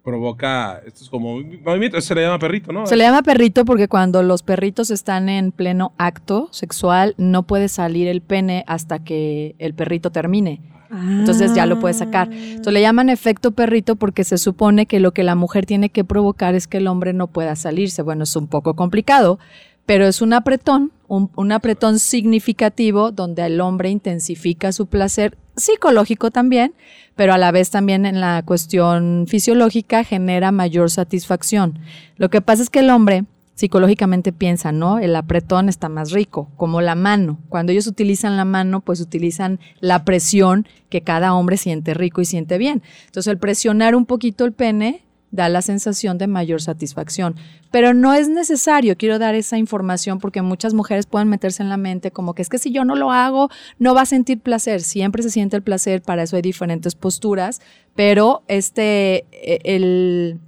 provoca 0.03 0.81
estos 0.85 1.09
como 1.09 1.41
movimientos, 1.65 2.05
se 2.05 2.15
le 2.15 2.21
llama 2.21 2.39
perrito, 2.39 2.71
¿no? 2.71 2.85
Se 2.85 2.95
le 2.95 3.03
llama 3.03 3.23
perrito 3.23 3.65
porque 3.65 3.87
cuando 3.87 4.23
los 4.23 4.41
perritos 4.41 4.89
están 4.89 5.29
en 5.29 5.51
pleno 5.51 5.93
acto 5.97 6.47
sexual, 6.51 7.13
no 7.17 7.43
puede 7.43 7.67
salir 7.67 8.07
el 8.07 8.21
pene 8.21 8.63
hasta 8.67 9.03
que 9.03 9.55
el 9.59 9.73
perrito 9.73 10.11
termine. 10.11 10.61
Entonces 10.91 11.53
ya 11.53 11.65
lo 11.65 11.79
puede 11.79 11.93
sacar. 11.93 12.31
Entonces 12.31 12.73
le 12.73 12.81
llaman 12.81 13.09
efecto 13.09 13.51
perrito 13.51 13.95
porque 13.95 14.23
se 14.23 14.37
supone 14.37 14.85
que 14.85 14.99
lo 14.99 15.11
que 15.11 15.23
la 15.23 15.35
mujer 15.35 15.65
tiene 15.65 15.89
que 15.89 16.03
provocar 16.03 16.55
es 16.55 16.67
que 16.67 16.77
el 16.77 16.87
hombre 16.87 17.13
no 17.13 17.27
pueda 17.27 17.55
salirse. 17.55 18.01
Bueno, 18.01 18.23
es 18.23 18.35
un 18.35 18.47
poco 18.47 18.75
complicado, 18.75 19.39
pero 19.85 20.05
es 20.05 20.21
un 20.21 20.33
apretón, 20.33 20.91
un, 21.07 21.31
un 21.35 21.51
apretón 21.51 21.99
significativo 21.99 23.11
donde 23.11 23.45
el 23.45 23.61
hombre 23.61 23.89
intensifica 23.89 24.71
su 24.71 24.87
placer 24.87 25.37
psicológico 25.55 26.31
también, 26.31 26.73
pero 27.15 27.33
a 27.33 27.37
la 27.37 27.51
vez 27.51 27.69
también 27.69 28.05
en 28.05 28.21
la 28.21 28.43
cuestión 28.45 29.25
fisiológica 29.27 30.03
genera 30.03 30.51
mayor 30.51 30.91
satisfacción. 30.91 31.79
Lo 32.15 32.29
que 32.29 32.41
pasa 32.41 32.63
es 32.63 32.69
que 32.69 32.79
el 32.79 32.89
hombre 32.89 33.25
psicológicamente 33.57 34.31
piensa, 34.31 34.71
¿no? 34.71 34.99
El 34.99 35.15
apretón 35.15 35.67
está 35.67 35.89
más 35.89 36.11
rico, 36.11 36.51
como 36.57 36.79
la 36.79 36.93
mano. 36.93 37.39
Cuando 37.49 37.71
ellos 37.71 37.87
utilizan 37.87 38.37
la 38.37 38.45
mano, 38.45 38.81
pues 38.81 39.01
utilizan 39.01 39.59
la 39.79 40.05
presión 40.05 40.67
que 40.89 41.01
cada 41.01 41.33
hombre 41.33 41.57
siente 41.57 41.95
rico 41.95 42.21
y 42.21 42.25
siente 42.25 42.59
bien. 42.59 42.83
Entonces, 43.07 43.31
el 43.31 43.39
presionar 43.39 43.95
un 43.95 44.05
poquito 44.05 44.45
el 44.45 44.53
pene 44.53 45.07
da 45.31 45.49
la 45.49 45.63
sensación 45.63 46.19
de 46.19 46.27
mayor 46.27 46.61
satisfacción. 46.61 47.35
Pero 47.71 47.95
no 47.95 48.13
es 48.13 48.29
necesario, 48.29 48.95
quiero 48.95 49.17
dar 49.17 49.33
esa 49.33 49.57
información 49.57 50.19
porque 50.19 50.43
muchas 50.43 50.75
mujeres 50.75 51.07
pueden 51.07 51.27
meterse 51.27 51.63
en 51.63 51.69
la 51.69 51.77
mente 51.77 52.11
como 52.11 52.35
que 52.35 52.43
es 52.43 52.49
que 52.49 52.59
si 52.59 52.71
yo 52.71 52.85
no 52.85 52.95
lo 52.95 53.11
hago, 53.11 53.49
no 53.79 53.95
va 53.95 54.01
a 54.01 54.05
sentir 54.05 54.39
placer. 54.39 54.81
Siempre 54.81 55.23
se 55.23 55.31
siente 55.31 55.55
el 55.55 55.63
placer, 55.63 56.03
para 56.03 56.21
eso 56.21 56.35
hay 56.35 56.43
diferentes 56.43 56.93
posturas, 56.93 57.59
pero 57.95 58.43
este, 58.47 59.25
e, 59.31 59.61
el, 59.63 60.39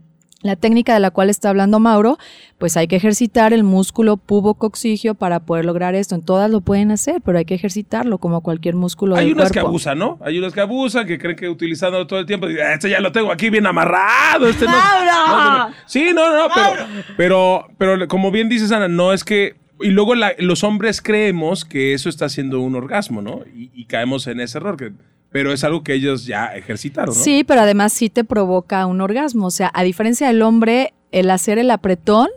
la 0.41 0.55
técnica 0.55 0.93
de 0.93 1.01
la 1.01 1.11
cual 1.11 1.29
está 1.29 1.49
hablando 1.49 1.79
Mauro, 1.79 2.17
pues 2.57 2.77
hay 2.77 2.87
que 2.87 2.95
ejercitar 2.95 3.51
el 3.51 3.63
músculo 3.63 4.15
pubocoxigio 4.17 5.13
para 5.15 5.41
poder 5.41 5.65
lograr 5.65 5.95
esto. 5.95 6.15
En 6.15 6.21
todas 6.21 6.49
lo 6.49 6.61
pueden 6.61 6.91
hacer, 6.91 7.21
pero 7.25 7.37
hay 7.37 7.45
que 7.45 7.55
ejercitarlo 7.55 8.19
como 8.19 8.41
cualquier 8.41 8.75
músculo 8.75 9.15
Hay 9.17 9.25
del 9.25 9.33
unas 9.35 9.51
que 9.51 9.59
abusan, 9.59 9.99
¿no? 9.99 10.17
Hay 10.21 10.39
unas 10.39 10.53
que 10.53 10.61
abusan, 10.61 11.05
que 11.05 11.17
creen 11.17 11.35
que 11.35 11.49
utilizándolo 11.49 12.07
todo 12.07 12.19
el 12.19 12.25
tiempo, 12.25 12.47
dicen, 12.47 12.63
"Ah, 12.67 12.73
este 12.73 12.89
ya 12.89 13.01
lo 13.01 13.11
tengo 13.11 13.31
aquí 13.31 13.49
bien 13.49 13.65
amarrado. 13.67 14.47
Este 14.47 14.65
no, 14.65 14.71
no, 14.71 15.67
no". 15.67 15.73
Sí, 15.85 16.11
no, 16.13 16.33
no, 16.33 16.47
pero, 16.55 16.87
pero, 17.17 17.67
pero 17.77 18.07
como 18.07 18.31
bien 18.31 18.47
dices, 18.49 18.71
Ana, 18.71 18.87
no 18.87 19.11
es 19.13 19.23
que... 19.23 19.57
Y 19.81 19.89
luego 19.91 20.13
la- 20.15 20.33
los 20.39 20.63
hombres 20.65 21.01
creemos 21.01 21.63
que 21.65 21.93
eso 21.93 22.09
está 22.09 22.25
haciendo 22.25 22.59
un 22.59 22.75
orgasmo, 22.75 23.21
¿no? 23.21 23.43
Y, 23.55 23.71
y 23.73 23.85
caemos 23.85 24.27
en 24.27 24.39
ese 24.41 24.57
error. 24.57 24.75
Que, 24.75 24.91
pero 25.31 25.53
es 25.53 25.63
algo 25.63 25.83
que 25.83 25.93
ellos 25.93 26.25
ya 26.25 26.47
ejercitaron, 26.47 27.15
¿no? 27.15 27.21
Sí, 27.23 27.43
pero 27.43 27.61
además 27.61 27.93
sí 27.93 28.09
te 28.09 28.23
provoca 28.23 28.85
un 28.85 29.01
orgasmo. 29.01 29.47
O 29.47 29.51
sea, 29.51 29.71
a 29.73 29.83
diferencia 29.83 30.27
del 30.27 30.41
hombre, 30.41 30.93
el 31.11 31.29
hacer 31.31 31.59
el 31.59 31.69
apretón 31.71 32.27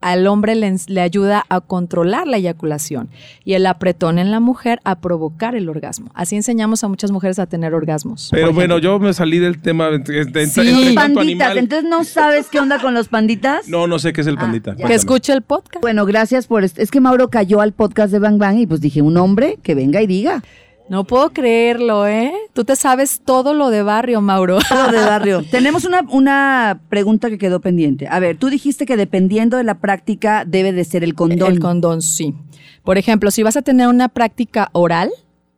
al 0.00 0.26
hombre 0.26 0.54
le, 0.54 1.00
ayuda 1.00 1.46
a 1.48 1.62
controlar 1.62 2.26
la 2.26 2.36
eyaculación 2.36 3.08
y 3.42 3.54
el 3.54 3.64
apretón 3.64 4.18
en 4.18 4.30
la 4.30 4.38
mujer 4.38 4.78
a 4.84 5.00
provocar 5.00 5.54
el 5.56 5.66
orgasmo. 5.70 6.10
Así 6.12 6.36
enseñamos 6.36 6.84
a 6.84 6.88
muchas 6.88 7.10
mujeres 7.10 7.38
a 7.38 7.46
tener 7.46 7.72
orgasmos. 7.72 8.28
Pero 8.30 8.52
bueno, 8.52 8.76
yo 8.78 8.98
me 8.98 9.14
salí 9.14 9.38
del 9.38 9.62
tema 9.62 9.88
de, 9.88 10.00
de- 10.00 10.24
de- 10.26 10.46
Sí. 10.46 10.60
entre 10.60 10.92
panditas, 10.92 11.24
animal. 11.52 11.56
entonces 11.58 11.88
no 11.88 12.04
sabes 12.04 12.48
qué 12.50 12.60
onda 12.60 12.78
con 12.82 12.92
los 12.92 13.08
panditas. 13.08 13.66
No, 13.66 13.86
no 13.86 13.98
sé 13.98 14.12
qué 14.12 14.20
es 14.20 14.26
el 14.26 14.36
Ah, 14.36 14.40
pandita. 14.42 14.76
que 14.76 14.92
escuche 14.92 15.32
el 15.32 15.40
podcast. 15.40 15.80
Bueno, 15.80 16.04
gracias 16.04 16.48
por 16.48 16.64
esto. 16.64 16.82
Es 16.82 16.90
que 16.90 17.00
Mauro 17.00 17.30
cayó 17.30 17.62
al 17.62 17.72
podcast 17.72 18.12
de 18.12 18.18
Bang 18.18 18.36
Bang 18.36 18.58
y 18.58 18.66
pues 18.66 18.82
dije, 18.82 19.00
un 19.00 19.16
hombre 19.16 19.56
que 19.62 19.74
venga 19.74 20.02
y 20.02 20.06
diga. 20.06 20.42
No 20.88 21.04
puedo 21.04 21.30
creerlo, 21.30 22.06
¿eh? 22.06 22.32
Tú 22.52 22.64
te 22.64 22.76
sabes 22.76 23.22
todo 23.24 23.54
lo 23.54 23.70
de 23.70 23.82
barrio, 23.82 24.20
Mauro. 24.20 24.58
Todo 24.68 24.92
de 24.92 24.98
barrio. 24.98 25.42
Tenemos 25.50 25.84
una, 25.84 26.02
una 26.10 26.80
pregunta 26.90 27.30
que 27.30 27.38
quedó 27.38 27.60
pendiente. 27.60 28.06
A 28.08 28.18
ver, 28.20 28.36
tú 28.36 28.50
dijiste 28.50 28.84
que 28.84 28.96
dependiendo 28.96 29.56
de 29.56 29.64
la 29.64 29.80
práctica 29.80 30.44
debe 30.46 30.72
de 30.72 30.84
ser 30.84 31.02
el 31.02 31.14
condón. 31.14 31.52
El 31.52 31.60
condón, 31.60 32.02
sí. 32.02 32.34
Por 32.82 32.98
ejemplo, 32.98 33.30
si 33.30 33.42
vas 33.42 33.56
a 33.56 33.62
tener 33.62 33.88
una 33.88 34.08
práctica 34.08 34.68
oral, 34.72 35.10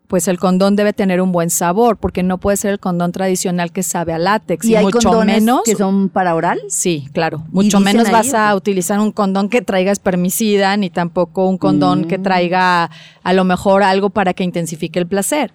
pues 0.08 0.28
el 0.28 0.38
condón 0.38 0.76
debe 0.76 0.92
tener 0.92 1.20
un 1.20 1.32
buen 1.32 1.50
sabor, 1.50 1.96
porque 1.96 2.22
no 2.22 2.38
puede 2.38 2.56
ser 2.56 2.72
el 2.72 2.78
condón 2.80 3.12
tradicional 3.12 3.72
que 3.72 3.82
sabe 3.82 4.12
a 4.12 4.18
látex, 4.18 4.64
y, 4.66 4.72
y 4.72 4.76
hay 4.76 4.84
mucho 4.84 4.98
condones 5.08 5.42
menos. 5.42 5.62
que 5.64 5.74
son 5.74 6.08
para 6.08 6.34
oral. 6.34 6.60
Sí, 6.68 7.08
claro. 7.12 7.44
Mucho 7.50 7.80
menos 7.80 8.06
ahí, 8.06 8.12
vas 8.12 8.34
a 8.34 8.54
utilizar 8.54 9.00
un 9.00 9.12
condón 9.12 9.48
que 9.48 9.62
traiga 9.62 9.90
espermicida, 9.92 10.76
ni 10.76 10.90
tampoco 10.90 11.48
un 11.48 11.58
condón 11.58 12.02
Mm. 12.02 12.04
que 12.04 12.18
traiga 12.18 12.90
a 13.22 13.32
lo 13.32 13.44
mejor 13.44 13.82
algo 13.82 14.10
para 14.10 14.32
que 14.34 14.44
intensifique 14.44 14.98
el 14.98 15.06
placer. 15.06 15.52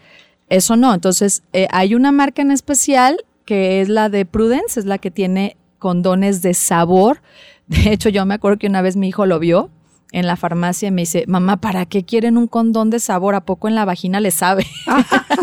Eso 0.49 0.75
no. 0.75 0.93
Entonces, 0.93 1.43
eh, 1.53 1.67
hay 1.71 1.95
una 1.95 2.11
marca 2.11 2.41
en 2.41 2.51
especial 2.51 3.23
que 3.45 3.81
es 3.81 3.89
la 3.89 4.09
de 4.09 4.25
Prudence, 4.25 4.79
es 4.79 4.85
la 4.85 4.97
que 4.97 5.11
tiene 5.11 5.55
condones 5.79 6.41
de 6.41 6.53
sabor. 6.53 7.21
De 7.67 7.91
hecho, 7.93 8.09
yo 8.09 8.25
me 8.25 8.33
acuerdo 8.33 8.57
que 8.59 8.67
una 8.67 8.81
vez 8.81 8.97
mi 8.97 9.07
hijo 9.07 9.25
lo 9.25 9.39
vio 9.39 9.69
en 10.11 10.27
la 10.27 10.35
farmacia 10.35 10.89
y 10.89 10.91
me 10.91 11.03
dice, 11.03 11.23
mamá, 11.27 11.57
¿para 11.57 11.85
qué 11.85 12.03
quieren 12.03 12.37
un 12.37 12.47
condón 12.47 12.89
de 12.89 12.99
sabor? 12.99 13.33
¿A 13.35 13.41
poco 13.41 13.67
en 13.67 13.75
la 13.75 13.85
vagina 13.85 14.19
le 14.19 14.31
sabe? 14.31 14.65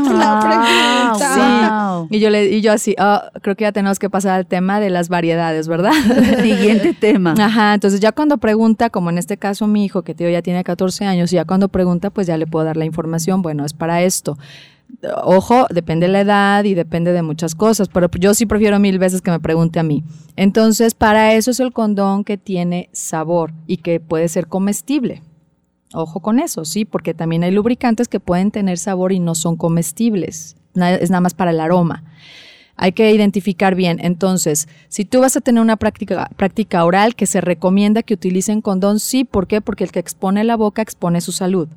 Ah, 1.20 1.96
wow. 1.98 2.08
Y 2.10 2.20
yo, 2.20 2.30
le, 2.30 2.46
y 2.48 2.60
yo 2.60 2.72
así, 2.72 2.94
"Ah, 2.98 3.30
creo 3.42 3.56
que 3.56 3.62
ya 3.64 3.72
tenemos 3.72 3.98
que 3.98 4.10
pasar 4.10 4.32
al 4.32 4.46
tema 4.46 4.80
de 4.80 4.90
las 4.90 5.08
variedades, 5.08 5.68
¿verdad? 5.68 5.92
Siguiente 6.42 6.94
tema. 6.94 7.34
Ajá, 7.38 7.74
entonces 7.74 8.00
ya 8.00 8.12
cuando 8.12 8.38
pregunta, 8.38 8.90
como 8.90 9.10
en 9.10 9.18
este 9.18 9.36
caso 9.36 9.66
mi 9.66 9.84
hijo, 9.84 10.02
que 10.02 10.14
tío 10.14 10.28
ya 10.28 10.42
tiene 10.42 10.62
14 10.64 11.06
años, 11.06 11.32
y 11.32 11.36
ya 11.36 11.44
cuando 11.44 11.68
pregunta, 11.68 12.10
pues 12.10 12.26
ya 12.26 12.36
le 12.36 12.46
puedo 12.46 12.64
dar 12.64 12.76
la 12.76 12.84
información, 12.84 13.42
bueno, 13.42 13.64
es 13.64 13.72
para 13.72 14.02
esto. 14.02 14.38
Ojo, 15.24 15.66
depende 15.70 16.06
de 16.06 16.12
la 16.12 16.20
edad 16.22 16.64
y 16.64 16.74
depende 16.74 17.12
de 17.12 17.22
muchas 17.22 17.54
cosas, 17.54 17.88
pero 17.88 18.08
yo 18.18 18.34
sí 18.34 18.46
prefiero 18.46 18.80
mil 18.80 18.98
veces 18.98 19.22
que 19.22 19.30
me 19.30 19.38
pregunte 19.38 19.78
a 19.78 19.84
mí. 19.84 20.02
Entonces, 20.34 20.94
para 20.94 21.34
eso 21.34 21.52
es 21.52 21.60
el 21.60 21.72
condón 21.72 22.24
que 22.24 22.36
tiene 22.36 22.90
sabor 22.92 23.52
y 23.68 23.76
que 23.76 24.00
puede 24.00 24.28
ser 24.28 24.48
comestible. 24.48 25.22
Ojo 25.94 26.20
con 26.20 26.40
eso, 26.40 26.64
sí, 26.64 26.84
porque 26.84 27.14
también 27.14 27.44
hay 27.44 27.52
lubricantes 27.52 28.08
que 28.08 28.18
pueden 28.18 28.50
tener 28.50 28.76
sabor 28.76 29.12
y 29.12 29.20
no 29.20 29.36
son 29.36 29.56
comestibles. 29.56 30.56
Es 30.74 31.10
nada 31.10 31.20
más 31.20 31.34
para 31.34 31.52
el 31.52 31.60
aroma. 31.60 32.02
Hay 32.76 32.92
que 32.92 33.10
identificar 33.12 33.74
bien. 33.74 33.98
Entonces, 34.02 34.68
si 34.88 35.04
tú 35.04 35.20
vas 35.20 35.36
a 35.36 35.40
tener 35.40 35.62
una 35.62 35.76
práctica, 35.76 36.28
práctica 36.36 36.84
oral 36.84 37.14
que 37.14 37.26
se 37.26 37.40
recomienda 37.40 38.02
que 38.02 38.14
utilicen 38.14 38.60
condón, 38.60 39.00
sí. 39.00 39.24
¿Por 39.24 39.46
qué? 39.46 39.60
Porque 39.60 39.84
el 39.84 39.92
que 39.92 39.98
expone 40.00 40.44
la 40.44 40.56
boca 40.56 40.82
expone 40.82 41.20
su 41.20 41.32
salud. 41.32 41.68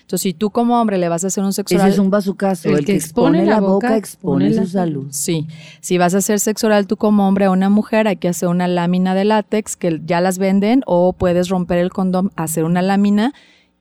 Entonces, 0.00 0.22
si 0.22 0.34
tú 0.34 0.50
como 0.50 0.80
hombre 0.80 0.98
le 0.98 1.08
vas 1.08 1.24
a 1.24 1.28
hacer 1.28 1.44
un 1.44 1.52
sexo 1.52 1.74
Ese 1.74 1.82
oral, 1.82 1.92
es 1.92 1.98
un 1.98 2.10
bazucazo. 2.10 2.68
El, 2.68 2.84
que 2.84 2.94
expone 2.94 3.44
la 3.44 3.60
boca 3.60 3.96
expone 3.96 4.52
su 4.54 4.66
salud. 4.66 5.06
Sí, 5.10 5.46
si 5.80 5.98
vas 5.98 6.14
a 6.14 6.18
hacer 6.18 6.40
sexo 6.40 6.66
oral 6.66 6.86
tú 6.86 6.96
como 6.96 7.28
hombre 7.28 7.48
o 7.48 7.52
una 7.52 7.70
mujer, 7.70 8.08
hay 8.08 8.16
que 8.16 8.28
hacer 8.28 8.48
una 8.48 8.68
lámina 8.68 9.14
de 9.14 9.24
látex 9.24 9.76
que 9.76 10.00
ya 10.04 10.20
las 10.20 10.38
venden 10.38 10.82
o 10.86 11.12
puedes 11.12 11.48
romper 11.48 11.78
el 11.78 11.90
condón, 11.90 12.32
hacer 12.36 12.64
una 12.64 12.82
lámina 12.82 13.32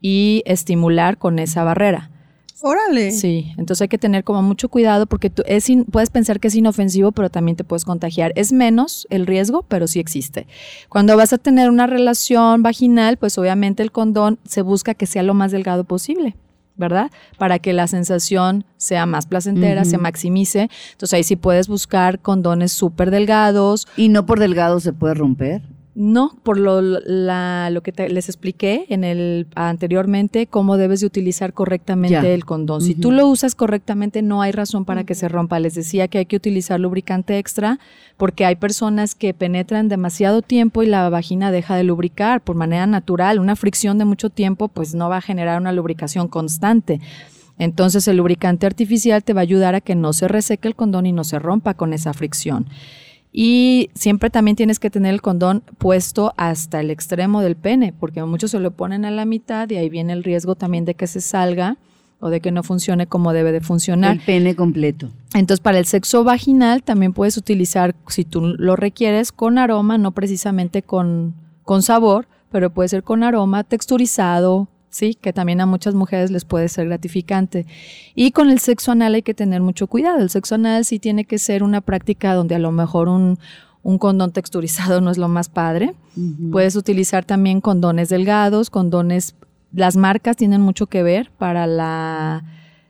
y 0.01 0.43
estimular 0.45 1.17
con 1.17 1.39
esa 1.39 1.63
barrera. 1.63 2.11
Órale. 2.61 3.11
Sí, 3.11 3.51
entonces 3.57 3.83
hay 3.83 3.87
que 3.87 3.97
tener 3.97 4.23
como 4.23 4.41
mucho 4.41 4.67
cuidado 4.69 5.05
porque 5.05 5.29
tú 5.29 5.43
es 5.45 5.69
in- 5.69 5.85
puedes 5.85 6.09
pensar 6.09 6.39
que 6.39 6.47
es 6.47 6.55
inofensivo, 6.55 7.11
pero 7.11 7.29
también 7.29 7.55
te 7.55 7.63
puedes 7.63 7.85
contagiar. 7.85 8.31
Es 8.35 8.51
menos 8.51 9.05
el 9.09 9.27
riesgo, 9.27 9.63
pero 9.67 9.87
sí 9.87 9.99
existe. 9.99 10.47
Cuando 10.89 11.15
vas 11.15 11.33
a 11.33 11.37
tener 11.37 11.69
una 11.69 11.85
relación 11.87 12.63
vaginal, 12.63 13.17
pues 13.17 13.37
obviamente 13.37 13.83
el 13.83 13.91
condón 13.91 14.39
se 14.47 14.61
busca 14.63 14.93
que 14.95 15.05
sea 15.05 15.23
lo 15.23 15.33
más 15.33 15.51
delgado 15.51 15.83
posible. 15.83 16.35
¿Verdad? 16.79 17.09
Para 17.39 17.57
que 17.57 17.73
la 17.73 17.87
sensación 17.87 18.63
sea 18.77 19.07
más 19.07 19.25
placentera, 19.25 19.83
se 19.83 19.97
maximice. 19.97 20.69
Entonces 20.91 21.13
ahí 21.15 21.23
sí 21.23 21.35
puedes 21.35 21.67
buscar 21.67 22.19
condones 22.19 22.71
súper 22.71 23.09
delgados, 23.09 23.87
Y 23.97 24.09
no 24.09 24.27
por 24.27 24.39
delgado 24.39 24.79
se 24.79 24.93
puede 24.93 25.15
romper. 25.15 25.63
No, 25.99 26.37
por 26.43 26.59
lo, 26.59 26.79
la- 26.81 27.71
lo 27.71 27.81
que 27.81 27.91
te- 27.91 28.07
les 28.09 28.29
expliqué 28.29 28.85
en 28.89 29.03
el 29.03 29.47
anteriormente, 29.55 30.45
cómo 30.45 30.77
debes 30.77 30.99
de 30.99 31.07
utilizar 31.07 31.53
correctamente 31.53 32.11
Ya. 32.21 32.27
el 32.27 32.45
condón. 32.45 32.81
Si 32.81 32.93
tú 32.93 33.11
lo 33.11 33.27
usas 33.27 33.55
correctamente, 33.55 34.21
no 34.21 34.43
hay 34.43 34.51
razón 34.51 34.85
para 34.85 35.05
que 35.05 35.15
se 35.15 35.27
rompa. 35.27 35.59
Les 35.59 35.73
decía 35.73 36.07
que 36.07 36.19
hay 36.19 36.25
que 36.27 36.35
utilizar 36.35 36.79
lubricante 36.79 37.39
extra 37.39 37.79
porque 38.15 38.45
hay 38.45 38.55
personas 38.57 39.15
que 39.15 39.33
penetran 39.33 39.87
demasiado 39.89 40.43
tiempo 40.43 40.83
y 40.83 40.85
la 40.85 41.09
vagina 41.09 41.51
deja 41.51 41.75
de 41.75 41.83
lubricar 41.83 42.41
por 42.41 42.55
manera 42.55 42.85
natural. 42.85 43.39
Una 43.39 43.55
fricción 43.55 43.97
de 43.97 44.05
mucho 44.05 44.29
tiempo, 44.29 44.67
pues 44.67 44.93
no 44.93 45.09
va 45.09 45.17
a 45.17 45.21
generar 45.21 45.59
una 45.59 45.71
lubricación 45.71 46.27
constante. 46.27 47.01
Entonces 47.57 48.07
el 48.07 48.17
lubricante 48.17 48.67
artificial 48.67 49.23
te 49.23 49.33
va 49.33 49.41
a 49.41 49.43
ayudar 49.43 49.73
a 49.73 49.81
que 49.81 49.95
no 49.95 50.13
se 50.13 50.27
reseque 50.27 50.67
el 50.67 50.75
condón 50.75 51.07
y 51.07 51.11
no 51.11 51.23
se 51.23 51.39
rompa 51.39 51.73
con 51.73 51.91
esa 51.93 52.13
fricción. 52.13 52.67
Y 53.31 53.89
siempre 53.93 54.29
también 54.29 54.55
tienes 54.55 54.79
que 54.79 54.89
tener 54.89 55.13
el 55.13 55.21
condón 55.21 55.63
puesto 55.77 56.33
hasta 56.37 56.79
el 56.79 56.89
extremo 56.89 57.41
del 57.41 57.55
pene, 57.55 57.93
porque 57.97 58.23
muchos 58.23 58.51
se 58.51 58.59
lo 58.59 58.71
ponen 58.71 59.05
a 59.05 59.11
la 59.11 59.25
mitad 59.25 59.69
y 59.69 59.75
ahí 59.75 59.89
viene 59.89 60.13
el 60.13 60.23
riesgo 60.23 60.55
también 60.55 60.85
de 60.85 60.95
que 60.95 61.07
se 61.07 61.21
salga 61.21 61.77
o 62.19 62.29
de 62.29 62.41
que 62.41 62.51
no 62.51 62.63
funcione 62.63 63.05
como 63.07 63.33
debe 63.33 63.51
de 63.51 63.61
funcionar. 63.61 64.13
El 64.13 64.21
pene 64.21 64.55
completo. 64.55 65.09
Entonces, 65.33 65.61
para 65.61 65.77
el 65.77 65.85
sexo 65.85 66.23
vaginal 66.23 66.81
también 66.83 67.13
puedes 67.13 67.37
utilizar, 67.37 67.95
si 68.07 68.25
tú 68.25 68.41
lo 68.41 68.75
requieres, 68.75 69.31
con 69.31 69.57
aroma, 69.57 69.97
no 69.97 70.11
precisamente 70.13 70.81
con, 70.81 71.35
con 71.63 71.83
sabor, 71.83 72.27
pero 72.49 72.71
puede 72.71 72.89
ser 72.89 73.03
con 73.03 73.23
aroma 73.23 73.63
texturizado, 73.63 74.67
sí, 74.89 75.15
que 75.15 75.33
también 75.33 75.61
a 75.61 75.65
muchas 75.65 75.93
mujeres 75.93 76.31
les 76.31 76.45
puede 76.45 76.69
ser 76.69 76.87
gratificante. 76.87 77.65
Y 78.15 78.31
con 78.31 78.49
el 78.49 78.59
sexo 78.59 78.91
anal 78.91 79.15
hay 79.15 79.21
que 79.21 79.33
tener 79.33 79.61
mucho 79.61 79.87
cuidado. 79.87 80.19
El 80.19 80.29
sexo 80.29 80.55
anal 80.55 80.85
sí 80.85 80.99
tiene 80.99 81.25
que 81.25 81.37
ser 81.37 81.63
una 81.63 81.81
práctica 81.81 82.33
donde 82.33 82.55
a 82.55 82.59
lo 82.59 82.71
mejor 82.71 83.09
un, 83.09 83.37
un 83.87 83.97
condón 83.97 84.31
texturizado 84.31 84.99
no 84.99 85.11
es 85.11 85.17
lo 85.17 85.29
más 85.29 85.47
padre. 85.47 85.93
Puedes 86.51 86.75
utilizar 86.75 87.23
también 87.23 87.61
condones 87.61 88.09
delgados, 88.09 88.69
condones, 88.69 89.35
las 89.71 89.95
marcas 89.95 90.35
tienen 90.35 90.61
mucho 90.61 90.87
que 90.87 91.03
ver 91.03 91.31
para 91.37 91.67
la 91.67 92.43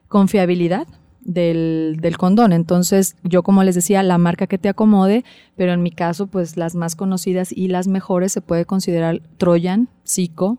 confiabilidad 0.08 0.88
del, 1.22 1.98
del 2.02 2.18
condón. 2.18 2.52
Entonces, 2.52 3.16
yo 3.24 3.43
como 3.43 3.64
les 3.64 3.76
decía, 3.76 4.02
la 4.02 4.18
marca 4.18 4.48
que 4.48 4.58
te 4.58 4.70
acomode, 4.70 5.24
pero 5.56 5.74
en 5.74 5.84
mi 5.84 5.91
caso, 5.91 6.26
pues 6.26 6.58
las 6.58 6.74
más 6.74 6.95
conocidas 6.95 7.52
y 7.52 7.68
las 7.68 7.88
mejores 7.88 8.32
se 8.32 8.41
puede 8.41 8.66
considerar 8.66 9.22
Trojan, 9.38 9.89
Zico, 10.08 10.58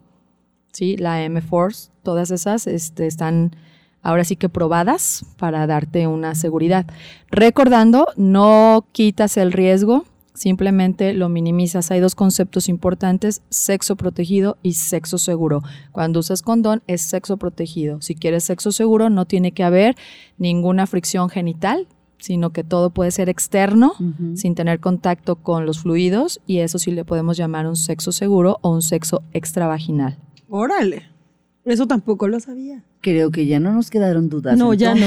¿sí? 0.78 0.96
la 0.96 1.24
M-Force, 1.24 1.90
todas 2.04 2.30
esas 2.30 2.68
este, 2.68 3.08
están 3.08 3.56
ahora 4.00 4.22
sí 4.22 4.36
que 4.36 4.48
probadas 4.48 5.24
para 5.36 5.66
darte 5.66 6.06
una 6.06 6.36
seguridad. 6.36 6.86
Recordando, 7.32 8.06
no 8.16 8.86
quitas 8.92 9.36
el 9.36 9.50
riesgo, 9.50 10.04
simplemente 10.34 11.14
lo 11.14 11.28
minimizas. 11.28 11.90
Hay 11.90 11.98
dos 11.98 12.14
conceptos 12.14 12.68
importantes, 12.68 13.42
sexo 13.48 13.96
protegido 13.96 14.56
y 14.62 14.74
sexo 14.74 15.18
seguro. 15.18 15.62
Cuando 15.90 16.20
usas 16.20 16.42
condón 16.42 16.82
es 16.86 17.02
sexo 17.02 17.38
protegido. 17.38 18.00
Si 18.00 18.14
quieres 18.14 18.44
sexo 18.44 18.70
seguro 18.70 19.10
no 19.10 19.24
tiene 19.24 19.50
que 19.50 19.64
haber 19.64 19.96
ninguna 20.38 20.86
fricción 20.86 21.28
genital, 21.28 21.88
sino 22.18 22.50
que 22.50 22.62
todo 22.62 22.90
puede 22.90 23.10
ser 23.10 23.28
externo, 23.28 23.94
sin 24.34 24.54
tener 24.54 24.78
contacto 24.78 25.36
con 25.36 25.66
los 25.66 25.80
fluidos, 25.80 26.40
y 26.46 26.58
eso 26.58 26.78
sí 26.78 26.90
le 26.90 27.04
podemos 27.04 27.36
llamar 27.36 27.66
un 27.66 27.76
sexo 27.76 28.12
seguro 28.12 28.58
o 28.62 28.70
un 28.70 28.82
sexo 28.82 29.22
extravaginal. 29.32 30.18
Órale. 30.48 31.04
Eso 31.64 31.86
tampoco 31.86 32.28
lo 32.28 32.40
sabía. 32.40 32.82
Creo 33.02 33.30
que 33.30 33.46
ya 33.46 33.60
no 33.60 33.72
nos 33.72 33.90
quedaron 33.90 34.28
dudas. 34.28 34.56
No, 34.58 34.72
ya 34.74 34.94
no. 34.94 35.06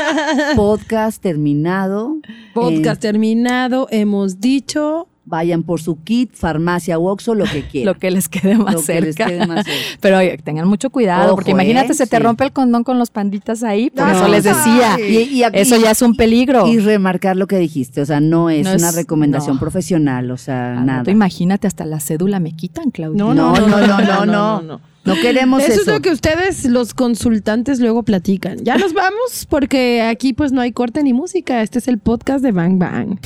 Podcast 0.56 1.20
terminado. 1.20 2.18
Podcast 2.54 3.04
Eh, 3.04 3.08
terminado. 3.08 3.88
Hemos 3.90 4.40
dicho. 4.40 5.08
Vayan 5.28 5.62
por 5.62 5.78
su 5.80 6.02
kit, 6.04 6.32
farmacia 6.34 6.98
u 6.98 7.06
Oxxo, 7.06 7.34
lo 7.34 7.44
que 7.44 7.62
quieran. 7.70 7.94
Lo 7.94 7.98
que 8.00 8.10
les 8.10 8.28
quede 8.30 8.56
más 8.56 8.74
Lo 8.74 8.82
que 8.82 9.00
les 9.00 9.14
cerca. 9.14 9.26
quede 9.26 9.46
más 9.46 9.64
cerca. 9.66 9.80
Pero 10.00 10.18
oye, 10.18 10.38
tengan 10.38 10.66
mucho 10.66 10.88
cuidado, 10.88 11.26
Ojo, 11.26 11.34
porque 11.36 11.50
imagínate, 11.50 11.92
¿eh? 11.92 11.94
se 11.94 12.06
te 12.06 12.16
Sí. 12.16 12.22
rompe 12.22 12.44
el 12.44 12.52
condón 12.52 12.82
con 12.82 12.98
los 12.98 13.10
panditas 13.10 13.62
ahí, 13.62 13.90
por 13.90 14.06
No, 14.06 14.12
eso 14.16 14.28
les 14.28 14.44
decía. 14.44 14.96
Y- 14.98 15.18
y 15.38 15.42
aquí- 15.44 15.58
eso 15.58 15.76
ya 15.76 15.90
es 15.90 16.00
un 16.02 16.16
peligro. 16.16 16.66
Y 16.66 16.78
remarcar 16.78 17.36
lo 17.36 17.46
que 17.46 17.58
dijiste, 17.58 18.00
o 18.00 18.06
sea, 18.06 18.20
no 18.20 18.48
es 18.50 18.64
No 18.64 18.74
una 18.74 18.88
es- 18.88 18.94
recomendación 18.94 19.56
no. 19.56 19.60
profesional, 19.60 20.30
o 20.30 20.36
sea, 20.38 20.80
nada. 20.80 21.10
imagínate, 21.10 21.66
hasta 21.66 21.84
la 21.84 22.00
cédula 22.00 22.40
me 22.40 22.52
quitan, 22.52 22.90
Claudia. 22.90 23.18
No, 23.22 23.34
no, 23.34 23.54
no, 23.54 23.86
no, 23.86 24.24
no, 24.26 24.62
no. 24.62 24.80
No 25.08 25.20
queremos 25.20 25.62
Eso, 25.62 25.72
eso. 25.72 25.80
es 25.82 25.86
lo 25.86 26.00
que 26.00 26.10
ustedes, 26.10 26.64
los 26.64 26.94
consultantes, 26.94 27.80
luego 27.80 28.02
platican. 28.02 28.58
Ya 28.64 28.76
nos 28.76 28.92
vamos 28.94 29.46
porque 29.48 30.02
aquí 30.02 30.32
pues 30.32 30.52
no 30.52 30.60
hay 30.60 30.72
corte 30.72 31.02
ni 31.02 31.12
música. 31.12 31.62
Este 31.62 31.78
es 31.78 31.88
el 31.88 31.98
podcast 31.98 32.42
de 32.42 32.52
Bang 32.52 32.78
Bang. 32.78 33.18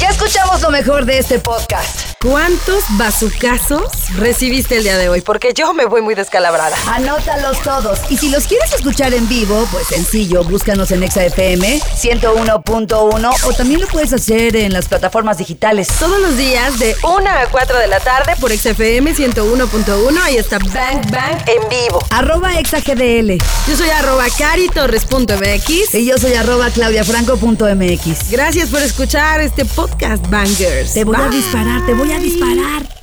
Ya 0.00 0.08
escuchamos 0.10 0.60
lo 0.62 0.70
mejor 0.70 1.04
de 1.04 1.18
este 1.18 1.38
podcast. 1.38 2.14
¿Cuántos 2.22 2.82
bazucazos 2.98 4.10
recibiste 4.16 4.76
el 4.78 4.82
día 4.84 4.96
de 4.98 5.08
hoy? 5.08 5.20
Porque 5.20 5.52
yo 5.54 5.72
me 5.74 5.84
voy 5.86 6.02
muy 6.02 6.14
descalabrada. 6.14 6.76
Anótalos 6.88 7.60
todos. 7.62 8.00
Y 8.10 8.16
si 8.16 8.30
los 8.30 8.46
quieres 8.46 8.72
escuchar 8.72 9.14
en 9.14 9.28
vivo, 9.28 9.66
pues 9.70 9.86
sencillo, 9.86 10.42
búscanos 10.44 10.90
en 10.90 11.02
ExaFM 11.02 11.80
101.1 11.80 13.34
o 13.44 13.52
también 13.52 13.80
lo 13.80 13.86
puedes 13.86 14.12
hacer 14.12 14.56
en 14.56 14.72
las 14.72 14.88
plataformas 14.88 15.38
digitales. 15.38 15.88
Todos 15.98 16.20
los 16.20 16.36
días 16.36 16.78
de 16.78 16.94
1 17.02 17.28
a 17.28 17.46
4 17.50 17.78
de 17.78 17.86
la 17.86 18.00
tarde 18.00 18.34
por 18.40 18.50
XFM 18.50 19.14
101.1. 19.14 20.18
Ahí 20.22 20.36
está 20.36 20.58
Bang 20.58 21.10
Bang 21.10 21.15
en 21.24 21.68
vivo. 21.68 21.98
Arroba 22.10 22.58
ExaGDL. 22.58 23.38
Yo 23.68 23.76
soy 23.76 23.88
arroba 23.88 24.26
caritorres.mx. 24.36 25.94
Y 25.94 26.06
yo 26.06 26.18
soy 26.18 26.34
arroba 26.34 26.70
claudiafranco.mx. 26.70 28.30
Gracias 28.30 28.68
por 28.68 28.82
escuchar 28.82 29.40
este 29.40 29.64
podcast, 29.64 30.28
Bangers. 30.28 30.92
Te 30.92 31.04
voy 31.04 31.16
a 31.16 31.28
disparar, 31.28 31.86
te 31.86 31.94
voy 31.94 32.12
a 32.12 32.18
disparar. 32.18 32.95